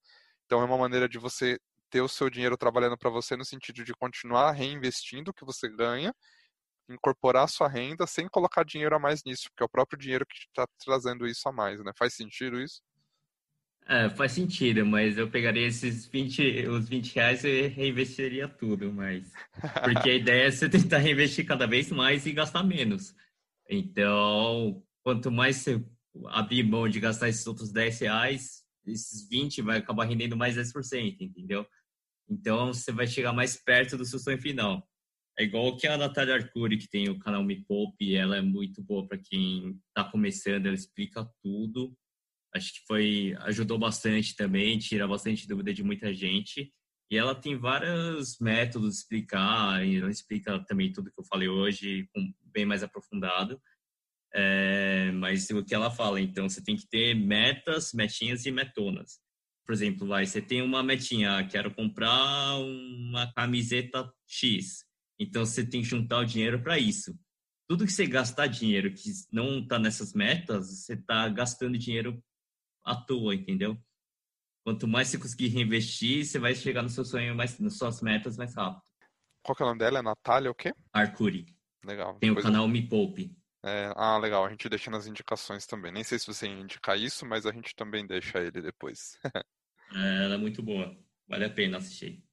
Então 0.46 0.60
é 0.62 0.64
uma 0.64 0.78
maneira 0.78 1.08
de 1.08 1.18
você 1.18 1.58
ter 1.90 2.00
o 2.00 2.08
seu 2.08 2.30
dinheiro 2.30 2.56
trabalhando 2.56 2.96
para 2.98 3.10
você 3.10 3.36
no 3.36 3.44
sentido 3.44 3.84
de 3.84 3.94
continuar 3.94 4.52
reinvestindo 4.52 5.30
o 5.30 5.34
que 5.34 5.44
você 5.44 5.68
ganha, 5.68 6.14
incorporar 6.88 7.44
a 7.44 7.48
sua 7.48 7.68
renda 7.68 8.06
sem 8.06 8.28
colocar 8.28 8.64
dinheiro 8.64 8.96
a 8.96 8.98
mais 8.98 9.22
nisso, 9.24 9.50
porque 9.50 9.62
é 9.62 9.66
o 9.66 9.68
próprio 9.68 9.98
dinheiro 9.98 10.26
que 10.26 10.36
está 10.38 10.66
trazendo 10.84 11.26
isso 11.26 11.48
a 11.48 11.52
mais, 11.52 11.82
né? 11.84 11.92
Faz 11.98 12.14
sentido 12.14 12.60
isso? 12.60 12.82
É, 13.88 14.10
faz 14.10 14.32
sentido, 14.32 14.84
mas 14.84 15.16
eu 15.16 15.30
pegaria 15.30 15.64
esses 15.64 16.06
20, 16.06 16.66
os 16.66 16.88
20 16.88 17.14
reais 17.14 17.44
e 17.44 17.68
reinvestiria 17.68 18.48
tudo, 18.48 18.92
mas. 18.92 19.32
Porque 19.84 20.10
a 20.10 20.14
ideia 20.14 20.48
é 20.48 20.50
você 20.50 20.68
tentar 20.68 20.98
reinvestir 20.98 21.46
cada 21.46 21.66
vez 21.68 21.90
mais 21.92 22.26
e 22.26 22.32
gastar 22.32 22.64
menos. 22.64 23.14
Então, 23.70 24.82
quanto 25.04 25.30
mais 25.30 25.56
você 25.56 25.84
abrir 26.26 26.64
mão 26.64 26.88
de 26.88 26.98
gastar 26.98 27.28
esses 27.28 27.46
outros 27.46 27.70
10 27.70 28.00
reais, 28.00 28.64
esses 28.84 29.28
20 29.28 29.62
vai 29.62 29.78
acabar 29.78 30.04
rendendo 30.04 30.36
mais 30.36 30.56
10%, 30.56 31.20
entendeu? 31.20 31.64
Então, 32.28 32.74
você 32.74 32.90
vai 32.90 33.06
chegar 33.06 33.32
mais 33.32 33.56
perto 33.56 33.96
do 33.96 34.04
seu 34.04 34.18
sonho 34.18 34.40
final. 34.42 34.84
É 35.38 35.44
igual 35.44 35.76
que 35.76 35.86
a 35.86 35.96
Natália 35.96 36.34
Arcuri, 36.34 36.76
que 36.76 36.88
tem 36.88 37.08
o 37.08 37.20
canal 37.20 37.44
Me 37.44 37.62
Poupe, 37.64 38.16
ela 38.16 38.36
é 38.36 38.42
muito 38.42 38.82
boa 38.82 39.06
para 39.06 39.18
quem 39.18 39.78
está 39.88 40.02
começando, 40.10 40.66
ela 40.66 40.74
explica 40.74 41.28
tudo 41.40 41.96
acho 42.56 42.74
que 42.74 42.86
foi 42.86 43.34
ajudou 43.40 43.78
bastante 43.78 44.34
também, 44.34 44.78
tira 44.78 45.06
bastante 45.06 45.46
dúvida 45.46 45.72
de 45.72 45.82
muita 45.82 46.12
gente. 46.12 46.72
E 47.10 47.16
ela 47.16 47.34
tem 47.34 47.56
vários 47.56 48.38
métodos 48.40 48.94
de 48.94 49.00
explicar, 49.00 49.86
e 49.86 49.96
ela 49.96 50.10
explica 50.10 50.58
também 50.64 50.92
tudo 50.92 51.10
que 51.12 51.20
eu 51.20 51.24
falei 51.24 51.48
hoje, 51.48 52.08
bem 52.52 52.66
mais 52.66 52.82
aprofundado. 52.82 53.60
É, 54.34 55.10
mas 55.12 55.48
o 55.50 55.64
que 55.64 55.74
ela 55.74 55.90
fala, 55.90 56.20
então, 56.20 56.48
você 56.48 56.62
tem 56.62 56.76
que 56.76 56.86
ter 56.88 57.14
metas, 57.14 57.92
metinhas 57.94 58.44
e 58.44 58.50
metonas. 58.50 59.20
Por 59.64 59.72
exemplo, 59.72 60.06
vai, 60.06 60.26
você 60.26 60.42
tem 60.42 60.62
uma 60.62 60.82
metinha, 60.82 61.38
ah, 61.38 61.44
quero 61.46 61.74
comprar 61.74 62.58
uma 62.58 63.32
camiseta 63.32 64.12
X. 64.26 64.84
Então, 65.18 65.46
você 65.46 65.64
tem 65.64 65.82
que 65.82 65.88
juntar 65.88 66.18
o 66.18 66.24
dinheiro 66.24 66.62
para 66.62 66.78
isso. 66.78 67.18
Tudo 67.68 67.86
que 67.86 67.92
você 67.92 68.06
gastar 68.06 68.46
dinheiro 68.46 68.92
que 68.92 69.10
não 69.32 69.60
está 69.60 69.78
nessas 69.78 70.12
metas, 70.12 70.68
você 70.68 70.94
está 70.94 71.28
gastando 71.28 71.78
dinheiro 71.78 72.22
à 72.86 72.94
toa, 72.94 73.34
entendeu? 73.34 73.76
Quanto 74.64 74.86
mais 74.86 75.08
você 75.08 75.18
conseguir 75.18 75.48
reinvestir, 75.48 76.24
você 76.24 76.38
vai 76.38 76.54
chegar 76.54 76.82
no 76.82 76.88
seu 76.88 77.04
sonho, 77.04 77.34
mais, 77.34 77.58
nas 77.58 77.76
suas 77.76 78.00
metas 78.00 78.36
mais 78.36 78.54
rápido. 78.54 78.82
Qual 79.42 79.54
que 79.54 79.62
é 79.62 79.66
o 79.66 79.68
nome 79.68 79.78
dela? 79.78 79.98
É 79.98 80.02
Natália 80.02 80.50
o 80.50 80.54
quê? 80.54 80.72
Arcuri. 80.92 81.46
Legal. 81.84 82.18
Tem 82.18 82.30
o 82.30 82.40
canal 82.40 82.64
eu... 82.64 82.68
Me 82.68 82.82
Poupe. 82.88 83.36
É, 83.64 83.92
ah, 83.96 84.16
legal. 84.18 84.44
A 84.44 84.50
gente 84.50 84.68
deixa 84.68 84.90
nas 84.90 85.06
indicações 85.06 85.66
também. 85.66 85.92
Nem 85.92 86.04
sei 86.04 86.18
se 86.18 86.26
você 86.26 86.46
indicar 86.46 86.98
isso, 86.98 87.26
mas 87.26 87.46
a 87.46 87.52
gente 87.52 87.74
também 87.74 88.06
deixa 88.06 88.38
ele 88.40 88.62
depois. 88.62 89.18
é, 89.94 90.24
ela 90.24 90.34
é 90.34 90.38
muito 90.38 90.62
boa. 90.62 90.96
Vale 91.28 91.44
a 91.44 91.50
pena 91.50 91.78
assistir. 91.78 92.24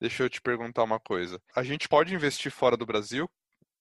Deixa 0.00 0.22
eu 0.22 0.30
te 0.30 0.40
perguntar 0.40 0.84
uma 0.84 1.00
coisa. 1.00 1.40
A 1.54 1.62
gente 1.62 1.88
pode 1.88 2.14
investir 2.14 2.52
fora 2.52 2.76
do 2.76 2.86
Brasil? 2.86 3.28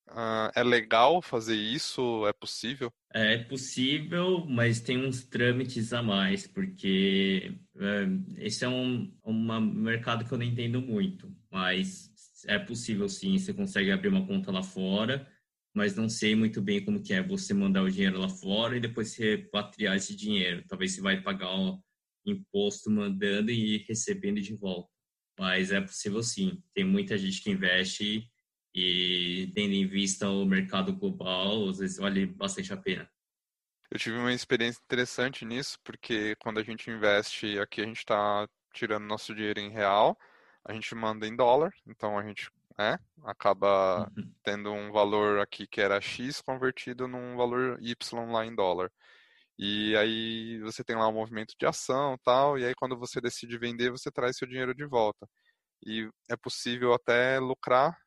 Uh, 0.07 0.51
é 0.55 0.63
legal 0.63 1.21
fazer 1.21 1.55
isso? 1.55 2.27
É 2.27 2.33
possível? 2.33 2.91
É 3.11 3.37
possível, 3.37 4.45
mas 4.45 4.79
tem 4.79 5.03
uns 5.03 5.23
trâmites 5.23 5.93
a 5.93 6.03
mais, 6.03 6.45
porque 6.45 7.57
é, 7.77 8.45
esse 8.45 8.63
é 8.63 8.69
um, 8.69 9.11
um 9.25 9.61
mercado 9.61 10.25
que 10.25 10.31
eu 10.31 10.37
não 10.37 10.45
entendo 10.45 10.81
muito, 10.81 11.33
mas 11.49 12.11
é 12.45 12.59
possível 12.59 13.09
sim, 13.09 13.37
você 13.37 13.53
consegue 13.53 13.91
abrir 13.91 14.09
uma 14.09 14.27
conta 14.27 14.51
lá 14.51 14.61
fora, 14.61 15.27
mas 15.73 15.95
não 15.95 16.07
sei 16.07 16.35
muito 16.35 16.61
bem 16.61 16.83
como 16.83 17.01
que 17.01 17.13
é 17.13 17.21
você 17.21 17.53
mandar 17.53 17.83
o 17.83 17.91
dinheiro 17.91 18.19
lá 18.19 18.29
fora 18.29 18.77
e 18.77 18.79
depois 18.79 19.15
repatriar 19.15 19.95
esse 19.95 20.15
dinheiro. 20.15 20.63
Talvez 20.67 20.93
você 20.93 21.01
vai 21.01 21.21
pagar 21.21 21.53
o 21.53 21.81
imposto 22.25 22.89
mandando 22.89 23.51
e 23.51 23.85
recebendo 23.87 24.39
de 24.39 24.55
volta. 24.55 24.89
Mas 25.37 25.71
é 25.71 25.81
possível 25.81 26.23
sim. 26.23 26.63
Tem 26.73 26.85
muita 26.85 27.17
gente 27.17 27.41
que 27.41 27.51
investe 27.51 28.29
e 28.75 29.49
tendo 29.55 29.73
em 29.73 29.87
vista 29.87 30.29
o 30.29 30.45
mercado 30.45 30.91
global, 30.93 31.69
às 31.69 31.77
vezes 31.77 31.97
vale 31.97 32.25
bastante 32.25 32.73
a 32.73 32.77
pena. 32.77 33.09
Eu 33.89 33.97
tive 33.97 34.17
uma 34.17 34.33
experiência 34.33 34.81
interessante 34.83 35.45
nisso, 35.45 35.79
porque 35.81 36.35
quando 36.35 36.59
a 36.59 36.63
gente 36.63 36.91
investe 36.91 37.57
aqui, 37.57 37.81
a 37.81 37.85
gente 37.85 37.99
está 37.99 38.45
tirando 38.73 39.05
nosso 39.05 39.33
dinheiro 39.33 39.61
em 39.61 39.69
real, 39.69 40.17
a 40.65 40.73
gente 40.73 40.93
manda 40.93 41.25
em 41.25 41.35
dólar, 41.35 41.71
então 41.87 42.19
a 42.19 42.23
gente 42.23 42.51
né, 42.77 42.99
acaba 43.23 44.11
uhum. 44.17 44.29
tendo 44.43 44.73
um 44.73 44.91
valor 44.91 45.39
aqui 45.39 45.65
que 45.65 45.79
era 45.79 46.01
X 46.01 46.41
convertido 46.41 47.07
num 47.07 47.37
valor 47.37 47.77
Y 47.81 48.31
lá 48.31 48.45
em 48.45 48.53
dólar. 48.53 48.91
E 49.57 49.95
aí 49.95 50.59
você 50.59 50.83
tem 50.83 50.97
lá 50.97 51.07
um 51.07 51.13
movimento 51.13 51.55
de 51.57 51.65
ação 51.65 52.17
tal, 52.25 52.59
e 52.59 52.65
aí 52.65 52.75
quando 52.75 52.97
você 52.97 53.21
decide 53.21 53.57
vender, 53.57 53.89
você 53.89 54.11
traz 54.11 54.35
seu 54.35 54.45
dinheiro 54.45 54.75
de 54.75 54.85
volta. 54.85 55.25
E 55.85 56.09
é 56.29 56.35
possível 56.35 56.93
até 56.93 57.39
lucrar 57.39 57.97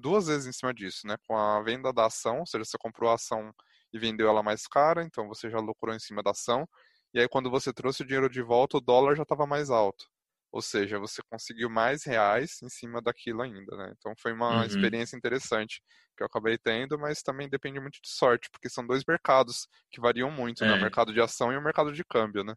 duas 0.00 0.26
vezes 0.26 0.46
em 0.46 0.52
cima 0.52 0.72
disso, 0.72 1.06
né? 1.06 1.16
Com 1.26 1.36
a 1.36 1.62
venda 1.62 1.92
da 1.92 2.06
ação, 2.06 2.40
ou 2.40 2.46
seja, 2.46 2.64
você 2.64 2.78
comprou 2.78 3.10
a 3.10 3.14
ação 3.14 3.52
e 3.92 3.98
vendeu 3.98 4.28
ela 4.28 4.42
mais 4.42 4.66
cara, 4.66 5.02
então 5.02 5.26
você 5.28 5.50
já 5.50 5.58
lucrou 5.58 5.94
em 5.94 5.98
cima 5.98 6.22
da 6.22 6.30
ação. 6.30 6.68
E 7.14 7.20
aí 7.20 7.28
quando 7.28 7.50
você 7.50 7.72
trouxe 7.72 8.02
o 8.02 8.06
dinheiro 8.06 8.28
de 8.28 8.42
volta, 8.42 8.76
o 8.76 8.80
dólar 8.80 9.14
já 9.16 9.22
estava 9.22 9.46
mais 9.46 9.70
alto. 9.70 10.04
Ou 10.52 10.62
seja, 10.62 10.98
você 10.98 11.20
conseguiu 11.28 11.68
mais 11.68 12.04
reais 12.04 12.62
em 12.62 12.68
cima 12.68 13.02
daquilo 13.02 13.42
ainda, 13.42 13.76
né? 13.76 13.92
Então 13.98 14.12
foi 14.18 14.32
uma 14.32 14.58
uhum. 14.58 14.64
experiência 14.64 15.16
interessante 15.16 15.82
que 16.16 16.22
eu 16.22 16.26
acabei 16.26 16.56
tendo, 16.56 16.98
mas 16.98 17.22
também 17.22 17.48
depende 17.48 17.78
muito 17.78 18.00
de 18.02 18.08
sorte, 18.08 18.48
porque 18.50 18.70
são 18.70 18.86
dois 18.86 19.04
mercados 19.06 19.68
que 19.90 20.00
variam 20.00 20.30
muito, 20.30 20.64
é. 20.64 20.66
né? 20.66 20.74
O 20.74 20.76
é. 20.76 20.80
mercado 20.80 21.12
de 21.12 21.20
ação 21.20 21.52
e 21.52 21.56
o 21.56 21.62
mercado 21.62 21.92
de 21.92 22.04
câmbio, 22.04 22.42
né? 22.42 22.54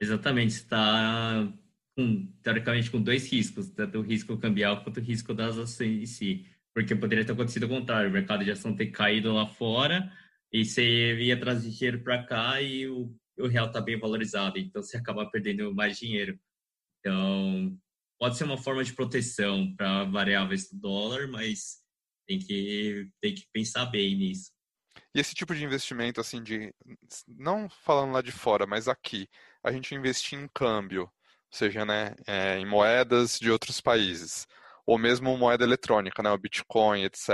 Exatamente, 0.00 0.54
está 0.54 1.46
teoricamente 2.42 2.90
com 2.90 3.02
dois 3.02 3.30
riscos, 3.30 3.68
tanto 3.70 3.98
o 3.98 4.02
risco 4.02 4.38
cambial 4.38 4.82
quanto 4.82 4.98
o 4.98 5.02
risco 5.02 5.34
das 5.34 5.58
ações 5.58 6.02
em 6.02 6.06
si. 6.06 6.46
Porque 6.74 6.94
poderia 6.94 7.24
ter 7.24 7.32
acontecido 7.32 7.64
o 7.64 7.68
contrário, 7.68 8.08
o 8.08 8.12
mercado 8.12 8.44
de 8.44 8.50
ação 8.50 8.76
ter 8.76 8.86
caído 8.86 9.32
lá 9.32 9.46
fora 9.46 10.10
e 10.52 10.64
você 10.64 11.14
ia 11.20 11.38
trazer 11.38 11.70
dinheiro 11.70 12.02
para 12.02 12.24
cá 12.24 12.60
e 12.60 12.86
o, 12.88 13.14
o 13.38 13.46
real 13.46 13.66
está 13.66 13.80
bem 13.80 13.98
valorizado, 13.98 14.58
então 14.58 14.82
você 14.82 14.96
acaba 14.96 15.30
perdendo 15.30 15.74
mais 15.74 15.98
dinheiro. 15.98 16.38
Então, 16.98 17.76
pode 18.18 18.36
ser 18.36 18.44
uma 18.44 18.58
forma 18.58 18.84
de 18.84 18.92
proteção 18.92 19.74
para 19.76 20.04
variáveis 20.04 20.70
do 20.70 20.78
dólar, 20.78 21.28
mas 21.28 21.80
tem 22.26 22.38
que, 22.38 23.08
tem 23.20 23.34
que 23.34 23.46
pensar 23.52 23.86
bem 23.86 24.16
nisso. 24.16 24.52
E 25.14 25.20
esse 25.20 25.34
tipo 25.34 25.54
de 25.54 25.64
investimento, 25.64 26.20
assim, 26.20 26.42
de 26.42 26.72
não 27.26 27.68
falando 27.68 28.12
lá 28.12 28.22
de 28.22 28.32
fora, 28.32 28.66
mas 28.66 28.86
aqui, 28.86 29.28
a 29.62 29.72
gente 29.72 29.94
investir 29.94 30.38
em 30.38 30.48
câmbio, 30.48 31.02
ou 31.02 31.10
seja, 31.50 31.84
né, 31.84 32.14
é, 32.26 32.58
em 32.58 32.66
moedas 32.66 33.38
de 33.38 33.50
outros 33.50 33.80
países 33.80 34.46
ou 34.90 34.98
mesmo 34.98 35.38
moeda 35.38 35.62
eletrônica, 35.62 36.20
né, 36.20 36.32
o 36.32 36.36
Bitcoin, 36.36 37.04
etc. 37.04 37.30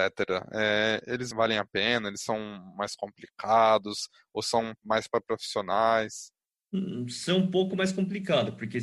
É, 0.52 1.02
eles 1.06 1.30
valem 1.30 1.56
a 1.56 1.64
pena? 1.64 2.08
Eles 2.08 2.20
são 2.20 2.38
mais 2.76 2.94
complicados 2.94 4.10
ou 4.30 4.42
são 4.42 4.74
mais 4.84 5.08
para 5.08 5.22
profissionais? 5.22 6.30
Hum, 6.70 7.08
são 7.08 7.38
um 7.38 7.50
pouco 7.50 7.74
mais 7.74 7.92
complicados, 7.92 8.54
porque 8.56 8.76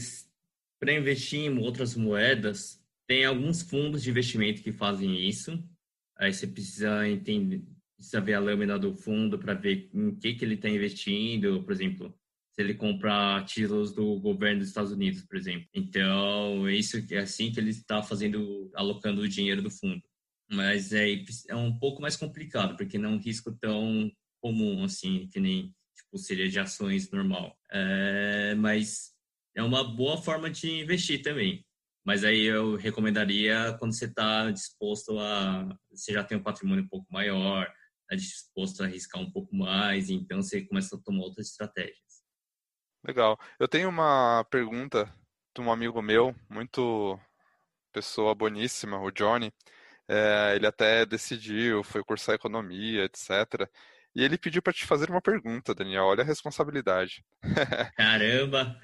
para 0.79 0.91
investir 0.91 1.41
em 1.41 1.59
outras 1.59 1.95
moedas, 1.95 2.83
tem 3.05 3.25
alguns 3.25 3.61
fundos 3.61 4.01
de 4.01 4.09
investimento 4.09 4.63
que 4.63 4.71
fazem 4.71 5.23
isso. 5.23 5.63
Aí 6.17 6.33
você 6.33 6.47
precisa 6.47 7.07
entender, 7.07 7.61
precisa 7.95 8.21
ver 8.21 8.33
a 8.33 8.39
lâmina 8.39 8.79
do 8.79 8.95
fundo 8.95 9.37
para 9.37 9.53
ver 9.53 9.87
em 9.93 10.15
que, 10.15 10.33
que 10.33 10.43
ele 10.43 10.55
está 10.55 10.67
investindo, 10.67 11.61
por 11.61 11.73
exemplo 11.73 12.11
se 12.53 12.61
ele 12.61 12.75
comprar 12.75 13.43
títulos 13.45 13.93
do 13.93 14.19
governo 14.19 14.59
dos 14.59 14.67
Estados 14.67 14.91
Unidos, 14.91 15.23
por 15.23 15.37
exemplo. 15.37 15.67
Então, 15.73 16.69
isso 16.69 17.03
é 17.11 17.17
assim 17.17 17.51
que 17.51 17.59
ele 17.59 17.71
está 17.71 18.03
fazendo, 18.03 18.71
alocando 18.75 19.21
o 19.21 19.27
dinheiro 19.27 19.61
do 19.61 19.71
fundo. 19.71 20.01
Mas 20.51 20.93
é, 20.93 21.07
é 21.49 21.55
um 21.55 21.77
pouco 21.77 22.01
mais 22.01 22.15
complicado, 22.15 22.77
porque 22.77 22.97
não 22.97 23.09
é 23.09 23.13
um 23.13 23.19
risco 23.19 23.51
tão 23.59 24.11
comum, 24.39 24.83
assim, 24.83 25.27
que 25.31 25.39
nem 25.39 25.73
tipo, 25.95 26.17
seria 26.17 26.47
de 26.47 26.59
ações 26.59 27.09
normal. 27.09 27.57
É, 27.71 28.53
mas 28.55 29.13
é 29.55 29.63
uma 29.63 29.83
boa 29.83 30.17
forma 30.17 30.49
de 30.49 30.81
investir 30.81 31.23
também. 31.23 31.65
Mas 32.05 32.23
aí 32.23 32.41
eu 32.41 32.75
recomendaria 32.75 33.75
quando 33.79 33.93
você 33.93 34.05
está 34.05 34.51
disposto 34.51 35.17
a. 35.17 35.75
Você 35.91 36.13
já 36.13 36.23
tem 36.23 36.37
um 36.37 36.43
patrimônio 36.43 36.83
um 36.83 36.87
pouco 36.87 37.07
maior, 37.11 37.71
está 38.01 38.15
disposto 38.15 38.81
a 38.81 38.85
arriscar 38.85 39.21
um 39.21 39.31
pouco 39.31 39.55
mais, 39.55 40.09
então 40.09 40.41
você 40.41 40.61
começa 40.65 40.95
a 40.95 40.99
tomar 40.99 41.23
outras 41.23 41.47
estratégias. 41.47 42.12
Legal. 43.03 43.39
Eu 43.59 43.67
tenho 43.67 43.89
uma 43.89 44.45
pergunta 44.49 45.11
de 45.55 45.61
um 45.61 45.71
amigo 45.71 46.01
meu, 46.01 46.35
muito 46.49 47.19
pessoa 47.91 48.33
boníssima, 48.33 48.99
o 48.99 49.11
Johnny. 49.11 49.51
É, 50.07 50.53
ele 50.55 50.67
até 50.67 51.05
decidiu, 51.05 51.83
foi 51.83 52.03
cursar 52.03 52.35
economia, 52.35 53.05
etc. 53.05 53.69
E 54.15 54.23
ele 54.23 54.37
pediu 54.37 54.61
para 54.61 54.73
te 54.73 54.85
fazer 54.85 55.09
uma 55.09 55.21
pergunta, 55.21 55.73
Daniel. 55.73 56.05
Olha 56.05 56.23
a 56.23 56.25
responsabilidade. 56.25 57.23
Caramba! 57.97 58.79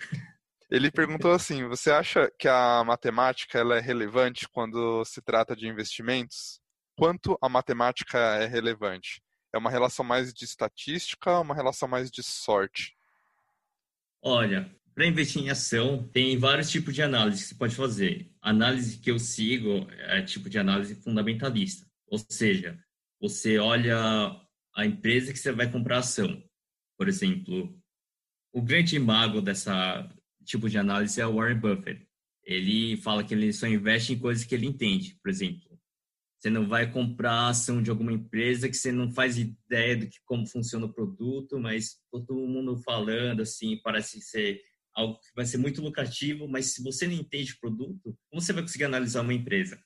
ele 0.69 0.91
perguntou 0.91 1.31
assim: 1.31 1.67
você 1.67 1.91
acha 1.91 2.31
que 2.37 2.47
a 2.47 2.83
matemática 2.83 3.57
ela 3.57 3.77
é 3.77 3.79
relevante 3.79 4.47
quando 4.49 5.03
se 5.05 5.21
trata 5.21 5.55
de 5.55 5.67
investimentos? 5.67 6.59
quanto 6.99 7.37
a 7.41 7.47
matemática 7.47 8.17
é 8.17 8.45
relevante? 8.45 9.23
É 9.53 9.57
uma 9.57 9.71
relação 9.71 10.03
mais 10.03 10.33
de 10.33 10.43
estatística 10.43 11.31
ou 11.31 11.41
uma 11.41 11.55
relação 11.55 11.87
mais 11.87 12.11
de 12.11 12.21
sorte? 12.21 12.93
Olha, 14.21 14.69
para 14.93 15.07
investir 15.07 15.41
em 15.41 15.49
ação, 15.49 16.07
tem 16.11 16.37
vários 16.37 16.69
tipos 16.69 16.93
de 16.93 17.01
análise 17.01 17.41
que 17.41 17.49
você 17.49 17.55
pode 17.55 17.75
fazer. 17.75 18.29
A 18.41 18.49
análise 18.49 18.97
que 18.97 19.09
eu 19.09 19.17
sigo 19.17 19.87
é 19.91 20.21
tipo 20.21 20.49
de 20.49 20.59
análise 20.59 20.95
fundamentalista. 20.95 21.87
Ou 22.07 22.17
seja, 22.17 22.77
você 23.19 23.57
olha 23.59 23.97
a 24.75 24.85
empresa 24.85 25.31
que 25.31 25.39
você 25.39 25.51
vai 25.51 25.71
comprar 25.71 25.99
ação. 25.99 26.43
Por 26.97 27.07
exemplo, 27.07 27.77
o 28.51 28.61
grande 28.61 28.97
mago 28.99 29.41
dessa 29.41 30.09
tipo 30.43 30.69
de 30.69 30.77
análise 30.77 31.21
é 31.21 31.27
o 31.27 31.35
Warren 31.35 31.59
Buffett. 31.59 32.07
Ele 32.43 32.97
fala 32.97 33.23
que 33.23 33.33
ele 33.33 33.53
só 33.53 33.67
investe 33.67 34.13
em 34.13 34.19
coisas 34.19 34.43
que 34.43 34.55
ele 34.55 34.65
entende. 34.65 35.17
Por 35.21 35.29
exemplo, 35.29 35.68
você 36.39 36.49
não 36.49 36.67
vai 36.67 36.89
comprar 36.89 37.49
ação 37.49 37.83
de 37.83 37.89
alguma 37.89 38.13
empresa 38.13 38.69
que 38.69 38.77
você 38.77 38.93
não 38.93 39.11
faz 39.11 39.37
ideia 39.37 39.97
de 39.97 40.07
que, 40.07 40.17
como 40.25 40.47
funciona 40.47 40.85
o 40.85 40.93
produto, 40.93 41.59
mas 41.59 41.97
todo 42.09 42.33
mundo 42.33 42.77
falando 42.77 43.41
assim, 43.41 43.77
parece 43.83 44.21
ser 44.21 44.61
algo 44.95 45.19
que 45.19 45.27
vai 45.35 45.45
ser 45.45 45.57
muito 45.57 45.81
lucrativo, 45.81 46.47
mas 46.47 46.67
se 46.67 46.81
você 46.81 47.07
não 47.07 47.13
entende 47.13 47.51
o 47.53 47.59
produto, 47.59 48.17
como 48.29 48.41
você 48.41 48.53
vai 48.53 48.63
conseguir 48.63 48.85
analisar 48.85 49.21
uma 49.21 49.33
empresa? 49.33 49.77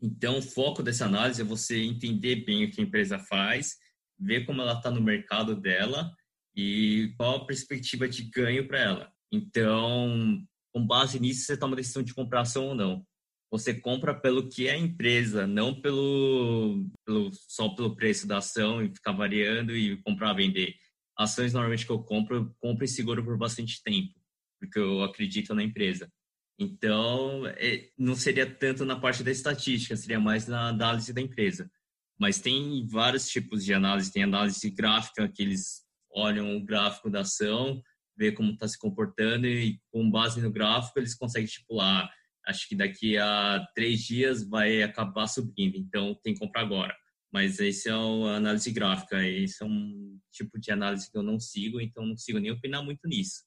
Então, 0.00 0.38
o 0.38 0.42
foco 0.42 0.82
dessa 0.82 1.04
análise 1.04 1.40
é 1.40 1.44
você 1.44 1.80
entender 1.80 2.44
bem 2.44 2.64
o 2.64 2.70
que 2.70 2.80
a 2.80 2.84
empresa 2.84 3.20
faz, 3.20 3.76
ver 4.18 4.44
como 4.44 4.60
ela 4.60 4.72
está 4.72 4.90
no 4.90 5.00
mercado 5.00 5.54
dela 5.54 6.12
e 6.56 7.14
qual 7.16 7.36
a 7.36 7.46
perspectiva 7.46 8.08
de 8.08 8.24
ganho 8.24 8.66
para 8.66 8.80
ela. 8.80 9.12
Então, 9.30 10.44
com 10.72 10.84
base 10.84 11.20
nisso, 11.20 11.42
você 11.42 11.56
toma 11.56 11.74
a 11.74 11.76
decisão 11.76 12.02
de 12.02 12.12
comprar 12.12 12.40
ação 12.40 12.66
ou 12.66 12.74
não 12.74 13.06
você 13.52 13.74
compra 13.74 14.18
pelo 14.18 14.48
que 14.48 14.66
é 14.66 14.72
a 14.72 14.78
empresa, 14.78 15.46
não 15.46 15.78
pelo, 15.78 16.90
pelo 17.04 17.30
só 17.34 17.68
pelo 17.68 17.94
preço 17.94 18.26
da 18.26 18.38
ação 18.38 18.82
e 18.82 18.88
ficar 18.88 19.12
variando 19.12 19.76
e 19.76 20.00
comprar 20.02 20.32
vender. 20.32 20.74
Ações 21.14 21.52
normalmente 21.52 21.84
que 21.84 21.92
eu 21.92 22.02
compro, 22.02 22.36
eu 22.36 22.56
compro 22.58 22.86
e 22.86 22.88
seguro 22.88 23.22
por 23.22 23.36
bastante 23.36 23.82
tempo, 23.82 24.18
porque 24.58 24.78
eu 24.78 25.02
acredito 25.02 25.54
na 25.54 25.62
empresa. 25.62 26.10
Então, 26.58 27.46
é, 27.46 27.90
não 27.98 28.14
seria 28.14 28.46
tanto 28.46 28.86
na 28.86 28.98
parte 28.98 29.22
da 29.22 29.30
estatística, 29.30 29.96
seria 29.96 30.18
mais 30.18 30.48
na 30.48 30.68
análise 30.68 31.12
da 31.12 31.20
empresa. 31.20 31.70
Mas 32.18 32.40
tem 32.40 32.86
vários 32.86 33.28
tipos 33.28 33.62
de 33.62 33.74
análise. 33.74 34.12
Tem 34.12 34.22
análise 34.22 34.70
gráfica, 34.70 35.28
que 35.28 35.42
eles 35.42 35.82
olham 36.10 36.56
o 36.56 36.64
gráfico 36.64 37.10
da 37.10 37.20
ação, 37.20 37.82
vê 38.16 38.32
como 38.32 38.52
está 38.52 38.66
se 38.66 38.78
comportando 38.78 39.46
e, 39.46 39.78
com 39.90 40.10
base 40.10 40.40
no 40.40 40.50
gráfico, 40.50 40.98
eles 40.98 41.14
conseguem 41.14 41.44
estipular 41.44 42.10
acho 42.46 42.68
que 42.68 42.74
daqui 42.74 43.16
a 43.16 43.64
três 43.74 44.00
dias 44.00 44.48
vai 44.48 44.82
acabar 44.82 45.26
subindo, 45.26 45.76
então 45.76 46.14
tem 46.22 46.34
que 46.34 46.40
comprar 46.40 46.62
agora. 46.62 46.96
Mas 47.32 47.58
esse 47.60 47.88
é 47.88 47.92
a 47.92 48.36
análise 48.36 48.70
gráfica, 48.70 49.26
esse 49.26 49.62
é 49.62 49.66
um 49.66 50.18
tipo 50.30 50.58
de 50.58 50.70
análise 50.70 51.10
que 51.10 51.16
eu 51.16 51.22
não 51.22 51.40
sigo, 51.40 51.80
então 51.80 52.04
não 52.04 52.12
consigo 52.12 52.38
nem 52.38 52.50
opinar 52.50 52.84
muito 52.84 53.06
nisso. 53.08 53.42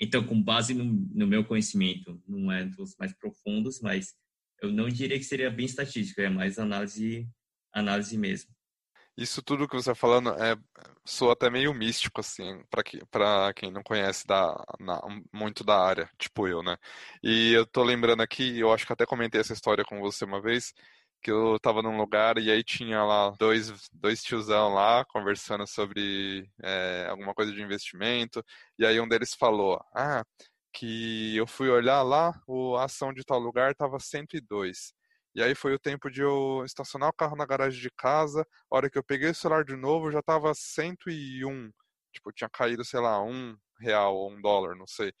Então, 0.00 0.24
com 0.24 0.40
base 0.40 0.74
no, 0.74 0.84
no 0.84 1.26
meu 1.26 1.44
conhecimento, 1.44 2.20
não 2.26 2.50
é 2.50 2.64
dos 2.64 2.96
mais 2.98 3.12
profundos, 3.14 3.80
mas 3.80 4.14
eu 4.62 4.72
não 4.72 4.88
diria 4.88 5.18
que 5.18 5.24
seria 5.24 5.50
bem 5.50 5.66
estatística, 5.66 6.22
é 6.22 6.28
mais 6.28 6.58
análise, 6.58 7.28
análise 7.72 8.16
mesmo 8.16 8.57
isso 9.18 9.42
tudo 9.42 9.66
que 9.68 9.74
você 9.74 9.90
está 9.90 9.94
falando 9.96 10.30
é 10.42 10.56
soa 11.04 11.32
até 11.32 11.50
meio 11.50 11.74
místico 11.74 12.20
assim 12.20 12.62
para 12.70 12.82
que, 12.84 13.00
quem 13.56 13.70
não 13.72 13.82
conhece 13.82 14.26
da, 14.26 14.54
na, 14.78 15.00
muito 15.32 15.64
da 15.64 15.76
área 15.78 16.08
tipo 16.18 16.46
eu 16.46 16.62
né? 16.62 16.76
E 17.22 17.52
eu 17.52 17.66
tô 17.66 17.82
lembrando 17.82 18.22
aqui 18.22 18.58
eu 18.60 18.72
acho 18.72 18.86
que 18.86 18.92
até 18.92 19.04
comentei 19.06 19.40
essa 19.40 19.52
história 19.52 19.84
com 19.84 20.00
você 20.00 20.24
uma 20.24 20.40
vez 20.40 20.72
que 21.20 21.30
eu 21.32 21.56
estava 21.56 21.82
num 21.82 21.96
lugar 21.96 22.38
e 22.38 22.50
aí 22.50 22.62
tinha 22.62 23.02
lá 23.04 23.30
dois 23.38 23.88
dois 23.92 24.22
tiozão 24.22 24.72
lá 24.72 25.04
conversando 25.06 25.66
sobre 25.66 26.48
é, 26.62 27.06
alguma 27.10 27.34
coisa 27.34 27.52
de 27.52 27.60
investimento 27.62 28.44
e 28.78 28.86
aí 28.86 29.00
um 29.00 29.08
deles 29.08 29.34
falou 29.34 29.80
ah 29.94 30.24
que 30.72 31.36
eu 31.36 31.46
fui 31.46 31.68
olhar 31.70 32.02
lá 32.02 32.32
a 32.78 32.84
ação 32.84 33.12
de 33.12 33.24
tal 33.24 33.40
lugar 33.40 33.72
estava 33.72 33.98
102 33.98 34.92
e 35.34 35.42
aí 35.42 35.54
foi 35.54 35.74
o 35.74 35.78
tempo 35.78 36.10
de 36.10 36.22
eu 36.22 36.62
estacionar 36.64 37.08
o 37.10 37.12
carro 37.12 37.36
na 37.36 37.46
garagem 37.46 37.80
de 37.80 37.90
casa. 37.90 38.46
A 38.70 38.76
hora 38.76 38.90
que 38.90 38.98
eu 38.98 39.04
peguei 39.04 39.30
o 39.30 39.34
celular 39.34 39.64
de 39.64 39.76
novo, 39.76 40.10
já 40.10 40.22
tava 40.22 40.52
101. 40.54 41.70
Tipo, 42.12 42.32
tinha 42.32 42.48
caído, 42.50 42.84
sei 42.84 43.00
lá, 43.00 43.22
um 43.22 43.56
real 43.80 44.16
ou 44.16 44.32
um 44.32 44.40
dólar, 44.40 44.74
não 44.76 44.86
sei. 44.86 45.12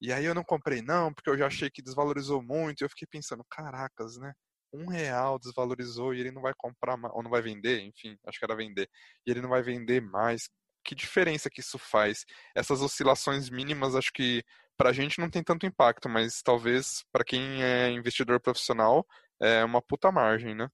E 0.00 0.12
aí 0.12 0.24
eu 0.24 0.34
não 0.34 0.44
comprei 0.44 0.82
não, 0.82 1.12
porque 1.12 1.30
eu 1.30 1.36
já 1.38 1.46
achei 1.46 1.70
que 1.70 1.82
desvalorizou 1.82 2.42
muito. 2.42 2.80
E 2.80 2.84
eu 2.84 2.88
fiquei 2.90 3.06
pensando, 3.10 3.44
caracas, 3.50 4.16
né? 4.18 4.32
Um 4.72 4.88
real 4.88 5.38
desvalorizou 5.38 6.14
e 6.14 6.20
ele 6.20 6.30
não 6.32 6.42
vai 6.42 6.52
comprar 6.56 6.98
ou 7.12 7.22
não 7.22 7.30
vai 7.30 7.40
vender, 7.42 7.80
enfim, 7.80 8.16
acho 8.26 8.38
que 8.38 8.44
era 8.44 8.56
vender. 8.56 8.88
E 9.26 9.30
ele 9.30 9.40
não 9.40 9.48
vai 9.48 9.62
vender 9.62 10.00
mais. 10.00 10.48
Que 10.84 10.94
diferença 10.94 11.50
que 11.50 11.60
isso 11.60 11.78
faz? 11.78 12.24
Essas 12.54 12.80
oscilações 12.82 13.50
mínimas, 13.50 13.94
acho 13.94 14.12
que 14.12 14.44
para 14.76 14.90
a 14.90 14.92
gente 14.92 15.18
não 15.18 15.30
tem 15.30 15.42
tanto 15.42 15.66
impacto, 15.66 16.08
mas 16.08 16.42
talvez 16.42 17.02
para 17.12 17.24
quem 17.24 17.62
é 17.62 17.90
investidor 17.90 18.40
profissional 18.40 19.06
é 19.40 19.64
uma 19.64 19.82
puta 19.82 20.10
margem, 20.10 20.54
né? 20.54 20.68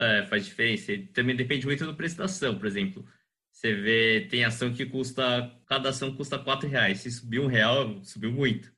É, 0.00 0.24
faz 0.26 0.44
diferença. 0.44 0.92
Também 1.12 1.36
depende 1.36 1.66
muito 1.66 1.84
do 1.84 1.94
preço 1.94 2.16
da 2.16 2.24
ação, 2.24 2.58
por 2.58 2.66
exemplo. 2.66 3.06
Você 3.52 3.72
vê, 3.74 4.26
tem 4.28 4.44
ação 4.44 4.72
que 4.72 4.84
custa, 4.84 5.50
cada 5.66 5.90
ação 5.90 6.14
custa 6.14 6.38
quatro 6.38 6.68
reais. 6.68 7.00
Se 7.00 7.10
subir 7.10 7.40
um 7.40 7.46
real, 7.46 8.02
subiu 8.04 8.32
muito. 8.32 8.72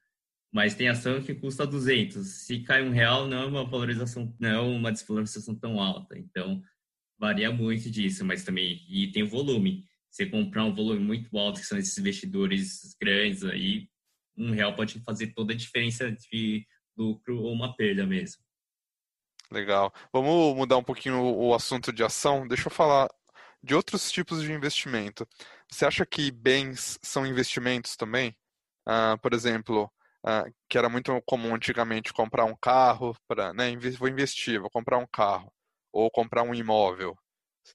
Mas 0.53 0.75
tem 0.75 0.89
ação 0.89 1.23
que 1.23 1.35
custa 1.35 1.67
200. 1.67 2.27
Se 2.27 2.61
cai 2.61 2.83
um 2.83 2.91
real, 2.91 3.27
não 3.27 3.43
é 3.43 3.47
uma 3.47 3.65
valorização, 3.65 4.35
não 4.39 4.49
é 4.49 4.61
uma 4.61 4.93
desvalorização 4.93 5.55
tão 5.55 5.81
alta. 5.81 6.19
Então, 6.19 6.63
varia 7.19 7.51
muito 7.51 7.91
disso, 7.91 8.25
mas 8.25 8.45
também, 8.45 8.85
e 8.89 9.11
tem 9.13 9.23
o 9.23 9.29
volume. 9.29 9.85
Você 10.11 10.27
comprar 10.27 10.65
um 10.65 10.75
volume 10.75 11.01
muito 11.01 11.37
alto, 11.37 11.61
que 11.61 11.67
são 11.67 11.79
esses 11.79 11.97
investidores 11.99 12.95
grandes 13.01 13.45
aí, 13.45 13.89
um 14.37 14.51
real 14.51 14.75
pode 14.75 15.01
fazer 15.01 15.29
toda 15.35 15.53
a 15.53 15.57
diferença 15.57 16.11
de 16.13 16.67
lucro 16.97 17.41
ou 17.43 17.53
uma 17.53 17.75
perda 17.75 18.07
mesmo. 18.07 18.46
Legal. 19.51 19.93
Vamos 20.13 20.57
mudar 20.57 20.77
um 20.77 20.83
pouquinho 20.83 21.21
o 21.23 21.55
assunto 21.55 21.93
de 21.93 22.03
ação. 22.03 22.47
Deixa 22.49 22.67
eu 22.69 22.73
falar 22.73 23.09
de 23.63 23.75
outros 23.75 24.11
tipos 24.11 24.43
de 24.43 24.53
investimento. 24.53 25.27
Você 25.71 25.87
acha 25.87 26.05
que 26.07 26.31
bens 26.31 26.99
são 27.03 27.27
investimentos 27.27 27.97
também? 27.97 28.37
Ah, 28.87 29.17
por 29.23 29.33
exemplo, 29.35 29.91
ah, 30.25 30.45
que 30.69 30.79
era 30.79 30.89
muito 30.89 31.21
comum 31.23 31.55
antigamente 31.55 32.13
comprar 32.13 32.45
um 32.45 32.57
carro 32.57 33.17
para, 33.29 33.53
né, 33.55 33.77
vou 33.99 34.09
investir, 34.09 34.61
vou 34.61 34.71
comprar 34.71 34.99
um 34.99 35.07
carro 35.07 35.53
ou 35.93 36.11
comprar 36.11 36.43
um 36.43 36.55
imóvel, 36.55 37.17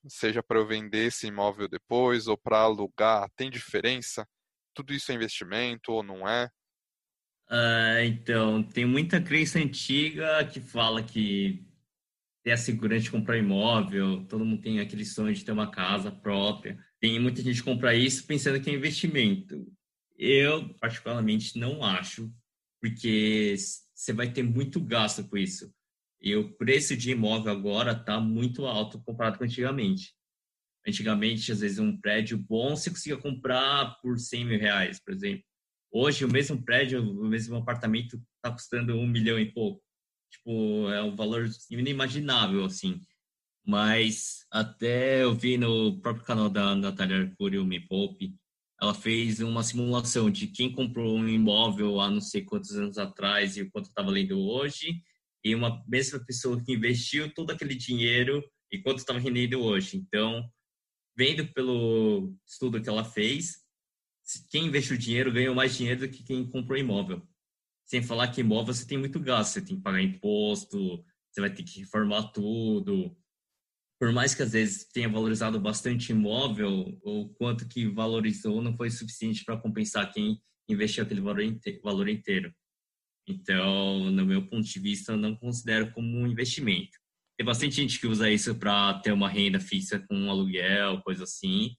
seja 0.08 0.44
para 0.44 0.60
eu 0.60 0.68
vender 0.68 1.08
esse 1.08 1.28
imóvel 1.28 1.68
depois 1.68 2.28
ou 2.28 2.38
para 2.38 2.60
alugar. 2.62 3.30
Tem 3.36 3.50
diferença? 3.50 4.28
Tudo 4.74 4.94
isso 4.94 5.12
é 5.12 5.16
investimento 5.16 5.92
ou 5.94 6.04
não 6.04 6.28
é? 6.28 6.50
Uh, 7.52 8.00
então, 8.06 8.64
tem 8.64 8.86
muita 8.86 9.20
crença 9.20 9.60
antiga 9.60 10.46
que 10.46 10.62
fala 10.62 11.04
que 11.04 11.66
é 12.46 12.54
assegurante 12.54 13.04
de 13.04 13.12
comprar 13.12 13.38
imóvel, 13.38 14.26
todo 14.26 14.46
mundo 14.46 14.62
tem 14.62 14.80
aquele 14.80 15.04
sonho 15.04 15.36
de 15.36 15.44
ter 15.44 15.52
uma 15.52 15.70
casa 15.70 16.10
própria. 16.10 16.80
Tem 17.00 17.20
muita 17.20 17.42
gente 17.42 17.58
que 17.58 17.64
compra 17.64 17.94
isso 17.94 18.26
pensando 18.26 18.62
que 18.62 18.70
é 18.70 18.74
investimento. 18.74 19.68
Eu, 20.18 20.74
particularmente, 20.76 21.60
não 21.60 21.84
acho, 21.84 22.34
porque 22.80 23.56
você 23.94 24.14
vai 24.14 24.32
ter 24.32 24.44
muito 24.44 24.80
gasto 24.80 25.28
com 25.28 25.38
isso. 25.38 25.74
E 26.22 26.36
o 26.36 26.54
preço 26.54 26.96
de 26.96 27.12
imóvel 27.12 27.52
agora 27.52 27.92
está 27.92 28.20
muito 28.20 28.66
alto 28.66 29.02
comparado 29.04 29.38
com 29.38 29.44
antigamente. 29.44 30.16
Antigamente, 30.88 31.52
às 31.52 31.60
vezes, 31.60 31.80
um 31.80 32.00
prédio 32.00 32.38
bom 32.38 32.76
você 32.76 32.90
conseguia 32.90 33.18
comprar 33.18 34.00
por 34.02 34.18
100 34.18 34.46
mil 34.46 34.60
reais, 34.60 35.00
por 35.04 35.14
exemplo. 35.14 35.44
Hoje, 35.92 36.24
o 36.24 36.32
mesmo 36.32 36.64
prédio, 36.64 37.02
o 37.02 37.28
mesmo 37.28 37.58
apartamento 37.58 38.22
está 38.38 38.52
custando 38.52 38.96
um 38.96 39.06
milhão 39.06 39.38
e 39.38 39.52
pouco. 39.52 39.84
Tipo, 40.32 40.90
é 40.90 41.04
um 41.04 41.16
valor 41.16 41.50
inimaginável, 41.70 42.64
assim. 42.64 43.02
Mas 43.66 44.46
até 44.50 45.24
eu 45.24 45.36
vi 45.36 45.58
no 45.58 46.00
próprio 46.02 46.26
canal 46.26 46.50
da 46.50 46.74
Natália 46.76 47.18
Arcúrio, 47.18 47.66
Me 47.66 47.80
Poupe, 47.80 48.34
ela 48.82 48.94
fez 48.96 49.40
uma 49.40 49.64
simulação 49.64 50.32
de 50.32 50.48
quem 50.48 50.72
comprou 50.72 51.16
um 51.16 51.28
imóvel 51.28 52.00
há 52.02 52.10
não 52.10 52.20
sei 52.20 52.44
quantos 52.44 52.72
anos 52.72 52.98
atrás 52.98 53.56
e 53.56 53.62
o 53.62 53.70
quanto 53.70 53.86
estava 53.86 54.10
lendo 54.10 54.40
hoje, 54.40 55.04
e 55.44 55.54
uma 55.54 55.84
mesma 55.88 56.20
pessoa 56.26 56.62
que 56.64 56.74
investiu 56.74 57.32
todo 57.34 57.52
aquele 57.52 57.76
dinheiro 57.76 58.44
e 58.72 58.80
quanto 58.82 58.98
estava 58.98 59.20
rendendo 59.20 59.62
hoje. 59.62 59.98
Então, 59.98 60.50
vendo 61.16 61.46
pelo 61.54 62.34
estudo 62.48 62.82
que 62.82 62.90
ela 62.90 63.04
fez, 63.04 63.58
quem 64.50 64.68
investiu 64.68 64.98
dinheiro 64.98 65.32
ganhou 65.32 65.56
mais 65.56 65.76
dinheiro 65.76 66.02
do 66.02 66.10
que 66.10 66.24
quem 66.24 66.48
comprou 66.48 66.78
imóvel. 66.78 67.28
Sem 67.86 68.02
falar 68.02 68.30
que 68.30 68.42
imóvel 68.42 68.74
você 68.74 68.86
tem 68.86 68.98
muito 68.98 69.20
gasto, 69.20 69.54
você 69.54 69.62
tem 69.62 69.76
que 69.76 69.82
pagar 69.82 70.02
imposto, 70.02 71.04
você 71.30 71.42
vai 71.42 71.54
ter 71.54 71.64
que 71.64 71.80
reformar 71.80 72.32
tudo. 72.32 73.16
Por 74.00 74.12
mais 74.12 74.34
que 74.34 74.44
às 74.44 74.54
vezes 74.54 74.86
tenha 74.86 75.10
valorizado 75.10 75.60
bastante 75.60 76.12
imóvel, 76.12 77.00
o 77.04 77.30
quanto 77.36 77.68
que 77.68 77.88
valorizou 77.88 78.62
não 78.62 78.76
foi 78.76 78.90
suficiente 78.90 79.44
para 79.44 79.58
compensar 79.58 80.12
quem 80.12 80.42
investiu 80.70 81.04
aquele 81.04 81.22
valor 81.22 82.08
inteiro. 82.10 82.54
Então, 83.28 84.10
no 84.12 84.26
meu 84.26 84.48
ponto 84.48 84.68
de 84.68 84.80
vista, 84.80 85.12
eu 85.12 85.18
não 85.18 85.36
considero 85.36 85.92
como 85.94 86.08
um 86.18 86.28
investimento. 86.28 86.98
tem 87.38 87.46
bastante 87.46 87.76
gente 87.76 88.00
que 88.00 88.08
usa 88.08 88.30
isso 88.30 88.56
para 88.56 89.00
ter 89.00 89.12
uma 89.12 89.30
renda 89.30 89.60
fixa 89.60 90.00
com 90.00 90.16
um 90.16 90.30
aluguel, 90.30 91.02
coisa 91.02 91.24
assim, 91.24 91.76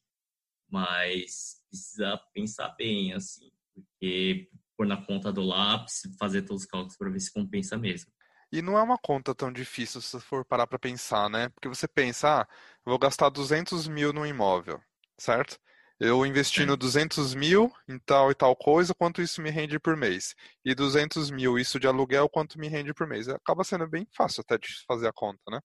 mas 0.70 1.61
precisa 1.72 2.20
pensar 2.34 2.68
bem, 2.76 3.14
assim, 3.14 3.50
porque 3.74 4.48
pôr 4.76 4.86
na 4.86 5.04
conta 5.04 5.32
do 5.32 5.42
lápis, 5.42 6.02
fazer 6.18 6.42
todos 6.42 6.62
os 6.62 6.68
cálculos 6.68 6.96
para 6.96 7.10
ver 7.10 7.20
se 7.20 7.32
compensa 7.32 7.76
mesmo. 7.76 8.12
E 8.52 8.60
não 8.60 8.76
é 8.76 8.82
uma 8.82 8.98
conta 8.98 9.34
tão 9.34 9.50
difícil 9.50 10.02
se 10.02 10.20
for 10.20 10.44
parar 10.44 10.66
para 10.66 10.78
pensar, 10.78 11.30
né? 11.30 11.48
Porque 11.48 11.68
você 11.68 11.88
pensa, 11.88 12.42
ah, 12.42 12.48
vou 12.84 12.98
gastar 12.98 13.30
200 13.30 13.88
mil 13.88 14.12
no 14.12 14.26
imóvel, 14.26 14.78
certo? 15.18 15.58
Eu 15.98 16.26
investindo 16.26 16.76
200 16.76 17.34
mil 17.34 17.72
em 17.88 17.98
tal 17.98 18.30
e 18.30 18.34
tal 18.34 18.54
coisa, 18.56 18.92
quanto 18.92 19.22
isso 19.22 19.40
me 19.40 19.50
rende 19.50 19.78
por 19.78 19.96
mês? 19.96 20.34
E 20.64 20.74
200 20.74 21.30
mil, 21.30 21.58
isso 21.58 21.78
de 21.78 21.86
aluguel, 21.86 22.28
quanto 22.28 22.58
me 22.58 22.68
rende 22.68 22.92
por 22.92 23.06
mês? 23.06 23.28
Acaba 23.28 23.64
sendo 23.64 23.88
bem 23.88 24.06
fácil 24.14 24.42
até 24.42 24.58
de 24.58 24.68
fazer 24.86 25.08
a 25.08 25.12
conta, 25.12 25.40
né? 25.50 25.60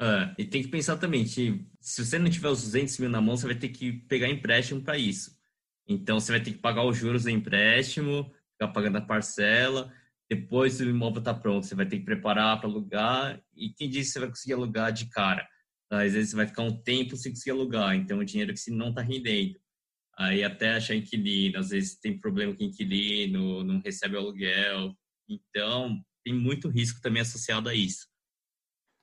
É, 0.00 0.34
e 0.38 0.46
tem 0.46 0.62
que 0.62 0.68
pensar 0.68 0.96
também 0.96 1.24
que 1.24 1.66
se 1.78 2.02
você 2.02 2.18
não 2.18 2.30
tiver 2.30 2.48
os 2.48 2.62
200 2.62 2.98
mil 2.98 3.10
na 3.10 3.20
mão, 3.20 3.36
você 3.36 3.46
vai 3.46 3.54
ter 3.54 3.68
que 3.68 3.92
pegar 3.92 4.28
empréstimo 4.28 4.82
para 4.82 4.96
isso. 4.96 5.39
Então, 5.90 6.20
você 6.20 6.30
vai 6.30 6.40
ter 6.40 6.52
que 6.52 6.58
pagar 6.58 6.84
os 6.84 6.96
juros 6.96 7.24
do 7.24 7.30
empréstimo, 7.30 8.32
ficar 8.52 8.72
pagando 8.72 8.98
a 8.98 9.00
parcela. 9.00 9.92
Depois 10.30 10.80
o 10.80 10.84
imóvel 10.84 11.18
está 11.18 11.34
pronto, 11.34 11.66
você 11.66 11.74
vai 11.74 11.84
ter 11.84 11.98
que 11.98 12.04
preparar 12.04 12.60
para 12.60 12.68
alugar. 12.68 13.42
E 13.52 13.70
quem 13.70 13.90
disse 13.90 14.10
que 14.10 14.12
você 14.12 14.18
vai 14.20 14.28
conseguir 14.28 14.52
alugar 14.52 14.92
de 14.92 15.06
cara? 15.06 15.44
Às 15.90 16.12
vezes 16.12 16.30
você 16.30 16.36
vai 16.36 16.46
ficar 16.46 16.62
um 16.62 16.80
tempo 16.80 17.16
sem 17.16 17.32
conseguir 17.32 17.50
alugar, 17.50 17.96
então 17.96 18.20
o 18.20 18.24
dinheiro 18.24 18.52
que 18.52 18.60
você 18.60 18.70
não 18.70 18.90
está 18.90 19.02
rendendo. 19.02 19.58
Aí 20.16 20.44
até 20.44 20.74
achar 20.74 20.94
inquilino, 20.94 21.58
às 21.58 21.70
vezes 21.70 21.98
tem 21.98 22.16
problema 22.16 22.54
com 22.54 22.62
inquilino, 22.62 23.64
não 23.64 23.80
recebe 23.80 24.16
aluguel. 24.16 24.96
Então 25.28 26.00
tem 26.24 26.32
muito 26.32 26.68
risco 26.68 27.00
também 27.00 27.22
associado 27.22 27.68
a 27.68 27.74
isso. 27.74 28.06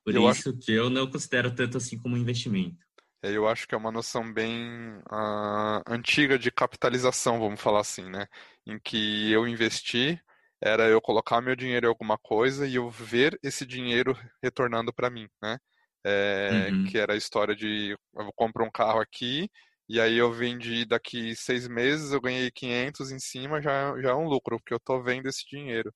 Por 0.05 0.15
eu 0.15 0.29
isso 0.31 0.49
acho... 0.49 0.59
que 0.59 0.71
eu 0.71 0.89
não 0.89 1.11
considero 1.11 1.53
tanto 1.53 1.75
assim 1.75 1.97
como 1.97 2.15
investimento. 2.15 2.86
É, 3.23 3.31
eu 3.31 3.47
acho 3.47 3.67
que 3.67 3.73
é 3.73 3.77
uma 3.77 3.91
noção 3.91 4.31
bem 4.31 4.97
uh, 5.11 5.81
antiga 5.87 6.37
de 6.37 6.51
capitalização, 6.51 7.39
vamos 7.39 7.59
falar 7.59 7.81
assim, 7.81 8.09
né? 8.09 8.27
Em 8.65 8.79
que 8.79 9.31
eu 9.31 9.47
investi, 9.47 10.21
era 10.61 10.87
eu 10.87 11.01
colocar 11.01 11.41
meu 11.41 11.55
dinheiro 11.55 11.87
em 11.87 11.89
alguma 11.89 12.17
coisa 12.17 12.67
e 12.67 12.75
eu 12.75 12.89
ver 12.89 13.37
esse 13.43 13.65
dinheiro 13.65 14.15
retornando 14.43 14.93
para 14.93 15.09
mim, 15.09 15.27
né? 15.41 15.57
É, 16.05 16.69
uhum. 16.71 16.85
Que 16.85 16.97
era 16.97 17.13
a 17.13 17.17
história 17.17 17.55
de 17.55 17.95
eu 18.15 18.31
compro 18.35 18.63
um 18.63 18.71
carro 18.71 18.99
aqui 18.99 19.49
e 19.89 19.99
aí 20.01 20.17
eu 20.17 20.31
vendi 20.33 20.85
daqui 20.85 21.35
seis 21.35 21.67
meses, 21.67 22.11
eu 22.11 22.21
ganhei 22.21 22.51
500 22.51 23.11
em 23.11 23.19
cima, 23.19 23.61
já, 23.61 23.99
já 24.01 24.09
é 24.09 24.13
um 24.13 24.27
lucro, 24.27 24.57
porque 24.57 24.73
eu 24.73 24.77
estou 24.77 25.01
vendo 25.01 25.27
esse 25.27 25.45
dinheiro. 25.49 25.93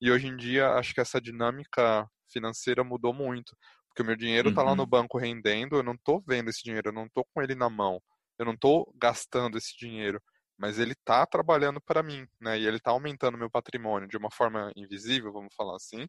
E 0.00 0.10
hoje 0.10 0.26
em 0.28 0.36
dia, 0.36 0.70
acho 0.72 0.94
que 0.94 1.00
essa 1.00 1.20
dinâmica 1.20 2.08
financeira 2.32 2.82
mudou 2.82 3.12
muito, 3.14 3.56
porque 3.94 4.02
o 4.02 4.06
meu 4.06 4.16
dinheiro 4.16 4.48
está 4.48 4.62
uhum. 4.62 4.68
lá 4.68 4.74
no 4.74 4.82
uhum. 4.82 4.88
banco 4.88 5.18
rendendo, 5.18 5.76
eu 5.76 5.82
não 5.82 5.94
estou 5.94 6.22
vendo 6.26 6.50
esse 6.50 6.62
dinheiro, 6.64 6.88
eu 6.88 6.92
não 6.92 7.06
estou 7.06 7.24
com 7.32 7.40
ele 7.40 7.54
na 7.54 7.70
mão, 7.70 8.02
eu 8.38 8.44
não 8.44 8.52
estou 8.52 8.92
gastando 9.00 9.56
esse 9.56 9.76
dinheiro 9.78 10.20
mas 10.58 10.78
ele 10.78 10.92
está 10.92 11.26
trabalhando 11.26 11.80
para 11.80 12.02
mim, 12.02 12.26
né? 12.40 12.58
E 12.58 12.66
ele 12.66 12.76
está 12.76 12.90
aumentando 12.90 13.38
meu 13.38 13.50
patrimônio 13.50 14.08
de 14.08 14.16
uma 14.16 14.30
forma 14.30 14.72
invisível, 14.76 15.32
vamos 15.32 15.54
falar 15.54 15.76
assim, 15.76 16.06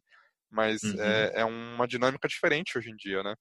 mas 0.50 0.82
uhum. 0.82 1.00
é, 1.00 1.40
é, 1.40 1.44
uma 1.44 1.86
dinâmica 1.86 2.28
diferente 2.28 2.78
hoje 2.78 2.90
em 2.90 2.96
dia, 2.96 3.22
né? 3.22 3.34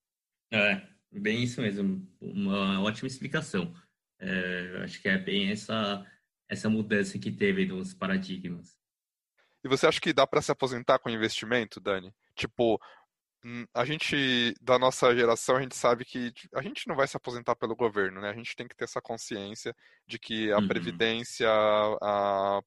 É, 0.52 0.88
bem 1.12 1.44
isso 1.44 1.62
mesmo, 1.62 2.08
uma 2.20 2.82
ótima 2.82 3.08
explicação. 3.08 3.74
É, 4.20 4.82
acho 4.84 5.02
que 5.02 5.08
é 5.08 5.18
bem 5.18 5.52
essa 5.52 6.06
essa 6.48 6.70
mudança 6.70 7.18
que 7.18 7.32
teve 7.32 7.66
nos 7.66 7.92
paradigmas. 7.92 8.78
E 9.64 9.68
você 9.68 9.88
acha 9.88 10.00
que 10.00 10.14
dá 10.14 10.28
para 10.28 10.44
se 10.44 10.52
aposentar 10.52 11.00
com 11.00 11.10
investimento, 11.10 11.80
Dani? 11.80 12.14
Tipo, 12.36 12.80
a 13.74 13.86
gente, 13.86 14.56
da 14.60 14.80
nossa 14.80 15.16
geração, 15.16 15.58
a 15.58 15.62
gente 15.62 15.76
sabe 15.76 16.04
que 16.04 16.34
a 16.56 16.64
gente 16.64 16.88
não 16.88 16.96
vai 16.96 17.08
se 17.08 17.16
aposentar 17.16 17.56
pelo 17.56 17.76
governo, 17.76 18.20
né? 18.20 18.30
A 18.30 18.34
gente 18.34 18.56
tem 18.56 18.68
que 18.68 18.76
ter 18.76 18.86
essa 18.86 19.00
consciência 19.00 19.76
de 20.08 20.18
que 20.18 20.52
a 20.52 20.58
uhum. 20.58 20.68
previdência, 20.68 21.48
a 21.48 22.60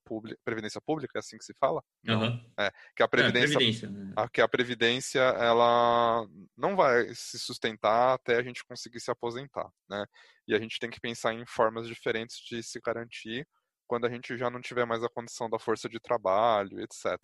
previdência 0.44 0.80
pública, 0.80 1.18
é 1.18 1.20
assim 1.20 1.36
que 1.36 1.44
se 1.44 1.54
fala? 1.58 1.82
Uhum. 2.06 2.40
É, 2.58 2.70
que 2.94 3.02
a 3.02 3.08
previdência, 3.08 3.54
é, 3.54 3.56
previdência 3.56 3.90
né? 3.90 4.12
a, 4.16 4.28
que 4.28 4.40
a 4.40 4.48
previdência, 4.48 5.20
ela 5.20 6.24
não 6.56 6.76
vai 6.76 7.12
se 7.12 7.38
sustentar 7.40 8.14
até 8.14 8.36
a 8.36 8.42
gente 8.42 8.64
conseguir 8.64 9.00
se 9.00 9.10
aposentar, 9.10 9.68
né? 9.88 10.06
E 10.46 10.54
a 10.54 10.60
gente 10.60 10.78
tem 10.78 10.90
que 10.90 11.00
pensar 11.00 11.34
em 11.34 11.44
formas 11.44 11.88
diferentes 11.88 12.38
de 12.38 12.62
se 12.62 12.80
garantir 12.80 13.46
quando 13.88 14.06
a 14.06 14.10
gente 14.10 14.36
já 14.36 14.48
não 14.48 14.60
tiver 14.60 14.84
mais 14.84 15.02
a 15.02 15.08
condição 15.08 15.50
da 15.50 15.58
força 15.58 15.88
de 15.88 15.98
trabalho, 15.98 16.80
etc. 16.80 17.18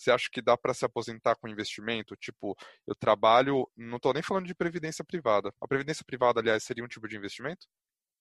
Você 0.00 0.10
acha 0.10 0.30
que 0.32 0.40
dá 0.40 0.56
para 0.56 0.72
se 0.72 0.82
aposentar 0.82 1.36
com 1.36 1.46
investimento? 1.46 2.16
Tipo, 2.16 2.56
eu 2.86 2.94
trabalho, 2.94 3.70
não 3.76 3.96
estou 3.96 4.14
nem 4.14 4.22
falando 4.22 4.46
de 4.46 4.54
previdência 4.54 5.04
privada. 5.04 5.52
A 5.60 5.68
previdência 5.68 6.02
privada, 6.06 6.40
aliás, 6.40 6.62
seria 6.64 6.82
um 6.82 6.88
tipo 6.88 7.06
de 7.06 7.16
investimento? 7.16 7.66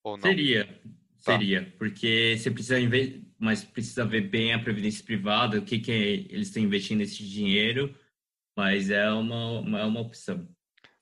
Ou 0.03 0.17
não? 0.17 0.23
Seria, 0.23 0.65
tá. 1.23 1.31
seria, 1.31 1.73
porque 1.77 2.35
você 2.37 2.51
precisa 2.51 2.77
investir, 2.81 3.23
mas 3.37 3.63
precisa 3.63 4.03
ver 4.03 4.27
bem 4.27 4.53
a 4.53 4.59
previdência 4.59 5.05
privada, 5.05 5.57
o 5.57 5.63
que, 5.63 5.79
que 5.79 5.91
é, 5.91 5.95
eles 6.33 6.47
estão 6.47 6.61
investindo 6.61 6.99
esse 6.99 7.23
dinheiro, 7.23 7.97
mas 8.57 8.89
é 8.89 9.09
uma, 9.11 9.79
é 9.79 9.85
uma 9.85 10.01
opção. 10.01 10.53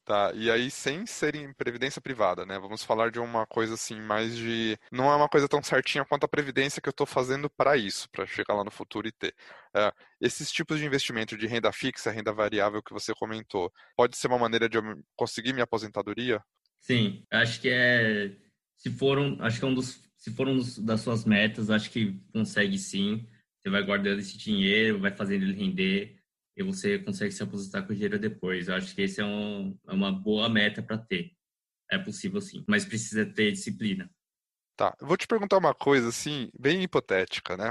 Tá, 0.08 0.32
e 0.34 0.50
aí 0.50 0.72
sem 0.72 1.06
ser 1.06 1.36
em 1.36 1.52
previdência 1.52 2.00
privada, 2.00 2.46
né? 2.46 2.58
Vamos 2.58 2.82
falar 2.82 3.12
de 3.12 3.20
uma 3.20 3.46
coisa 3.46 3.74
assim, 3.74 4.00
mais 4.00 4.38
de. 4.38 4.80
Não 4.90 5.12
é 5.12 5.16
uma 5.18 5.28
coisa 5.28 5.50
tão 5.50 5.62
certinha 5.62 6.06
quanto 6.06 6.24
a 6.24 6.30
previdência 6.30 6.82
que 6.82 6.88
eu 6.88 6.92
estou 6.92 7.06
fazendo 7.06 7.50
para 7.50 7.76
isso, 7.76 8.10
para 8.10 8.26
chegar 8.26 8.54
lá 8.54 8.64
no 8.64 8.72
futuro 8.72 9.06
e 9.06 9.12
ter. 9.12 9.36
É, 9.76 9.92
esses 10.22 10.50
tipos 10.50 10.80
de 10.80 10.86
investimento 10.86 11.38
de 11.38 11.46
renda 11.46 11.74
fixa, 11.74 12.10
renda 12.10 12.32
variável 12.32 12.82
que 12.82 12.94
você 12.94 13.14
comentou, 13.14 13.70
pode 13.98 14.16
ser 14.16 14.28
uma 14.28 14.40
maneira 14.40 14.70
de 14.70 14.78
eu 14.78 14.84
conseguir 15.14 15.52
minha 15.52 15.66
aposentadoria? 15.66 16.42
Sim, 16.80 17.26
acho 17.30 17.60
que 17.60 17.68
é. 17.70 18.32
Se 18.78 18.90
for 18.90 19.20
um, 19.20 19.38
acho 19.44 19.60
que 19.60 19.66
é 19.66 19.68
um 19.68 19.74
dos. 19.74 20.02
Se 20.16 20.32
for 20.32 20.48
um 20.48 20.62
das 20.86 21.02
suas 21.02 21.26
metas, 21.26 21.70
acho 21.70 21.92
que 21.92 22.18
consegue 22.32 22.78
sim. 22.78 23.28
Você 23.60 23.70
vai 23.70 23.84
guardando 23.84 24.20
esse 24.20 24.38
dinheiro, 24.38 25.02
vai 25.02 25.12
fazendo 25.12 25.44
ele 25.44 25.54
render 25.54 26.17
e 26.58 26.64
você 26.64 26.98
consegue 26.98 27.32
se 27.32 27.44
aposentar 27.44 27.84
com 27.84 27.94
dinheiro 27.94 28.18
depois. 28.18 28.68
Eu 28.68 28.76
acho 28.76 28.94
que 28.96 29.04
esse 29.04 29.22
é, 29.22 29.26
um, 29.26 29.78
é 29.88 29.94
uma 29.94 30.12
boa 30.12 30.50
meta 30.50 30.82
para 30.82 30.98
ter. 30.98 31.32
É 31.90 32.00
possível 32.00 32.42
sim, 32.42 32.66
mas 32.68 32.84
precisa 32.84 33.26
ter 33.26 33.52
disciplina. 33.52 34.10
Tá, 34.76 34.96
eu 35.00 35.08
vou 35.08 35.16
te 35.16 35.28
perguntar 35.28 35.58
uma 35.58 35.74
coisa 35.74 36.10
assim, 36.10 36.50
bem 36.60 36.82
hipotética, 36.82 37.56
né? 37.56 37.70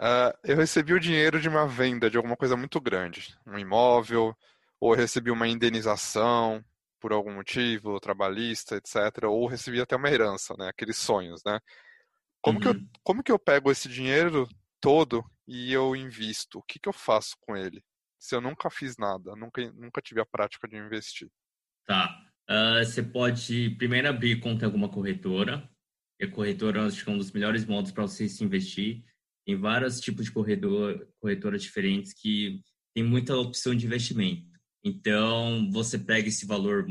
Uh, 0.00 0.36
eu 0.42 0.56
recebi 0.56 0.94
o 0.94 1.00
dinheiro 1.00 1.40
de 1.40 1.48
uma 1.48 1.66
venda 1.66 2.10
de 2.10 2.16
alguma 2.16 2.36
coisa 2.36 2.56
muito 2.56 2.80
grande, 2.80 3.36
um 3.46 3.58
imóvel, 3.58 4.34
ou 4.80 4.94
recebi 4.94 5.30
uma 5.30 5.46
indenização 5.46 6.64
por 6.98 7.12
algum 7.12 7.34
motivo, 7.34 8.00
trabalhista, 8.00 8.76
etc. 8.76 9.24
Ou 9.28 9.46
recebi 9.46 9.80
até 9.80 9.94
uma 9.94 10.10
herança, 10.10 10.54
né? 10.58 10.68
Aqueles 10.68 10.96
sonhos, 10.96 11.42
né? 11.44 11.60
Como, 12.40 12.58
uhum. 12.58 12.62
que, 12.62 12.68
eu, 12.68 12.72
uhum. 12.72 12.88
como 13.04 13.22
que 13.22 13.32
eu 13.32 13.38
pego 13.38 13.70
esse 13.70 13.88
dinheiro 13.88 14.48
todo 14.80 15.22
e 15.46 15.72
eu 15.72 15.94
invisto? 15.94 16.58
O 16.58 16.62
que, 16.62 16.78
que 16.78 16.88
eu 16.88 16.92
faço 16.92 17.36
com 17.40 17.56
ele? 17.56 17.82
Se 18.22 18.36
eu 18.36 18.40
nunca 18.40 18.70
fiz 18.70 18.96
nada, 18.96 19.34
nunca, 19.34 19.60
nunca 19.72 20.00
tive 20.00 20.20
a 20.20 20.24
prática 20.24 20.68
de 20.68 20.76
investir? 20.76 21.28
Tá. 21.84 22.16
Uh, 22.48 22.78
você 22.84 23.02
pode 23.02 23.70
primeiro 23.70 24.08
abrir 24.08 24.38
conta 24.38 24.64
em 24.64 24.66
alguma 24.66 24.88
corretora. 24.88 25.68
E 26.20 26.24
a 26.24 26.30
corretora 26.30 26.86
acho 26.86 27.02
que 27.02 27.10
é 27.10 27.12
um 27.12 27.18
dos 27.18 27.32
melhores 27.32 27.64
modos 27.64 27.90
para 27.90 28.04
você 28.04 28.28
se 28.28 28.44
investir. 28.44 29.02
Tem 29.44 29.56
vários 29.56 30.00
tipos 30.00 30.26
de 30.26 30.30
corretor, 30.30 31.04
corretoras 31.18 31.62
diferentes 31.62 32.12
que 32.12 32.60
tem 32.94 33.02
muita 33.02 33.36
opção 33.36 33.74
de 33.74 33.86
investimento. 33.86 34.46
Então, 34.84 35.68
você 35.72 35.98
pega 35.98 36.28
esse 36.28 36.46
valor 36.46 36.86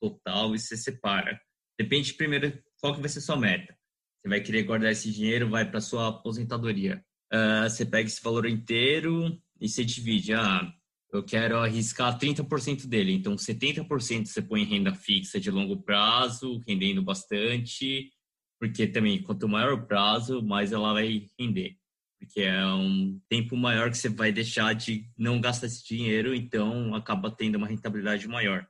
total 0.00 0.54
e 0.54 0.58
você 0.58 0.78
separa. 0.78 1.38
Depende 1.78 2.14
primeiro 2.14 2.58
qual 2.80 2.94
que 2.94 3.00
vai 3.00 3.10
ser 3.10 3.20
sua 3.20 3.36
meta. 3.36 3.76
Você 4.22 4.30
vai 4.30 4.40
querer 4.40 4.62
guardar 4.62 4.92
esse 4.92 5.12
dinheiro, 5.12 5.50
vai 5.50 5.70
para 5.70 5.82
sua 5.82 6.08
aposentadoria. 6.08 7.04
Uh, 7.30 7.68
você 7.68 7.84
pega 7.84 8.08
esse 8.08 8.22
valor 8.22 8.46
inteiro 8.46 9.38
e 9.60 9.68
você 9.68 9.84
divide, 9.84 10.32
ah, 10.32 10.72
eu 11.12 11.22
quero 11.24 11.58
arriscar 11.58 12.18
30% 12.18 12.86
dele, 12.86 13.12
então 13.12 13.34
70% 13.34 14.26
você 14.26 14.40
põe 14.40 14.62
em 14.62 14.66
renda 14.66 14.94
fixa 14.94 15.40
de 15.40 15.50
longo 15.50 15.82
prazo, 15.82 16.62
rendendo 16.66 17.02
bastante, 17.02 18.10
porque 18.58 18.86
também 18.86 19.22
quanto 19.22 19.48
maior 19.48 19.72
o 19.74 19.86
prazo, 19.86 20.42
mais 20.42 20.72
ela 20.72 20.92
vai 20.92 21.26
render, 21.38 21.76
porque 22.18 22.42
é 22.42 22.64
um 22.66 23.20
tempo 23.28 23.56
maior 23.56 23.90
que 23.90 23.98
você 23.98 24.08
vai 24.08 24.30
deixar 24.30 24.72
de 24.74 25.04
não 25.18 25.40
gastar 25.40 25.66
esse 25.66 25.84
dinheiro, 25.84 26.34
então 26.34 26.94
acaba 26.94 27.30
tendo 27.30 27.56
uma 27.56 27.66
rentabilidade 27.66 28.28
maior. 28.28 28.66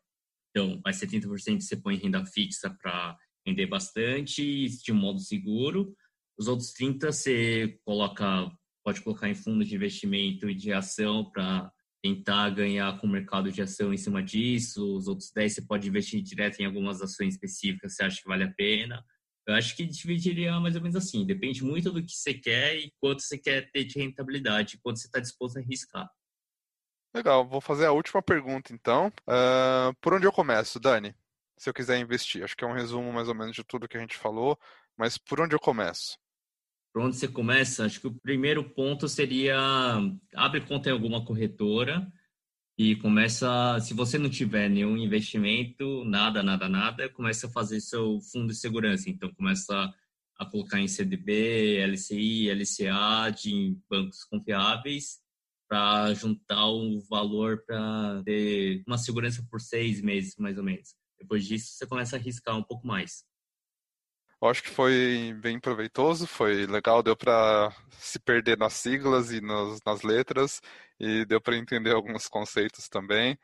Então, 0.50 0.80
mais 0.84 0.96
70% 0.98 1.60
você 1.60 1.76
põe 1.76 1.94
em 1.94 1.98
renda 1.98 2.24
fixa 2.24 2.70
para 2.70 3.16
render 3.46 3.66
bastante, 3.66 4.66
de 4.82 4.92
um 4.92 4.96
modo 4.96 5.20
seguro, 5.20 5.94
os 6.38 6.48
outros 6.48 6.72
30 6.72 7.12
você 7.12 7.78
coloca 7.84 8.50
pode 8.84 9.00
colocar 9.02 9.28
em 9.28 9.34
fundos 9.34 9.68
de 9.68 9.74
investimento 9.74 10.48
e 10.48 10.54
de 10.54 10.72
ação 10.72 11.30
para 11.30 11.70
tentar 12.02 12.50
ganhar 12.50 12.98
com 12.98 13.06
o 13.06 13.10
mercado 13.10 13.52
de 13.52 13.60
ação 13.60 13.92
em 13.92 13.96
cima 13.96 14.22
disso. 14.22 14.96
Os 14.96 15.06
outros 15.06 15.30
10 15.32 15.54
você 15.54 15.62
pode 15.62 15.88
investir 15.88 16.22
direto 16.22 16.60
em 16.60 16.66
algumas 16.66 17.02
ações 17.02 17.34
específicas, 17.34 17.94
você 17.94 18.04
acha 18.04 18.20
que 18.22 18.28
vale 18.28 18.44
a 18.44 18.52
pena. 18.52 19.04
Eu 19.46 19.54
acho 19.54 19.74
que 19.76 19.84
dividiria 19.84 20.58
mais 20.60 20.76
ou 20.76 20.82
menos 20.82 20.96
assim. 20.96 21.26
Depende 21.26 21.64
muito 21.64 21.90
do 21.90 22.02
que 22.02 22.12
você 22.12 22.34
quer 22.34 22.76
e 22.76 22.92
quanto 23.00 23.22
você 23.22 23.36
quer 23.36 23.70
ter 23.72 23.84
de 23.84 23.98
rentabilidade, 23.98 24.78
quanto 24.82 25.00
você 25.00 25.06
está 25.06 25.18
disposto 25.18 25.56
a 25.56 25.60
arriscar. 25.60 26.08
Legal, 27.14 27.46
vou 27.46 27.60
fazer 27.60 27.86
a 27.86 27.92
última 27.92 28.22
pergunta 28.22 28.72
então. 28.72 29.08
Uh, 29.22 29.92
por 30.00 30.14
onde 30.14 30.26
eu 30.26 30.32
começo, 30.32 30.78
Dani? 30.78 31.14
Se 31.58 31.68
eu 31.68 31.74
quiser 31.74 31.98
investir. 31.98 32.44
Acho 32.44 32.56
que 32.56 32.64
é 32.64 32.66
um 32.66 32.72
resumo 32.72 33.12
mais 33.12 33.28
ou 33.28 33.34
menos 33.34 33.54
de 33.54 33.64
tudo 33.64 33.88
que 33.88 33.96
a 33.96 34.00
gente 34.00 34.16
falou, 34.16 34.58
mas 34.96 35.18
por 35.18 35.40
onde 35.40 35.54
eu 35.54 35.60
começo? 35.60 36.18
Por 36.92 37.02
onde 37.02 37.16
você 37.16 37.28
começa? 37.28 37.84
Acho 37.84 38.00
que 38.00 38.06
o 38.06 38.14
primeiro 38.14 38.64
ponto 38.70 39.08
seria 39.08 39.56
abre 40.34 40.60
conta 40.62 40.88
em 40.88 40.92
alguma 40.92 41.24
corretora 41.24 42.10
e 42.76 42.96
começa, 42.96 43.78
se 43.80 43.92
você 43.92 44.18
não 44.18 44.30
tiver 44.30 44.68
nenhum 44.68 44.96
investimento, 44.96 46.04
nada, 46.04 46.42
nada, 46.42 46.68
nada, 46.68 47.08
começa 47.10 47.46
a 47.46 47.50
fazer 47.50 47.80
seu 47.80 48.20
fundo 48.32 48.48
de 48.48 48.54
segurança. 48.54 49.10
Então 49.10 49.32
começa 49.34 49.92
a 50.38 50.46
colocar 50.46 50.80
em 50.80 50.88
CDB, 50.88 51.76
LCI, 51.86 52.48
LCA, 52.50 53.30
de 53.30 53.76
bancos 53.88 54.24
confiáveis 54.24 55.20
para 55.68 56.12
juntar 56.14 56.66
o 56.66 57.00
valor 57.02 57.62
para 57.64 58.22
ter 58.24 58.82
uma 58.86 58.98
segurança 58.98 59.46
por 59.48 59.60
seis 59.60 60.00
meses, 60.00 60.34
mais 60.36 60.56
ou 60.56 60.64
menos. 60.64 60.94
Depois 61.20 61.46
disso, 61.46 61.74
você 61.74 61.86
começa 61.86 62.16
a 62.16 62.18
arriscar 62.18 62.56
um 62.56 62.62
pouco 62.62 62.86
mais. 62.86 63.24
Eu 64.42 64.48
acho 64.48 64.62
que 64.62 64.70
foi 64.70 65.34
bem 65.40 65.60
proveitoso, 65.60 66.26
foi 66.26 66.66
legal, 66.66 67.02
deu 67.02 67.16
para 67.16 67.70
se 67.90 68.18
perder 68.18 68.56
nas 68.56 68.72
siglas 68.72 69.30
e 69.32 69.40
nos, 69.40 69.80
nas 69.84 70.02
letras, 70.02 70.60
e 70.98 71.24
deu 71.26 71.40
para 71.40 71.56
entender 71.56 71.94
alguns 71.94 72.26
conceitos 72.26 72.88
também. 72.88 73.38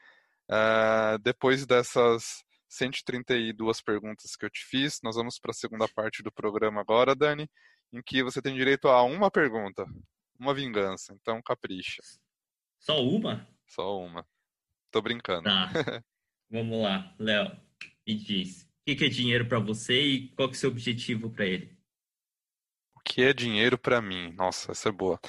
Uh, 0.50 1.18
depois 1.22 1.66
dessas 1.66 2.42
132 2.68 3.82
perguntas 3.82 4.36
que 4.36 4.46
eu 4.46 4.50
te 4.50 4.64
fiz, 4.64 5.00
nós 5.02 5.16
vamos 5.16 5.38
para 5.38 5.50
a 5.50 5.54
segunda 5.54 5.86
parte 5.88 6.22
do 6.22 6.32
programa 6.32 6.80
agora, 6.80 7.14
Dani, 7.14 7.48
em 7.92 8.00
que 8.02 8.22
você 8.22 8.40
tem 8.40 8.54
direito 8.54 8.88
a 8.88 9.02
uma 9.02 9.30
pergunta 9.30 9.84
uma 10.38 10.54
vingança, 10.54 11.14
então 11.14 11.42
capricha. 11.42 12.02
Só 12.78 13.02
uma? 13.02 13.46
Só 13.66 13.98
uma. 13.98 14.26
Tô 14.90 15.02
brincando. 15.02 15.44
Tá. 15.44 15.68
Vamos 16.50 16.80
lá, 16.80 17.14
Léo. 17.18 17.50
Me 18.06 18.14
diz, 18.14 18.65
o 18.92 18.96
que 18.96 19.04
é 19.04 19.08
dinheiro 19.08 19.46
para 19.46 19.58
você 19.58 20.00
e 20.00 20.28
qual 20.28 20.48
que 20.48 20.54
é 20.54 20.58
o 20.58 20.60
seu 20.60 20.70
objetivo 20.70 21.30
para 21.30 21.44
ele? 21.44 21.76
O 22.94 23.00
que 23.00 23.22
é 23.22 23.32
dinheiro 23.32 23.76
para 23.76 24.00
mim? 24.00 24.32
Nossa, 24.32 24.72
essa 24.72 24.88
é 24.88 24.92
boa. 24.92 25.20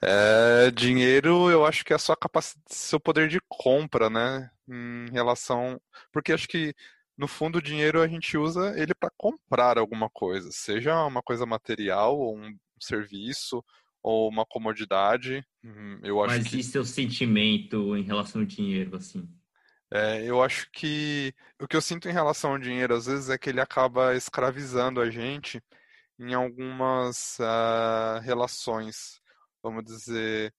É, 0.00 0.70
dinheiro, 0.70 1.50
eu 1.50 1.64
acho 1.66 1.84
que 1.84 1.92
é 1.92 1.96
a 1.96 1.98
sua 1.98 2.16
capacidade, 2.16 2.64
seu 2.68 3.00
poder 3.00 3.28
de 3.28 3.40
compra, 3.48 4.08
né? 4.08 4.50
Em 4.68 5.10
relação, 5.10 5.80
porque 6.12 6.32
acho 6.32 6.46
que 6.46 6.74
no 7.16 7.26
fundo 7.26 7.58
o 7.58 7.62
dinheiro 7.62 8.00
a 8.00 8.06
gente 8.06 8.36
usa 8.36 8.78
ele 8.78 8.94
para 8.94 9.10
comprar 9.16 9.78
alguma 9.78 10.08
coisa, 10.08 10.50
seja 10.52 11.04
uma 11.04 11.22
coisa 11.22 11.44
material 11.44 12.16
ou 12.18 12.38
um 12.38 12.56
serviço 12.78 13.64
ou 14.02 14.28
uma 14.28 14.46
comodidade. 14.46 15.44
Hum, 15.64 15.98
eu 16.02 16.22
acho 16.22 16.36
Mas 16.36 16.48
que... 16.48 16.60
e 16.60 16.62
seu 16.62 16.84
sentimento 16.84 17.96
em 17.96 18.02
relação 18.02 18.42
ao 18.42 18.46
dinheiro, 18.46 18.96
assim? 18.96 19.28
É, 19.92 20.22
eu 20.24 20.42
acho 20.42 20.70
que 20.70 21.34
o 21.60 21.66
que 21.66 21.76
eu 21.76 21.80
sinto 21.80 22.08
em 22.08 22.12
relação 22.12 22.52
ao 22.52 22.58
dinheiro, 22.58 22.94
às 22.94 23.06
vezes, 23.06 23.30
é 23.30 23.38
que 23.38 23.48
ele 23.50 23.60
acaba 23.60 24.14
escravizando 24.14 25.00
a 25.00 25.10
gente 25.10 25.62
em 26.18 26.34
algumas 26.34 27.38
uh, 27.40 28.20
relações. 28.22 29.20
Vamos 29.62 29.84
dizer, 29.84 30.54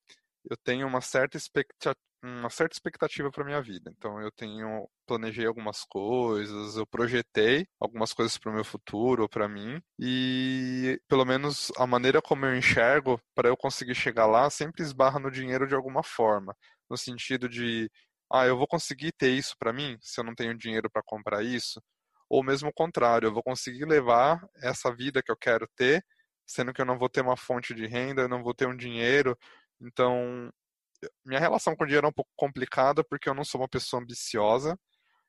eu 0.50 0.58
tenho 0.58 0.88
uma 0.88 1.02
certa 1.02 1.38
expectativa 1.38 1.96
uma 2.24 2.50
certa 2.50 2.76
expectativa 2.76 3.32
para 3.32 3.46
minha 3.46 3.62
vida. 3.62 3.92
Então 3.98 4.22
eu 4.22 4.32
tenho 4.32 4.90
planejei 5.06 5.46
algumas 5.46 5.84
coisas, 5.86 6.76
eu 6.76 6.86
projetei 6.86 7.68
algumas 7.80 8.14
coisas 8.14 8.38
para 8.38 8.52
o 8.52 8.54
meu 8.54 8.64
futuro 8.64 9.24
ou 9.24 9.30
para 9.30 9.48
mim 9.48 9.82
e 9.98 11.02
pelo 11.08 11.26
menos 11.26 11.72
a 11.78 11.88
maneira 11.88 12.22
como 12.22 12.46
eu 12.46 12.56
enxergo 12.56 13.20
para 13.34 13.48
eu 13.50 13.58
conseguir 13.58 13.96
chegar 13.96 14.26
lá 14.28 14.50
sempre 14.50 14.84
esbarra 14.84 15.20
no 15.20 15.32
dinheiro 15.32 15.68
de 15.68 15.76
alguma 15.76 16.04
forma, 16.04 16.56
no 16.90 16.98
sentido 16.98 17.48
de 17.50 17.90
ah, 18.32 18.46
eu 18.46 18.58
vou 18.58 18.68
conseguir 18.68 19.12
ter 19.14 19.32
isso 19.32 19.56
para 19.58 19.74
mim 19.74 19.98
se 20.02 20.20
eu 20.20 20.24
não 20.24 20.36
tenho 20.36 20.58
dinheiro 20.58 20.90
para 20.90 21.04
comprar 21.04 21.44
isso, 21.44 21.82
ou 22.30 22.44
mesmo 22.44 22.70
o 22.70 22.74
contrário, 22.74 23.28
eu 23.28 23.34
vou 23.34 23.44
conseguir 23.44 23.86
levar 23.86 24.48
essa 24.62 24.94
vida 24.94 25.22
que 25.24 25.32
eu 25.32 25.38
quero 25.38 25.68
ter, 25.76 26.06
sendo 26.46 26.74
que 26.74 26.82
eu 26.82 26.86
não 26.86 26.98
vou 26.98 27.10
ter 27.10 27.22
uma 27.22 27.38
fonte 27.38 27.74
de 27.74 27.88
renda, 27.88 28.24
eu 28.24 28.30
não 28.30 28.44
vou 28.44 28.54
ter 28.54 28.68
um 28.68 28.76
dinheiro, 28.78 29.38
então 29.82 30.52
minha 31.26 31.40
relação 31.40 31.76
com 31.76 31.84
o 31.84 31.88
dinheiro 31.88 32.08
é 32.08 32.10
um 32.10 32.14
pouco 32.14 32.32
complicada 32.36 33.04
porque 33.04 33.30
eu 33.30 33.34
não 33.34 33.44
sou 33.46 33.62
uma 33.62 33.70
pessoa 33.70 34.02
ambiciosa, 34.02 34.78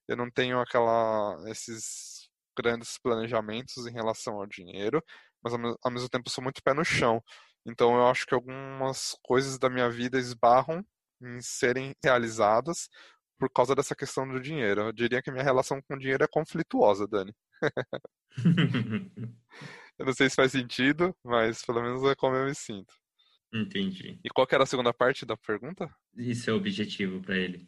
eu 0.09 0.17
não 0.17 0.31
tenho 0.31 0.61
aquela 0.61 1.37
esses 1.49 2.29
grandes 2.59 2.99
planejamentos 2.99 3.87
em 3.87 3.93
relação 3.93 4.35
ao 4.37 4.47
dinheiro, 4.47 5.03
mas 5.43 5.55
ao 5.55 5.91
mesmo 5.93 6.09
tempo 6.09 6.31
sou 6.31 6.43
muito 6.45 6.63
pé 6.63 6.75
no 6.75 6.85
chão. 6.85 7.23
Então 7.67 7.97
eu 7.97 8.07
acho 8.09 8.27
que 8.27 8.35
algumas 8.35 9.17
coisas 9.23 9.59
da 9.59 9.71
minha 9.71 9.91
vida 9.91 10.19
esbarram 10.19 10.85
em 11.23 11.41
serem 11.41 11.95
realizadas 12.03 12.89
por 13.39 13.51
causa 13.51 13.75
dessa 13.75 13.97
questão 13.97 14.29
do 14.29 14.41
dinheiro. 14.41 14.83
Eu 14.83 14.93
diria 14.93 15.23
que 15.23 15.31
minha 15.31 15.43
relação 15.43 15.81
com 15.83 15.95
o 15.95 15.99
dinheiro 15.99 16.23
é 16.23 16.29
conflituosa, 16.29 17.07
Dani. 17.07 17.35
eu 19.99 20.07
não 20.07 20.13
sei 20.13 20.29
se 20.29 20.37
faz 20.37 20.53
sentido, 20.53 21.17
mas 21.25 21.65
pelo 21.65 21.83
menos 21.83 22.03
é 22.05 22.15
como 22.15 22.37
eu 22.37 22.47
me 22.47 22.55
sinto. 22.55 22.93
Entendi. 23.53 24.21
E 24.23 24.29
qual 24.29 24.47
era 24.51 24.63
a 24.63 24.67
segunda 24.67 24.93
parte 24.93 25.27
da 25.27 25.37
pergunta? 25.37 25.91
Isso 26.17 26.51
é 26.51 26.53
o 26.53 26.57
objetivo 26.57 27.21
para 27.21 27.37
ele. 27.37 27.67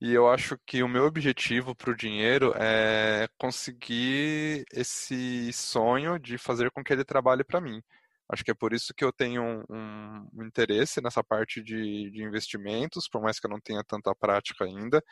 E 0.00 0.12
eu 0.12 0.28
acho 0.28 0.58
que 0.66 0.82
o 0.82 0.88
meu 0.88 1.04
objetivo 1.04 1.74
para 1.74 1.90
o 1.90 1.96
dinheiro 1.96 2.52
é 2.54 3.26
conseguir 3.38 4.64
esse 4.70 5.50
sonho 5.52 6.18
de 6.18 6.36
fazer 6.36 6.70
com 6.70 6.84
que 6.84 6.92
ele 6.92 7.04
trabalhe 7.04 7.42
para 7.42 7.62
mim. 7.62 7.82
Acho 8.28 8.44
que 8.44 8.50
é 8.50 8.54
por 8.54 8.72
isso 8.72 8.92
que 8.94 9.04
eu 9.04 9.12
tenho 9.12 9.42
um, 9.70 10.28
um 10.34 10.44
interesse 10.44 11.00
nessa 11.00 11.22
parte 11.22 11.62
de, 11.62 12.10
de, 12.10 12.22
investimentos, 12.22 13.08
por 13.08 13.22
mais 13.22 13.38
que 13.38 13.46
eu 13.46 13.50
não 13.50 13.60
tenha 13.60 13.82
tanta 13.84 14.14
prática 14.14 14.64
ainda, 14.64 15.02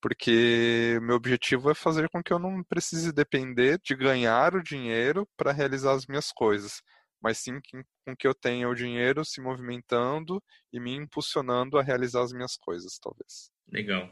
porque 0.00 0.98
meu 1.02 1.16
objetivo 1.16 1.70
é 1.70 1.74
fazer 1.74 2.08
com 2.10 2.22
que 2.22 2.32
eu 2.32 2.38
não 2.38 2.62
precise 2.62 3.12
depender 3.12 3.80
de 3.82 3.96
ganhar 3.96 4.54
o 4.54 4.62
dinheiro 4.62 5.26
para 5.36 5.52
realizar 5.52 5.92
as 5.92 6.06
minhas 6.06 6.30
coisas 6.30 6.82
mas 7.20 7.38
sim 7.38 7.60
com 8.04 8.16
que 8.16 8.26
eu 8.26 8.34
tenha 8.34 8.68
o 8.68 8.74
dinheiro 8.74 9.24
se 9.24 9.40
movimentando 9.40 10.42
e 10.72 10.80
me 10.80 10.94
impulsionando 10.94 11.78
a 11.78 11.82
realizar 11.82 12.22
as 12.22 12.32
minhas 12.32 12.56
coisas, 12.56 12.98
talvez. 12.98 13.50
Legal. 13.70 14.08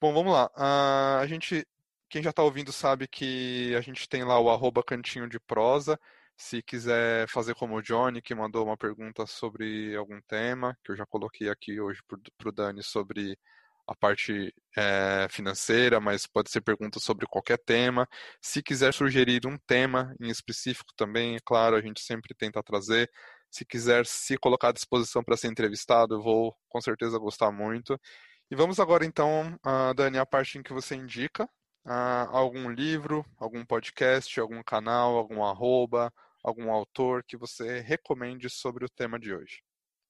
Bom, 0.00 0.12
vamos 0.12 0.32
lá. 0.32 0.46
Uh, 0.56 1.20
a 1.20 1.26
gente, 1.26 1.66
quem 2.08 2.22
já 2.22 2.30
está 2.30 2.42
ouvindo 2.42 2.72
sabe 2.72 3.08
que 3.08 3.74
a 3.76 3.80
gente 3.80 4.08
tem 4.08 4.24
lá 4.24 4.38
o 4.38 4.50
arroba 4.50 4.82
cantinho 4.82 5.28
de 5.28 5.40
prosa. 5.40 5.98
Se 6.36 6.62
quiser 6.62 7.28
fazer 7.28 7.54
como 7.54 7.76
o 7.76 7.82
Johnny, 7.82 8.20
que 8.20 8.34
mandou 8.34 8.64
uma 8.64 8.76
pergunta 8.76 9.26
sobre 9.26 9.96
algum 9.96 10.20
tema, 10.22 10.76
que 10.84 10.92
eu 10.92 10.96
já 10.96 11.06
coloquei 11.06 11.48
aqui 11.48 11.80
hoje 11.80 12.00
para 12.36 12.48
o 12.48 12.52
Dani 12.52 12.82
sobre 12.82 13.38
a 13.86 13.94
parte 13.94 14.52
é, 14.76 15.28
financeira, 15.30 16.00
mas 16.00 16.26
pode 16.26 16.50
ser 16.50 16.60
pergunta 16.60 16.98
sobre 17.00 17.26
qualquer 17.26 17.58
tema. 17.58 18.06
Se 18.40 18.62
quiser 18.62 18.92
sugerir 18.92 19.46
um 19.46 19.56
tema 19.66 20.14
em 20.20 20.28
específico 20.28 20.92
também, 20.96 21.36
é 21.36 21.40
claro, 21.44 21.76
a 21.76 21.80
gente 21.80 22.00
sempre 22.00 22.34
tenta 22.34 22.62
trazer. 22.62 23.10
Se 23.50 23.64
quiser 23.64 24.04
se 24.06 24.36
colocar 24.36 24.68
à 24.68 24.72
disposição 24.72 25.22
para 25.22 25.36
ser 25.36 25.48
entrevistado, 25.48 26.16
eu 26.16 26.22
vou 26.22 26.54
com 26.68 26.80
certeza 26.80 27.18
gostar 27.18 27.52
muito. 27.52 27.98
E 28.50 28.56
vamos 28.56 28.78
agora 28.80 29.04
então, 29.04 29.58
Dani, 29.96 30.18
a 30.18 30.26
parte 30.26 30.58
em 30.58 30.62
que 30.62 30.72
você 30.72 30.94
indica 30.96 31.48
uh, 31.86 32.28
algum 32.30 32.68
livro, 32.70 33.24
algum 33.38 33.64
podcast, 33.64 34.38
algum 34.38 34.62
canal, 34.62 35.16
algum 35.16 35.44
arroba, 35.44 36.12
algum 36.46 36.70
autor 36.70 37.24
que 37.24 37.36
você 37.36 37.80
recomende 37.80 38.48
sobre 38.48 38.84
o 38.84 38.88
tema 38.88 39.18
de 39.18 39.34
hoje. 39.34 39.62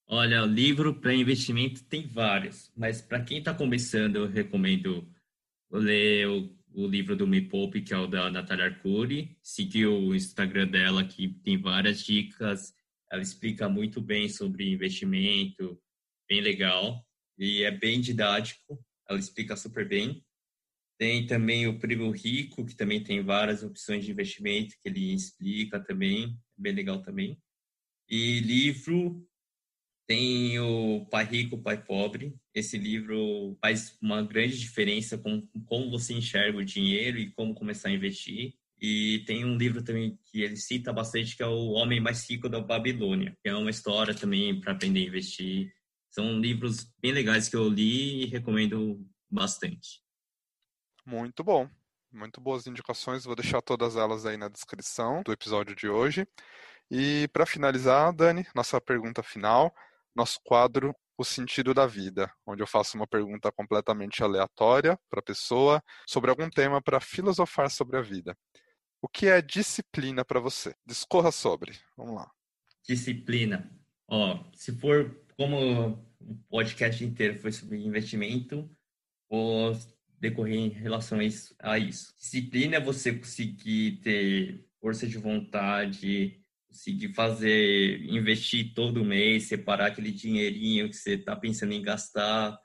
Olha, 0.07 0.43
livro 0.43 1.01
para 1.01 1.15
investimento 1.15 1.83
tem 1.85 2.07
vários, 2.07 2.71
mas 2.77 3.01
para 3.01 3.25
quem 3.25 3.39
está 3.39 3.55
começando, 3.55 4.17
eu 4.17 4.27
recomendo 4.29 5.11
ler 5.71 6.29
o, 6.29 6.55
o, 6.75 6.87
livro 6.87 7.17
do 7.17 7.27
Me 7.27 7.41
Poupe, 7.41 7.81
que 7.81 7.93
é 7.93 7.97
o 7.97 8.07
da 8.07 8.31
Natália 8.31 8.67
Arcuri, 8.67 9.37
seguir 9.43 9.87
o 9.87 10.15
Instagram 10.15 10.69
dela, 10.69 11.03
que 11.05 11.29
tem 11.43 11.59
várias 11.59 12.05
dicas, 12.05 12.73
ela 13.11 13.23
explica 13.23 13.69
muito 13.69 14.01
bem 14.01 14.29
sobre 14.29 14.71
investimento, 14.71 15.81
bem 16.29 16.41
legal, 16.41 17.05
e 17.39 17.65
é 17.65 17.71
bem 17.71 18.01
didático, 18.01 18.79
ela 19.09 19.19
explica 19.19 19.57
super 19.57 19.89
bem. 19.89 20.23
Tem 20.99 21.27
também 21.27 21.67
o 21.67 21.79
Primo 21.79 22.11
Rico, 22.11 22.65
que 22.65 22.75
também 22.75 23.03
tem 23.03 23.23
várias 23.23 23.63
opções 23.63 24.05
de 24.05 24.11
investimento 24.11 24.75
que 24.83 24.89
ele 24.89 25.13
explica 25.13 25.79
também, 25.79 26.39
bem 26.57 26.73
legal 26.73 27.03
também. 27.03 27.39
E 28.09 28.41
livro, 28.41 29.27
tem 30.07 30.59
o 30.61 31.05
Pai 31.11 31.25
Rico, 31.25 31.59
Pai 31.59 31.83
Pobre. 31.83 32.35
Esse 32.55 32.79
livro 32.79 33.59
faz 33.61 33.99
uma 34.01 34.23
grande 34.23 34.59
diferença 34.59 35.19
com 35.19 35.47
como 35.67 35.91
você 35.91 36.15
enxerga 36.15 36.59
o 36.59 36.65
dinheiro 36.65 37.19
e 37.19 37.31
como 37.33 37.55
começar 37.55 37.89
a 37.89 37.93
investir. 37.93 38.55
E 38.81 39.25
tem 39.27 39.45
um 39.45 39.57
livro 39.57 39.83
também 39.83 40.19
que 40.27 40.43
ele 40.43 40.57
cita 40.57 40.93
bastante, 40.93 41.37
que 41.37 41.43
é 41.43 41.47
O 41.47 41.73
Homem 41.73 42.01
Mais 42.01 42.29
Rico 42.29 42.49
da 42.49 42.61
Babilônia, 42.61 43.37
que 43.43 43.49
é 43.49 43.55
uma 43.55 43.71
história 43.71 44.15
também 44.15 44.61
para 44.61 44.73
aprender 44.73 45.01
a 45.01 45.07
investir. 45.09 45.73
São 46.11 46.39
livros 46.39 46.87
bem 47.01 47.13
legais 47.13 47.49
que 47.49 47.57
eu 47.57 47.69
li 47.69 48.23
e 48.23 48.27
recomendo 48.27 49.05
bastante. 49.31 50.06
Muito 51.07 51.43
bom. 51.45 51.69
Muito 52.13 52.41
boas 52.41 52.67
indicações. 52.67 53.25
Vou 53.25 53.37
deixar 53.37 53.63
todas 53.63 53.97
elas 53.97 54.27
aí 54.27 54.37
na 54.37 54.49
descrição 54.49 55.23
do 55.23 55.33
episódio 55.33 55.75
de 55.75 55.89
hoje. 55.89 56.27
E 56.91 57.29
para 57.33 57.47
finalizar, 57.47 58.13
Dani, 58.13 58.47
nossa 58.55 58.81
pergunta 58.81 59.23
final 59.23 59.73
nosso 60.17 60.41
quadro 60.43 60.97
o 61.19 61.25
sentido 61.25 61.73
da 61.73 61.87
vida, 61.87 62.33
onde 62.47 62.63
eu 62.63 62.67
faço 62.67 62.97
uma 62.97 63.07
pergunta 63.07 63.53
completamente 63.53 64.23
aleatória 64.23 64.99
para 65.09 65.21
a 65.21 65.23
pessoa 65.23 65.83
sobre 66.07 66.31
algum 66.31 66.49
tema 66.49 66.83
para 66.83 67.01
filosofar 67.01 67.71
sobre 67.71 67.97
a 67.99 68.03
vida. 68.03 68.37
O 69.01 69.09
que 69.09 69.27
é 69.27 69.41
disciplina 69.41 70.25
para 70.25 70.41
você? 70.41 70.75
Discorra 70.87 71.31
sobre. 71.31 71.79
Vamos 71.97 72.15
lá. 72.15 72.31
Disciplina. 72.87 73.71
Ó, 74.09 74.43
se 74.55 74.73
for 74.79 75.15
como 75.37 76.03
o 76.21 76.37
podcast 76.49 77.03
inteiro 77.05 77.39
foi 77.39 77.53
sobre 77.53 77.79
investimento, 77.79 78.69
vou 79.31 79.75
decorrer 80.29 80.59
em 80.59 80.69
relação 80.69 81.19
a 81.61 81.79
isso. 81.79 82.15
Disciplina 82.19 82.77
é 82.77 82.81
você 82.81 83.13
conseguir 83.13 84.01
ter 84.03 84.65
força 84.81 85.07
de 85.07 85.19
vontade, 85.19 86.41
conseguir 86.69 87.15
fazer, 87.15 88.05
investir 88.05 88.75
todo 88.75 89.05
mês, 89.05 89.45
separar 89.45 89.87
aquele 89.87 90.11
dinheirinho 90.11 90.89
que 90.89 90.97
você 90.97 91.15
está 91.15 91.35
pensando 91.35 91.73
em 91.73 91.83
gastar, 91.83 92.59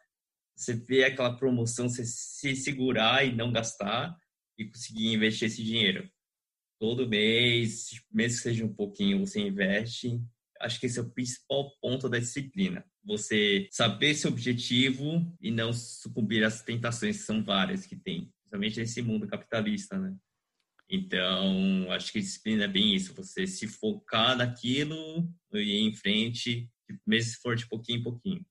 você 0.56 0.74
vê 0.74 1.06
aquela 1.06 1.36
promoção, 1.36 1.90
você 1.90 2.06
se 2.06 2.56
segurar 2.56 3.26
e 3.26 3.36
não 3.36 3.52
gastar 3.52 4.16
e 4.58 4.66
conseguir 4.66 5.14
investir 5.14 5.48
esse 5.48 5.64
dinheiro. 5.64 6.10
Todo 6.80 7.08
mês, 7.08 7.90
mesmo 8.12 8.38
que 8.38 8.44
seja 8.44 8.66
um 8.66 8.74
pouquinho, 8.74 9.20
você 9.20 9.40
investe. 9.40 10.22
Acho 10.60 10.80
que 10.80 10.86
esse 10.86 11.00
é 11.00 11.02
o 11.02 11.10
principal 11.10 11.72
ponto 11.80 12.10
da 12.10 12.20
disciplina. 12.20 12.86
Você 13.04 13.68
saber 13.72 14.14
seu 14.14 14.32
objetivo 14.32 15.26
e 15.42 15.50
não 15.50 15.74
sucumbir 15.74 16.44
às 16.44 16.62
tentações, 16.62 17.18
que 17.18 17.24
são 17.24 17.44
várias 17.44 17.86
que 17.86 17.96
tem, 17.96 18.32
principalmente 18.42 18.80
nesse 18.80 19.02
mundo 19.02 19.28
capitalista, 19.28 19.98
né? 19.98 20.16
Então, 20.90 21.90
acho 21.92 22.12
que 22.12 22.20
disciplina 22.20 22.66
é 22.66 22.68
bem 22.68 22.94
isso, 22.94 23.14
você 23.14 23.48
se 23.48 23.66
focar 23.66 24.36
naquilo 24.36 24.96
e 25.54 25.60
ir 25.60 25.88
em 25.88 25.94
frente, 25.94 26.70
mesmo 27.08 27.32
se 27.32 27.38
for 27.38 27.56
de 27.56 27.68
pouquinho 27.68 28.00
em 28.00 28.04
pouquinho. 28.04 28.46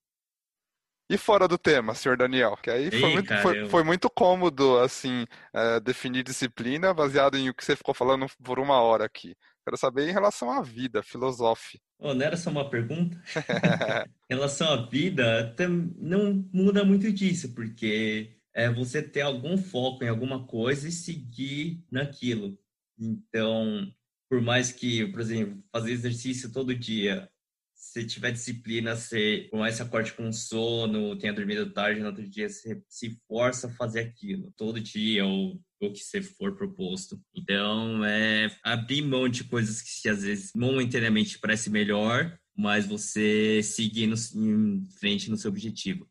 E 1.10 1.18
fora 1.18 1.48
do 1.48 1.58
tema, 1.58 1.92
senhor 1.92 2.16
Daniel? 2.16 2.56
Que 2.56 2.70
aí 2.70 2.88
foi, 2.88 3.02
Ei, 3.02 3.12
muito, 3.12 3.36
foi, 3.42 3.68
foi, 3.68 3.82
muito 3.82 4.08
cômodo, 4.08 4.78
assim, 4.78 5.26
é, 5.52 5.80
definir 5.80 6.22
disciplina 6.22 6.94
baseado 6.94 7.36
em 7.36 7.50
o 7.50 7.54
que 7.54 7.64
você 7.64 7.74
ficou 7.74 7.92
falando 7.92 8.26
por 8.44 8.60
uma 8.60 8.80
hora 8.80 9.06
aqui. 9.06 9.34
Quero 9.64 9.76
saber 9.76 10.08
em 10.08 10.12
relação 10.12 10.50
à 10.50 10.62
vida, 10.62 11.02
filosofe. 11.02 11.80
Oh, 11.98 12.14
não 12.14 12.24
era 12.24 12.36
só 12.36 12.50
uma 12.50 12.68
pergunta? 12.68 13.22
em 14.30 14.34
relação 14.34 14.72
à 14.72 14.86
vida, 14.86 15.54
não 15.98 16.48
muda 16.52 16.84
muito 16.84 17.12
disso, 17.12 17.54
porque 17.54 18.36
é 18.54 18.70
você 18.70 19.02
ter 19.02 19.20
algum 19.20 19.56
foco 19.56 20.02
em 20.02 20.08
alguma 20.08 20.46
coisa 20.46 20.88
e 20.88 20.92
seguir 20.92 21.84
naquilo. 21.90 22.58
Então, 22.98 23.92
por 24.28 24.40
mais 24.40 24.72
que, 24.72 25.06
por 25.06 25.20
exemplo, 25.20 25.62
fazer 25.72 25.92
exercício 25.92 26.52
todo 26.52 26.74
dia, 26.74 27.30
se 27.74 28.04
tiver 28.06 28.30
disciplina, 28.30 28.94
você, 28.94 29.48
por 29.50 29.58
mais 29.58 29.76
que 29.76 29.82
acorde 29.82 30.12
com 30.12 30.30
sono, 30.32 31.18
tenha 31.18 31.32
dormido 31.32 31.72
tarde, 31.72 32.00
no 32.00 32.06
outro 32.06 32.28
dia 32.28 32.48
você 32.48 32.82
se 32.88 33.18
força 33.26 33.66
a 33.66 33.72
fazer 33.72 34.00
aquilo, 34.00 34.52
todo 34.56 34.80
dia, 34.80 35.24
ou 35.24 35.60
o 35.80 35.92
que 35.92 36.00
você 36.00 36.22
for 36.22 36.54
proposto. 36.54 37.20
Então, 37.34 38.04
é 38.04 38.54
abrir 38.62 39.02
mão 39.02 39.28
de 39.28 39.44
coisas 39.44 39.80
que 39.82 40.08
às 40.08 40.22
vezes 40.22 40.52
momentaneamente 40.54 41.38
parece 41.38 41.70
melhor, 41.70 42.38
mas 42.56 42.86
você 42.86 43.62
seguir 43.62 44.06
no, 44.06 44.16
em 44.34 44.86
frente 44.98 45.30
no 45.30 45.36
seu 45.36 45.50
objetivo. 45.50 46.08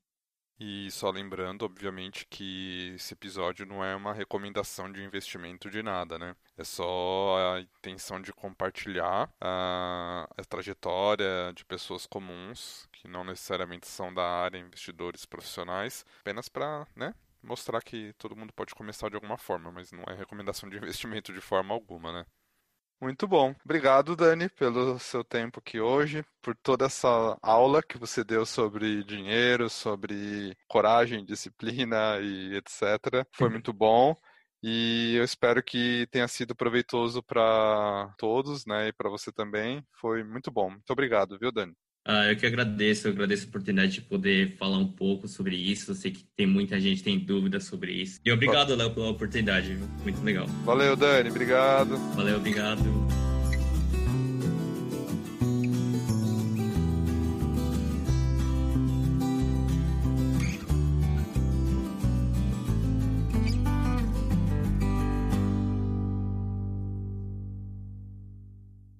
E 0.61 0.91
só 0.91 1.09
lembrando, 1.09 1.63
obviamente, 1.63 2.27
que 2.29 2.91
esse 2.93 3.13
episódio 3.13 3.65
não 3.65 3.81
é 3.81 3.95
uma 3.95 4.11
recomendação 4.11 4.91
de 4.91 5.01
investimento 5.01 5.69
de 5.69 5.81
nada, 5.81 6.19
né? 6.19 6.35
É 6.57 6.65
só 6.65 7.55
a 7.55 7.61
intenção 7.61 8.21
de 8.21 8.33
compartilhar 8.33 9.33
a, 9.39 10.27
a 10.37 10.43
trajetória 10.43 11.53
de 11.55 11.63
pessoas 11.63 12.05
comuns, 12.05 12.89
que 12.91 13.07
não 13.07 13.23
necessariamente 13.23 13.87
são 13.87 14.13
da 14.13 14.23
área, 14.23 14.57
investidores 14.57 15.25
profissionais, 15.25 16.05
apenas 16.19 16.49
para, 16.49 16.85
né, 16.93 17.15
mostrar 17.41 17.81
que 17.81 18.13
todo 18.17 18.35
mundo 18.35 18.53
pode 18.53 18.73
começar 18.75 19.09
de 19.09 19.15
alguma 19.15 19.37
forma, 19.37 19.71
mas 19.71 19.91
não 19.91 20.03
é 20.07 20.15
recomendação 20.15 20.69
de 20.69 20.77
investimento 20.77 21.33
de 21.33 21.41
forma 21.41 21.73
alguma, 21.73 22.11
né? 22.11 22.25
Muito 23.01 23.25
bom. 23.25 23.55
Obrigado, 23.63 24.13
Dani, 24.13 24.49
pelo 24.49 24.99
seu 24.99 25.23
tempo 25.23 25.59
aqui 25.59 25.79
hoje, 25.79 26.25
por 26.41 26.53
toda 26.57 26.85
essa 26.85 27.37
aula 27.41 27.81
que 27.81 27.97
você 27.97 28.25
deu 28.25 28.45
sobre 28.45 29.05
dinheiro, 29.05 29.69
sobre 29.69 30.53
coragem, 30.67 31.23
disciplina 31.23 32.19
e 32.21 32.55
etc. 32.57 33.25
Foi 33.33 33.49
muito 33.49 33.71
bom. 33.71 34.15
E 34.61 35.15
eu 35.15 35.23
espero 35.23 35.63
que 35.63 36.07
tenha 36.11 36.27
sido 36.27 36.53
proveitoso 36.53 37.23
para 37.23 38.13
todos, 38.17 38.65
né, 38.65 38.89
e 38.89 38.93
para 38.93 39.09
você 39.09 39.31
também. 39.31 39.81
Foi 40.01 40.21
muito 40.21 40.51
bom. 40.51 40.69
Muito 40.71 40.91
obrigado, 40.91 41.39
viu, 41.39 41.53
Dani? 41.53 41.73
Ah, 42.05 42.25
eu 42.31 42.35
que 42.35 42.45
agradeço, 42.45 43.07
eu 43.07 43.11
agradeço 43.11 43.45
a 43.45 43.49
oportunidade 43.49 43.93
de 43.93 44.01
poder 44.01 44.55
falar 44.57 44.77
um 44.77 44.87
pouco 44.87 45.27
sobre 45.27 45.55
isso. 45.55 45.91
Eu 45.91 45.95
sei 45.95 46.11
que 46.11 46.23
tem 46.35 46.47
muita 46.47 46.79
gente 46.79 46.97
que 46.97 47.03
tem 47.03 47.19
dúvidas 47.19 47.65
sobre 47.65 47.91
isso. 47.91 48.19
E 48.25 48.31
obrigado, 48.31 48.75
Léo, 48.75 48.91
pela 48.91 49.09
oportunidade. 49.09 49.77
Muito 50.03 50.21
legal. 50.23 50.47
Valeu, 50.65 50.95
Dani. 50.95 51.29
Obrigado. 51.29 51.97
Valeu, 52.15 52.37
obrigado. 52.37 53.28